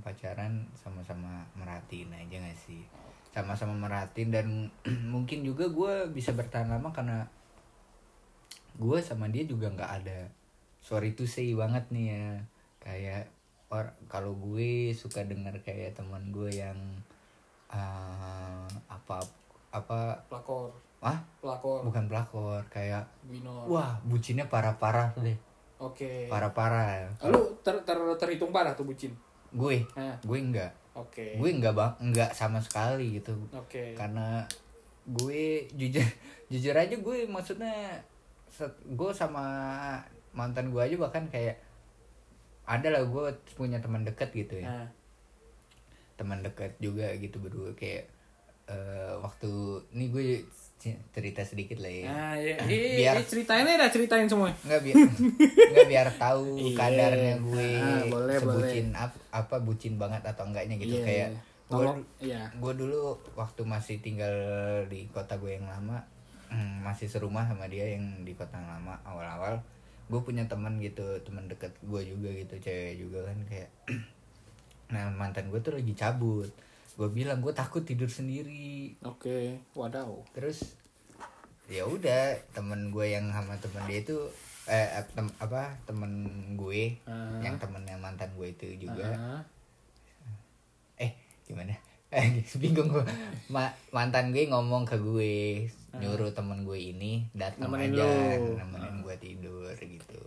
[0.00, 2.84] pacaran sama-sama merhatiin aja gak sih
[3.30, 4.46] sama-sama merhatiin dan
[5.14, 7.28] mungkin juga gue bisa bertahan lama karena
[8.80, 10.20] gue sama dia juga nggak ada
[10.80, 12.26] sorry to say banget nih ya
[12.80, 13.24] kayak
[14.10, 16.76] kalau gue suka dengar kayak teman gue yang
[17.70, 19.16] eh, apa
[19.70, 19.98] apa?
[20.26, 23.64] Pelakor, ah pelakor, bukan pelakor kayak winor.
[23.66, 25.38] wah bucinnya parah-parah deh.
[25.80, 26.28] Oke.
[26.28, 29.14] parah-parah Lalu ter, ter- terhitung parah tuh bucin.
[29.50, 29.82] gue?
[29.96, 30.70] Nah, gue enggak.
[30.92, 31.38] Oke.
[31.38, 33.32] gue enggak bang enggak sama sekali gitu.
[33.50, 33.94] Oke.
[33.94, 34.44] karena
[35.06, 36.04] gue jujur
[36.52, 37.96] jujur aja gue maksudnya
[38.46, 39.46] set- gue sama
[40.30, 41.56] mantan gue aja bahkan kayak
[42.62, 43.24] ada lah gue
[43.56, 44.68] punya teman dekat gitu ya.
[44.68, 44.86] Nah,
[46.20, 48.04] teman dekat juga gitu berdua kayak
[48.66, 49.48] eh, waktu
[49.90, 50.24] ini gue
[51.10, 54.48] cerita sedikit lah ya nah ya, eh, Biar- eh, ceritain aja, ceritain semua.
[54.60, 54.96] nggak biar
[55.66, 56.72] nggak biar tahu Iya.
[56.74, 61.40] kadarnya gue Ah, boleh, sebucin ap- apa bucin banget atau enggaknya gitu Iya, kayak iya.
[61.66, 61.84] gue
[62.20, 62.42] iya.
[62.50, 63.00] gue dulu
[63.34, 64.32] waktu masih tinggal
[64.86, 66.00] di kota gue yang lama
[66.48, 69.60] hmm, masih serumah sama dia yang di kota yang lama awal-awal
[70.06, 73.70] gue punya teman gitu teman deket gue juga gitu cewek juga kan kayak
[74.90, 76.50] nah mantan gue tuh lagi cabut.
[76.92, 78.92] Gue bilang gue takut tidur sendiri.
[79.00, 80.20] Oke, wadaw.
[80.30, 80.76] terus
[81.66, 84.18] ya udah temen gue yang sama temen dia itu
[84.66, 86.10] eh tem- apa temen
[86.54, 87.38] gue Ah.
[87.40, 89.06] yang temennya mantan gue itu juga.
[89.08, 89.42] Ah,
[90.98, 91.14] eh
[91.46, 91.72] gimana?
[92.08, 92.26] Eh
[92.60, 93.06] bingung gue
[93.46, 95.32] Ma- mantan gue ngomong ke gue
[95.92, 98.06] nyuruh temen gue ini datang Nemenin aja
[98.36, 98.54] lu.
[98.56, 100.22] nemenin gue tidur gitu.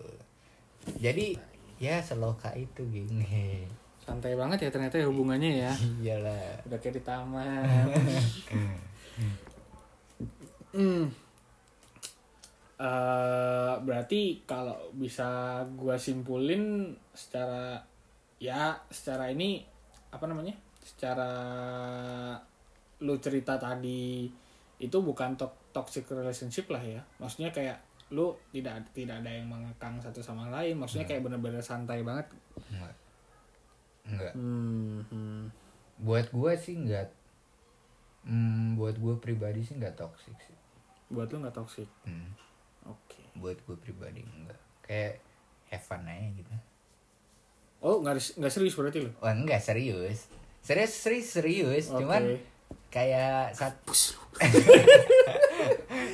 [0.97, 1.35] Jadi
[1.77, 3.19] ya seloka itu geng
[4.03, 5.71] santai banget ya ternyata ya hubungannya ya.
[6.03, 7.87] iyalah Udah kayak di taman.
[10.75, 11.07] hmm.
[12.83, 17.79] Eh, berarti kalau bisa gua simpulin secara
[18.43, 19.63] ya secara ini
[20.11, 20.51] apa namanya?
[20.83, 21.31] Secara
[22.99, 24.27] lu cerita tadi
[24.83, 26.99] itu bukan to- toxic relationship lah ya.
[27.23, 27.79] Maksudnya kayak
[28.11, 30.75] lu tidak tidak ada yang mengekang satu sama lain.
[30.75, 32.27] Maksudnya kayak bener-bener santai banget.
[34.05, 35.43] Enggak Hmm, hmm.
[35.97, 37.07] buat gue sih enggak
[38.23, 40.55] hmm, buat gue pribadi sih enggak toxic sih
[41.07, 41.85] Buat lu nggak toxic.
[42.03, 42.33] Hmm,
[42.83, 43.21] Oke.
[43.35, 45.21] buat gue pribadi enggak kayak
[45.67, 46.51] have fun aja gitu
[47.79, 49.11] Oh, nggak nggak serius berarti lu?
[49.19, 51.99] wah enggak serius serius serius serius Oke.
[51.99, 52.23] cuman
[52.89, 53.75] kayak saat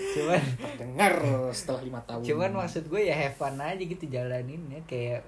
[0.10, 0.41] cuman
[0.82, 1.14] dengar
[1.52, 2.22] setelah lima tahun.
[2.24, 5.22] cuman maksud gue ya have fun aja gitu jalaninnya kayak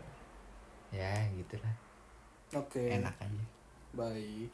[0.90, 1.72] ya gitulah
[2.54, 2.84] Oke.
[2.92, 3.44] enak aja.
[3.92, 4.50] Baik.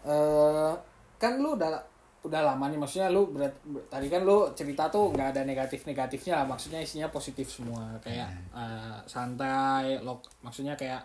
[0.00, 0.72] eh
[1.20, 1.76] kan lu udah
[2.20, 5.84] udah lama nih maksudnya lu berat, ber- tadi kan lu cerita tuh nggak ada negatif
[5.84, 11.00] negatifnya maksudnya isinya positif semua kayak eh, santai lo maksudnya kayak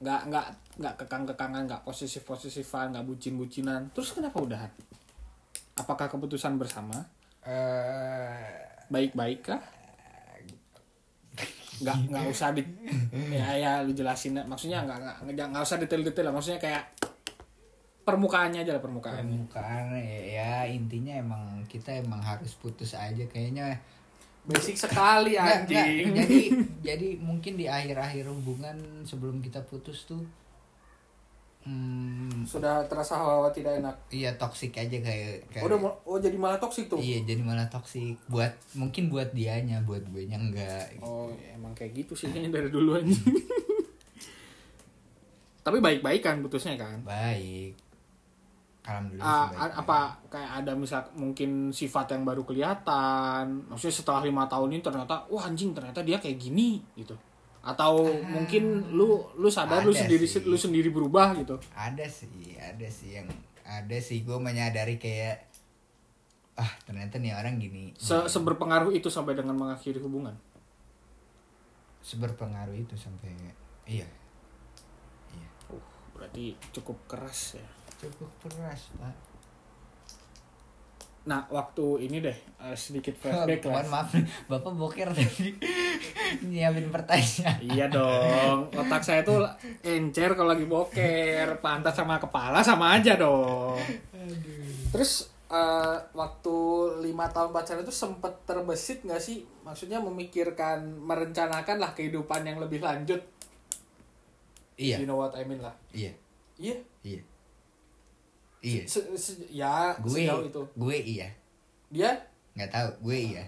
[0.00, 0.46] nggak nggak
[0.80, 4.68] nggak kekang kekangan nggak posesif posesifan nggak bucin bucinan terus kenapa udahan
[5.72, 7.00] apakah keputusan bersama?
[7.44, 8.52] Eh
[8.92, 9.62] baik baik kah
[11.82, 12.62] nggak nggak usah di
[13.34, 16.34] ya ya lu jelasin maksudnya nggak nggak nggak usah detail detail lah.
[16.38, 16.82] Maksudnya kayak
[18.02, 23.78] permukaannya aja lah permukaan permukaan ya, ya intinya emang kita emang harus putus aja kayaknya.
[24.42, 26.10] Basic sekali anjing.
[26.10, 26.40] Jadi
[26.82, 30.18] jadi mungkin di akhir-akhir hubungan sebelum kita putus tuh
[31.62, 33.96] hmm, sudah terasa hawa tidak enak.
[34.08, 36.98] Iya toksik aja kayak, kayak oh, udah oh jadi malah toksik tuh?
[36.98, 41.70] Iya jadi malah toksik buat mungkin buat dianya buat gue nya enggak oh ya, emang
[41.72, 43.10] kayak gitu sih kayaknya dari dulu aja
[45.62, 46.98] tapi baik baik kan putusnya kan?
[47.02, 47.78] Baik.
[48.82, 49.78] Alhamdulillah Ah, sih a- baik-baik.
[49.78, 53.70] apa kayak ada misal mungkin sifat yang baru kelihatan.
[53.70, 57.14] Maksudnya setelah lima tahun ini ternyata wah anjing ternyata dia kayak gini gitu
[57.62, 60.42] atau mungkin lu lu sadar lu sendiri sih.
[60.42, 61.62] lu sendiri berubah gitu.
[61.78, 63.30] Ada sih ada sih yang
[63.62, 64.26] ada sih.
[64.26, 65.46] Gue menyadari kayak
[66.58, 67.94] ah ternyata nih orang gini.
[67.94, 70.34] Se seberpengaruh itu sampai dengan mengakhiri hubungan?
[72.02, 73.30] Seberpengaruh itu sampai
[73.86, 74.10] iya.
[75.30, 75.48] Iya.
[75.70, 75.82] Uh,
[76.18, 77.66] berarti cukup keras ya.
[78.02, 79.31] Cukup keras pak
[81.22, 84.10] nah waktu ini deh eh, sedikit flashback lah Mohon maaf
[84.46, 85.54] bapak boker tadi
[86.50, 89.46] nyiapin pertanyaan Iya dong, otak saya tuh
[89.80, 93.78] encer kalau lagi boker, pantat sama kepala sama aja dong.
[94.90, 96.56] Terus eh, waktu
[97.00, 99.46] lima tahun pacaran itu sempet terbesit nggak sih?
[99.62, 103.22] Maksudnya memikirkan, merencanakan lah kehidupan yang lebih lanjut.
[104.74, 105.76] iya You know what I mean lah.
[105.92, 106.10] iya
[106.58, 106.76] Iya.
[107.02, 107.20] iya
[108.62, 108.82] iya.
[108.86, 110.62] Se- se- ya gue sejauh itu.
[110.78, 111.28] gue iya.
[111.90, 112.14] Dia?
[112.54, 113.44] Nggak tahu gue iya.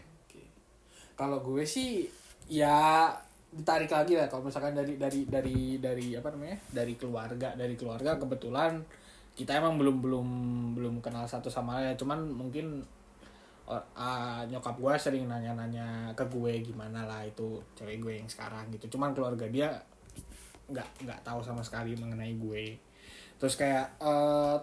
[1.14, 2.10] Kalau gue sih
[2.50, 3.06] ya
[3.54, 4.26] ditarik lagi lah.
[4.26, 6.58] Kalau misalkan dari dari dari dari apa namanya?
[6.74, 8.82] Dari keluarga dari keluarga kebetulan
[9.34, 10.28] kita emang belum belum
[10.74, 11.94] belum kenal satu sama lain.
[11.94, 12.82] Cuman mungkin
[13.64, 18.66] or- ah, nyokap gue sering nanya-nanya ke gue gimana lah itu cewek gue yang sekarang
[18.74, 18.98] gitu.
[18.98, 19.70] Cuman keluarga dia
[20.68, 22.74] nggak nggak tahu sama sekali mengenai gue.
[23.38, 24.56] Terus kayak eh,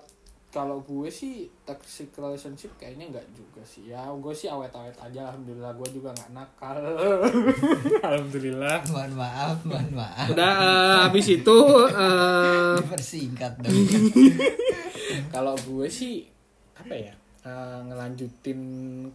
[0.52, 3.88] kalau gue sih toxic relationship kayaknya nggak juga sih.
[3.88, 5.72] Ya gue sih awet-awet aja alhamdulillah.
[5.80, 6.76] Gue juga nggak nakal.
[8.12, 8.84] Alhamdulillah.
[8.92, 10.28] Mohon maaf mohon maaf.
[10.28, 11.58] Udah eh, habis itu
[11.88, 13.72] eh, dipersingkat dong.
[15.34, 16.28] Kalau gue sih
[16.76, 17.16] apa ya
[17.48, 18.60] eh, ngelanjutin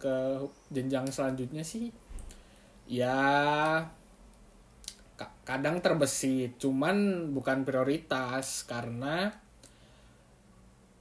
[0.01, 0.41] ke
[0.73, 1.93] jenjang selanjutnya sih
[2.89, 3.13] ya
[5.13, 6.57] ka- kadang terbesit.
[6.57, 9.45] Cuman bukan prioritas karena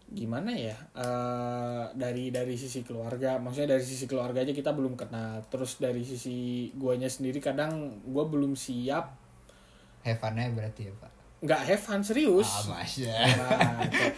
[0.06, 5.42] gimana ya eh, dari dari sisi keluarga maksudnya dari sisi keluarga aja kita belum kenal
[5.50, 9.18] terus dari sisi guanya sendiri kadang gue belum siap
[10.06, 14.12] Heavennya berarti ya pak nggak fun serius ah masya Nah, cok.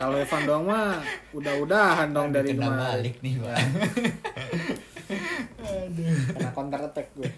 [0.00, 0.96] kalau Evan doang mah
[1.36, 2.80] udah-udahan dong dari kena kemarin.
[2.80, 3.58] balik nih pak
[6.34, 7.30] Kena counter attack gue.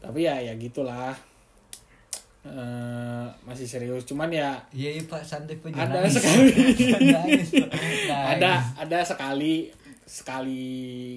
[0.00, 1.14] Tapi ya ya gitulah.
[2.50, 4.02] Eh, masih serius.
[4.02, 6.14] Cuman ya iya iya pak santai pak Ada nangis.
[6.14, 6.50] sekali.
[7.14, 7.48] Nangis,
[8.08, 9.68] ada ada sekali
[10.02, 10.64] sekali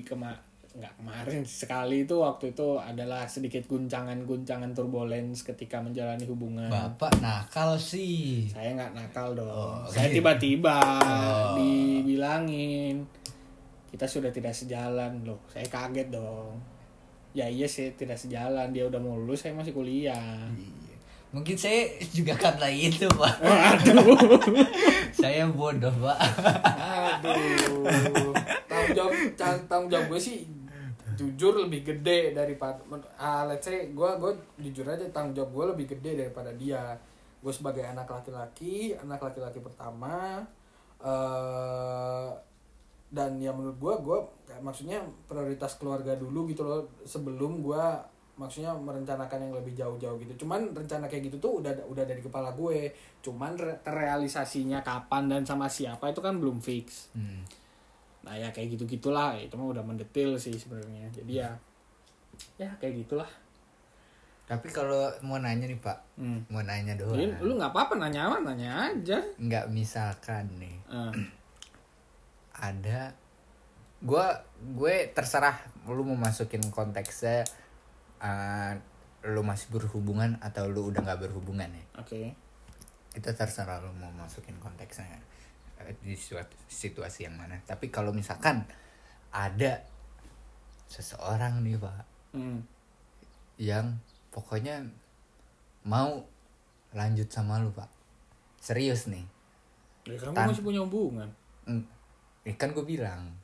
[0.01, 0.35] kema
[0.71, 6.67] nggak kemarin sekali itu waktu itu adalah sedikit guncangan-guncangan turbulence ketika menjalani hubungan.
[6.67, 9.47] bapak nakal sih Saya nggak nakal dong.
[9.47, 10.15] Oh, saya oke.
[10.17, 11.55] tiba-tiba Oh.
[11.55, 13.03] dibilangin
[13.87, 15.43] kita sudah tidak sejalan loh.
[15.45, 16.55] Saya kaget dong.
[17.31, 18.71] Ya iya sih tidak sejalan.
[18.71, 20.47] Dia udah mau lulus, saya masih kuliah.
[20.47, 20.79] Iya.
[21.31, 24.19] Mungkin saya juga karena itu pak Aduh.
[25.23, 26.19] saya bodoh pak
[27.23, 28.35] Aduh.
[28.67, 29.13] Tanggung jawab
[29.67, 30.43] tanggung jawab gue sih
[31.15, 32.83] jujur lebih gede daripada
[33.15, 36.99] ah let's say gue gue jujur aja tanggung jawab gue lebih gede daripada dia
[37.41, 40.43] gue sebagai anak laki-laki anak laki-laki pertama
[41.01, 42.29] eh
[43.11, 44.19] dan ya menurut gue gue
[44.63, 47.85] maksudnya prioritas keluarga dulu gitu loh sebelum gue
[48.39, 50.45] maksudnya merencanakan yang lebih jauh-jauh gitu.
[50.45, 52.91] Cuman rencana kayak gitu tuh udah udah dari kepala gue.
[53.21, 57.11] Cuman re- terrealisasinya kapan dan sama siapa itu kan belum fix.
[57.15, 57.43] Hmm.
[58.21, 61.09] nah ya kayak gitu gitulah itu mah udah mendetil sih sebenarnya.
[61.09, 61.49] Jadi ya
[62.61, 63.29] ya kayak gitulah.
[64.45, 65.97] Tapi kalau mau nanya nih pak.
[66.21, 66.45] Hmm.
[66.51, 67.17] mau nanya doang.
[67.17, 69.17] Jadi, lu nggak apa-apa nanya apa nanya aja.
[69.41, 70.75] Nggak misalkan nih.
[70.91, 71.13] Eh,
[72.61, 73.15] ada
[74.01, 74.25] gue
[74.77, 77.45] gue terserah lu mau masukin konteksnya
[78.22, 78.73] uh,
[79.27, 81.85] lu masih berhubungan atau lu udah nggak berhubungan ya?
[81.98, 82.34] Oke.
[83.11, 85.19] Itu terserah lu mau masukin konteksnya
[85.77, 87.57] eh, di suatu situasi yang mana.
[87.61, 88.64] Tapi kalau misalkan
[89.30, 89.81] ada
[90.88, 92.64] seseorang nih pak Hmm.
[93.60, 93.99] yang
[94.31, 94.88] pokoknya
[95.84, 96.23] mau
[96.91, 97.91] lanjut sama lu pak.
[98.57, 99.26] Serius nih.
[100.07, 101.27] Ya, kamu Tan- masih punya hubungan.
[101.68, 101.84] Mm,
[102.41, 103.35] ya kan gue bilang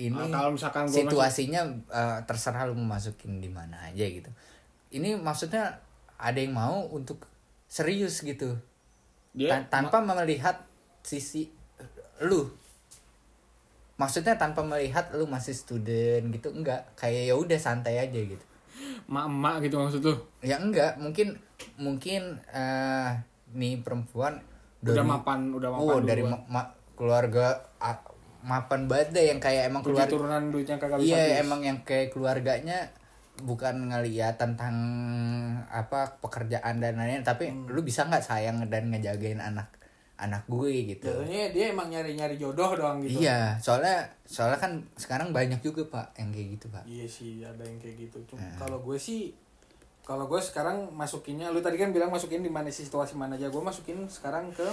[0.00, 1.60] ini Ah, kalau misalkan gua situasinya
[1.92, 4.30] eh, terserah lu mau masukin di mana aja gitu.
[4.88, 5.76] Ini maksudnya
[6.16, 7.28] ada yang mau untuk
[7.68, 8.56] serius gitu.
[9.36, 10.64] Dia Tan- tanpa melihat
[11.04, 11.52] sisi
[12.24, 12.48] lu.
[14.00, 16.88] Maksudnya tanpa melihat lu masih student gitu enggak.
[16.96, 18.44] Kayak ya udah santai aja gitu.
[19.06, 20.16] Emak-emak gitu maksud lu.
[20.40, 21.36] ya enggak mungkin
[21.76, 23.12] mungkin eh
[23.52, 24.40] nih perempuan
[24.80, 27.60] Udah mapan, udah mapan oh dari ma- ma- keluarga
[28.42, 32.08] mapan banget deh yang kayak emang keluarga turunan duitnya kagak bisa iya emang yang kayak
[32.08, 32.88] keluarganya
[33.38, 34.76] bukan ngeliat tentang
[35.66, 37.66] apa pekerjaan dan lain-lain tapi Hmm.
[37.66, 39.68] lu bisa nggak sayang dan ngejagain anak
[40.16, 43.20] anak gue gitu Jatuhnya dia emang nyari-nyari jodoh doang gitu.
[43.20, 47.64] iya soalnya soalnya kan sekarang banyak juga pak yang kayak gitu pak Iya sih ada
[47.64, 48.18] yang kayak gitu.
[48.26, 48.56] Cuma Nah.
[48.60, 49.32] kalau gue sih
[50.00, 53.48] kalau gue sekarang masukinnya lu tadi kan bilang masukin di mana situasi mana aja.
[53.48, 54.66] Gue masukin sekarang ke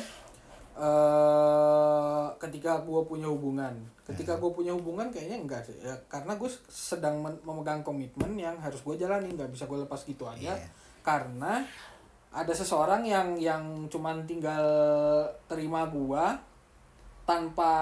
[0.78, 3.74] eh ketika gue punya hubungan.
[4.06, 4.40] Ketika Nah.
[4.40, 5.76] gue punya hubungan kayaknya enggak sih.
[5.84, 10.24] Ya, karena gue sedang memegang komitmen yang harus gue jalani, nggak bisa gue lepas gitu
[10.24, 10.56] aja.
[10.56, 10.70] Iya.
[11.04, 11.66] Karena
[12.38, 14.62] ada seseorang yang yang cuman tinggal
[15.50, 16.38] terima gua
[17.26, 17.74] tanpa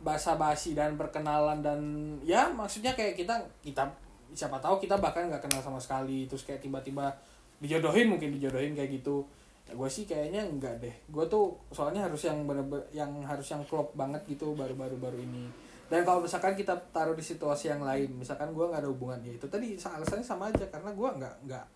[0.00, 1.80] basa-basi dan perkenalan dan
[2.24, 3.84] ya maksudnya kayak kita kita
[4.32, 7.12] siapa tahu kita bahkan nggak kenal sama sekali terus kayak tiba-tiba
[7.60, 9.35] dijodohin mungkin dijodohin kayak gitu ya
[9.66, 10.94] gue sih kayaknya enggak deh.
[11.10, 15.50] Gue tuh soalnya harus yang bener-bener yang harus yang klop banget gitu baru-baru baru ini.
[15.86, 19.38] Dan kalau misalkan kita taruh di situasi yang lain misalkan gue nggak ada hubungan ya
[19.38, 21.66] itu tadi alasannya sama aja karena gue nggak nggak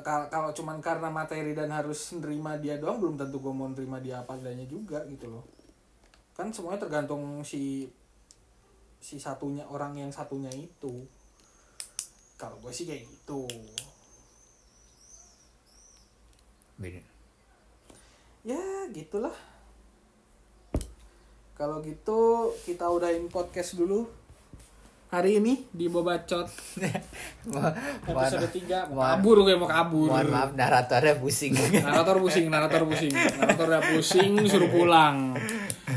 [0.00, 4.00] kalau kalau cuman karena materi dan harus nerima dia doang belum tentu gue mau nerima
[4.00, 5.44] dia apa adanya juga gitu loh.
[6.34, 7.86] Kan semuanya tergantung si
[8.98, 11.04] si satunya orang yang satunya itu.
[12.34, 13.46] Kalau gue sih kayak gitu
[16.76, 17.00] beda.
[18.42, 18.60] Ya
[18.90, 19.34] gitulah.
[21.54, 24.10] Kalau gitu kita udahin podcast dulu.
[25.08, 26.50] Hari ini di Bobacot.
[28.10, 30.10] Episode mohon- 3 mau kabur gue mau kabur.
[30.10, 31.54] Mohon maaf naratornya pusing.
[31.54, 33.14] Narator pusing narator pusing.
[33.14, 35.38] Narator udah pusing suruh pulang.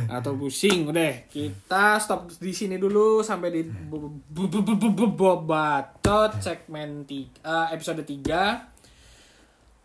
[0.06, 1.26] Atau pusing udah.
[1.34, 3.98] Kita stop di sini dulu sampai di bo-
[4.30, 8.77] bo- bo- bo- bo- bo- bobacot segmen tiga, episode 3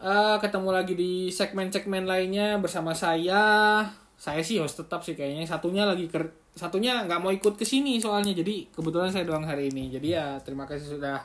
[0.02, 3.86] Eh, ketemu lagi di segmen-segmen lainnya bersama saya.
[4.18, 5.46] Saya sih host tetap sih kayaknya.
[5.46, 6.26] Satunya lagi ker
[6.58, 8.34] satunya nggak mau ikut ke sini soalnya.
[8.34, 9.94] Jadi kebetulan saya doang hari ini.
[9.94, 11.22] Jadi ya terima kasih sudah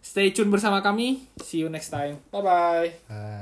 [0.00, 1.28] stay tune bersama kami.
[1.44, 2.16] See you next time.
[2.32, 3.38] Bye bye Bye.